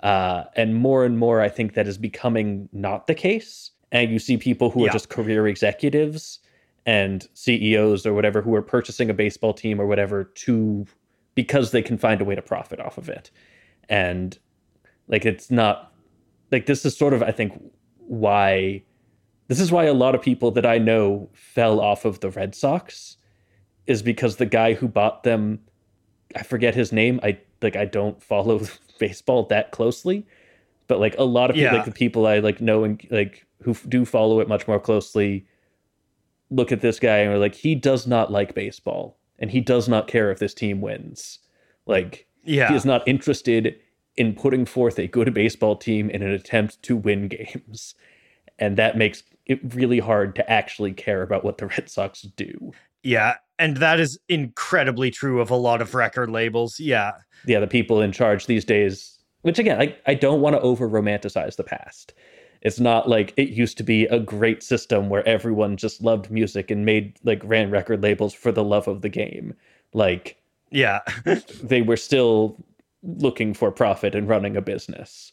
uh, 0.03 0.45
and 0.55 0.75
more 0.75 1.05
and 1.05 1.19
more 1.19 1.41
I 1.41 1.49
think 1.49 1.75
that 1.75 1.87
is 1.87 1.99
becoming 1.99 2.69
not 2.73 3.07
the 3.07 3.15
case 3.15 3.71
and 3.93 4.11
you 4.11 4.19
see 4.19 4.37
people 4.37 4.71
who 4.71 4.83
yeah. 4.83 4.91
are 4.91 4.93
just 4.93 5.09
career 5.09 5.47
executives 5.47 6.41
and 6.85 7.27
CEOs 7.35 8.07
or 8.07 8.13
whatever 8.13 8.43
who 8.43 8.55
are 8.55 8.63
purchasing 8.63 9.11
a 9.11 9.15
baseball 9.15 9.55
team 9.55 9.81
or 9.81 9.87
whatever 9.87 10.25
to 10.25 10.87
because 11.35 11.71
they 11.71 11.83
can 11.83 11.99
find 11.99 12.21
a 12.21 12.25
way 12.25 12.35
to 12.35 12.43
profit 12.43 12.81
off 12.81 12.99
of 12.99 13.09
it 13.09 13.31
and 13.89 14.39
like 15.09 15.25
it's 15.25 15.51
not 15.51 15.93
like 16.51 16.67
this 16.67 16.85
is 16.85 16.97
sort 16.97 17.13
of 17.13 17.23
I 17.23 17.31
think 17.31 17.61
why 17.99 18.83
this 19.49 19.61
is 19.61 19.71
why 19.71 19.85
a 19.85 19.95
lot 19.95 20.15
of 20.15 20.23
people 20.23 20.51
that 20.53 20.67
I 20.67 20.79
know 20.79 21.29
fell 21.33 21.81
off 21.81 22.05
of 22.05 22.21
the 22.21 22.31
Red 22.31 22.55
Sox 22.55 23.16
is 23.87 24.03
because 24.03 24.37
the 24.37 24.47
guy 24.47 24.75
who 24.75 24.89
bought 24.89 25.23
them, 25.23 25.61
I 26.35 26.43
forget 26.43 26.75
his 26.75 26.93
name. 26.93 27.21
I 27.23 27.39
like 27.63 27.77
I 27.77 27.85
don't 27.85 28.23
follow 28.23 28.61
baseball 28.99 29.45
that 29.45 29.71
closely, 29.71 30.27
but 30.89 31.01
like 31.01 31.17
a 31.19 31.25
lot 31.25 31.51
of 31.51 31.57
people, 31.57 31.73
yeah. 31.73 31.77
like 31.77 31.85
the 31.85 31.93
people 31.93 32.27
I 32.27 32.39
like 32.39 32.61
know 32.61 32.85
and 32.85 33.05
like 33.11 33.47
who 33.63 33.75
do 33.89 34.05
follow 34.05 34.41
it 34.41 34.49
much 34.49 34.69
more 34.69 34.81
closely, 34.81 35.47
look 36.51 36.73
at 36.73 36.81
this 36.81 36.99
guy 36.99 37.19
and 37.19 37.33
are 37.33 37.39
like, 37.39 37.55
he 37.55 37.75
does 37.75 38.07
not 38.07 38.31
like 38.31 38.55
baseball 38.55 39.19
and 39.39 39.51
he 39.51 39.61
does 39.61 39.89
not 39.89 40.09
care 40.09 40.31
if 40.31 40.39
this 40.39 40.55
team 40.55 40.81
wins. 40.81 41.39
Like, 41.87 42.27
yeah, 42.45 42.69
he 42.69 42.75
is 42.75 42.85
not 42.85 43.07
interested 43.07 43.77
in 44.17 44.35
putting 44.35 44.65
forth 44.65 44.99
a 44.99 45.07
good 45.07 45.33
baseball 45.35 45.77
team 45.77 46.09
in 46.11 46.23
an 46.23 46.31
attempt 46.31 46.83
to 46.83 46.97
win 46.97 47.29
games. 47.29 47.95
And 48.59 48.77
that 48.79 48.97
makes 48.97 49.23
it 49.45 49.61
really 49.75 49.99
hard 49.99 50.35
to 50.37 50.51
actually 50.51 50.93
care 50.93 51.23
about 51.23 51.45
what 51.45 51.59
the 51.59 51.67
Red 51.67 51.91
Sox 51.91 52.23
do. 52.23 52.73
Yeah, 53.03 53.37
and 53.59 53.79
that 53.79 54.01
is 54.01 54.19
incredibly 54.29 55.11
true 55.11 55.41
of 55.41 55.51
a 55.51 55.57
lot 55.57 55.81
of 55.81 55.95
record 55.95 56.31
labels. 56.31 56.79
Yeah. 56.79 57.13
Yeah, 57.47 57.61
the 57.61 57.67
people 57.67 58.01
in 58.01 58.13
charge 58.13 58.47
these 58.47 58.65
days, 58.65 59.19
which 59.43 59.59
again, 59.59 59.81
I, 59.81 59.97
I 60.07 60.15
don't 60.15 60.41
want 60.41 60.55
to 60.55 60.61
over 60.61 60.89
romanticize 60.89 61.57
the 61.57 61.65
past. 61.65 62.15
It's 62.63 62.81
not 62.81 63.09
like 63.09 63.33
it 63.37 63.51
used 63.51 63.77
to 63.79 63.85
be 63.85 64.07
a 64.07 64.19
great 64.19 64.63
system 64.63 65.09
where 65.09 65.27
everyone 65.29 65.77
just 65.77 66.03
loved 66.03 66.31
music 66.31 66.71
and 66.71 66.85
made 66.85 67.19
like 67.23 67.41
ran 67.45 67.71
record 67.71 68.03
labels 68.03 68.35
for 68.35 68.51
the 68.51 68.65
love 68.65 68.89
of 68.89 69.03
the 69.03 69.09
game. 69.09 69.55
Like, 69.93 70.37
yeah, 70.71 71.01
they 71.63 71.83
were 71.83 71.97
still 71.97 72.57
looking 73.03 73.55
for 73.55 73.71
profit 73.71 74.15
and 74.15 74.29
running 74.29 74.57
a 74.57 74.63
business. 74.63 75.33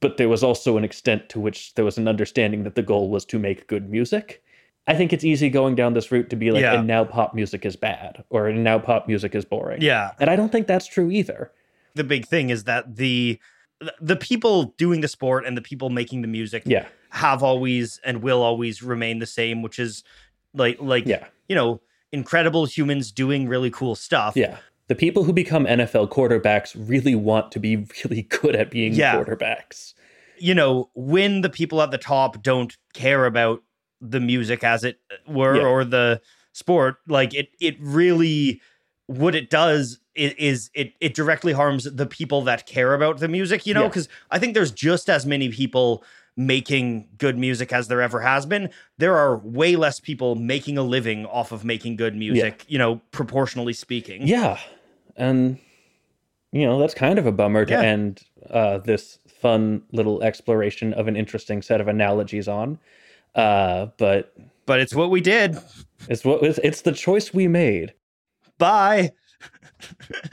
But 0.00 0.16
there 0.16 0.28
was 0.28 0.42
also 0.42 0.76
an 0.76 0.84
extent 0.84 1.28
to 1.30 1.40
which 1.40 1.74
there 1.74 1.84
was 1.84 1.98
an 1.98 2.08
understanding 2.08 2.64
that 2.64 2.74
the 2.74 2.82
goal 2.82 3.10
was 3.10 3.24
to 3.26 3.38
make 3.38 3.68
good 3.68 3.88
music 3.88 4.42
I 4.86 4.94
think 4.94 5.12
it's 5.12 5.24
easy 5.24 5.50
going 5.50 5.74
down 5.74 5.94
this 5.94 6.12
route 6.12 6.30
to 6.30 6.36
be 6.36 6.52
like, 6.52 6.62
yeah. 6.62 6.78
and 6.78 6.86
now 6.86 7.04
pop 7.04 7.34
music 7.34 7.66
is 7.66 7.74
bad, 7.74 8.24
or 8.30 8.48
and 8.48 8.62
now 8.62 8.78
pop 8.78 9.08
music 9.08 9.34
is 9.34 9.44
boring. 9.44 9.82
Yeah, 9.82 10.12
and 10.20 10.30
I 10.30 10.36
don't 10.36 10.52
think 10.52 10.66
that's 10.66 10.86
true 10.86 11.10
either. 11.10 11.50
The 11.94 12.04
big 12.04 12.26
thing 12.26 12.50
is 12.50 12.64
that 12.64 12.96
the 12.96 13.40
the 14.00 14.16
people 14.16 14.74
doing 14.78 15.00
the 15.00 15.08
sport 15.08 15.44
and 15.44 15.56
the 15.56 15.62
people 15.62 15.90
making 15.90 16.22
the 16.22 16.28
music, 16.28 16.62
yeah. 16.66 16.86
have 17.10 17.42
always 17.42 18.00
and 18.04 18.22
will 18.22 18.42
always 18.42 18.82
remain 18.82 19.18
the 19.18 19.26
same, 19.26 19.62
which 19.62 19.78
is 19.78 20.04
like 20.54 20.78
like 20.80 21.06
yeah. 21.06 21.26
you 21.48 21.54
know 21.54 21.80
incredible 22.12 22.64
humans 22.64 23.10
doing 23.12 23.48
really 23.48 23.70
cool 23.70 23.94
stuff. 23.94 24.36
Yeah. 24.36 24.58
The 24.88 24.94
people 24.94 25.24
who 25.24 25.32
become 25.32 25.66
NFL 25.66 26.10
quarterbacks 26.10 26.76
really 26.76 27.16
want 27.16 27.50
to 27.52 27.58
be 27.58 27.76
really 27.76 28.22
good 28.40 28.54
at 28.54 28.70
being 28.70 28.94
yeah. 28.94 29.16
quarterbacks. 29.16 29.94
You 30.38 30.54
know, 30.54 30.90
when 30.94 31.40
the 31.40 31.50
people 31.50 31.82
at 31.82 31.90
the 31.90 31.98
top 31.98 32.42
don't 32.42 32.76
care 32.92 33.26
about 33.26 33.62
the 34.00 34.20
music 34.20 34.62
as 34.64 34.84
it 34.84 34.98
were 35.26 35.56
yeah. 35.56 35.62
or 35.62 35.84
the 35.84 36.20
sport 36.52 36.96
like 37.06 37.34
it 37.34 37.50
it 37.60 37.76
really 37.80 38.60
what 39.06 39.34
it 39.34 39.50
does 39.50 40.00
is, 40.14 40.32
is, 40.38 40.70
it 40.74 40.94
it 41.00 41.14
directly 41.14 41.52
harms 41.52 41.84
the 41.84 42.06
people 42.06 42.42
that 42.42 42.66
care 42.66 42.94
about 42.94 43.18
the 43.18 43.28
music 43.28 43.66
you 43.66 43.74
know 43.74 43.88
because 43.88 44.06
yeah. 44.06 44.36
i 44.36 44.38
think 44.38 44.54
there's 44.54 44.72
just 44.72 45.08
as 45.10 45.26
many 45.26 45.50
people 45.50 46.02
making 46.36 47.08
good 47.16 47.38
music 47.38 47.72
as 47.72 47.88
there 47.88 48.02
ever 48.02 48.20
has 48.20 48.44
been, 48.44 48.70
there 48.98 49.16
are 49.16 49.38
way 49.38 49.74
less 49.74 49.98
people 50.00 50.34
making 50.34 50.76
a 50.76 50.82
living 50.82 51.24
off 51.26 51.50
of 51.50 51.64
making 51.64 51.96
good 51.96 52.14
music, 52.14 52.64
you 52.68 52.78
know, 52.78 53.00
proportionally 53.10 53.72
speaking. 53.72 54.26
Yeah. 54.26 54.58
And 55.16 55.58
you 56.52 56.64
know, 56.64 56.78
that's 56.78 56.94
kind 56.94 57.18
of 57.18 57.26
a 57.26 57.32
bummer 57.32 57.64
to 57.64 57.72
Yeah. 57.72 57.82
end 57.82 58.22
uh, 58.50 58.78
this 58.78 59.18
fun 59.28 59.82
little 59.92 60.22
exploration 60.22 60.94
of 60.94 61.08
an 61.08 61.16
interesting 61.16 61.60
set 61.60 61.80
of 61.80 61.88
analogies 61.88 62.48
on. 62.48 62.78
Uh, 63.36 63.86
but 63.98 64.34
But 64.66 64.80
it's 64.80 64.94
what 64.94 65.10
we 65.10 65.20
did. 65.20 65.56
it's 66.08 66.24
what 66.24 66.42
it's, 66.42 66.58
it's 66.64 66.80
the 66.82 66.92
choice 66.92 67.32
we 67.32 67.46
made. 67.46 67.94
Bye. 68.58 69.12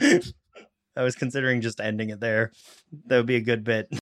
I 0.00 1.02
was 1.02 1.14
considering 1.14 1.60
just 1.60 1.80
ending 1.80 2.10
it 2.10 2.20
there. 2.20 2.52
That 3.06 3.18
would 3.18 3.26
be 3.26 3.36
a 3.36 3.40
good 3.40 3.62
bit. 3.64 3.88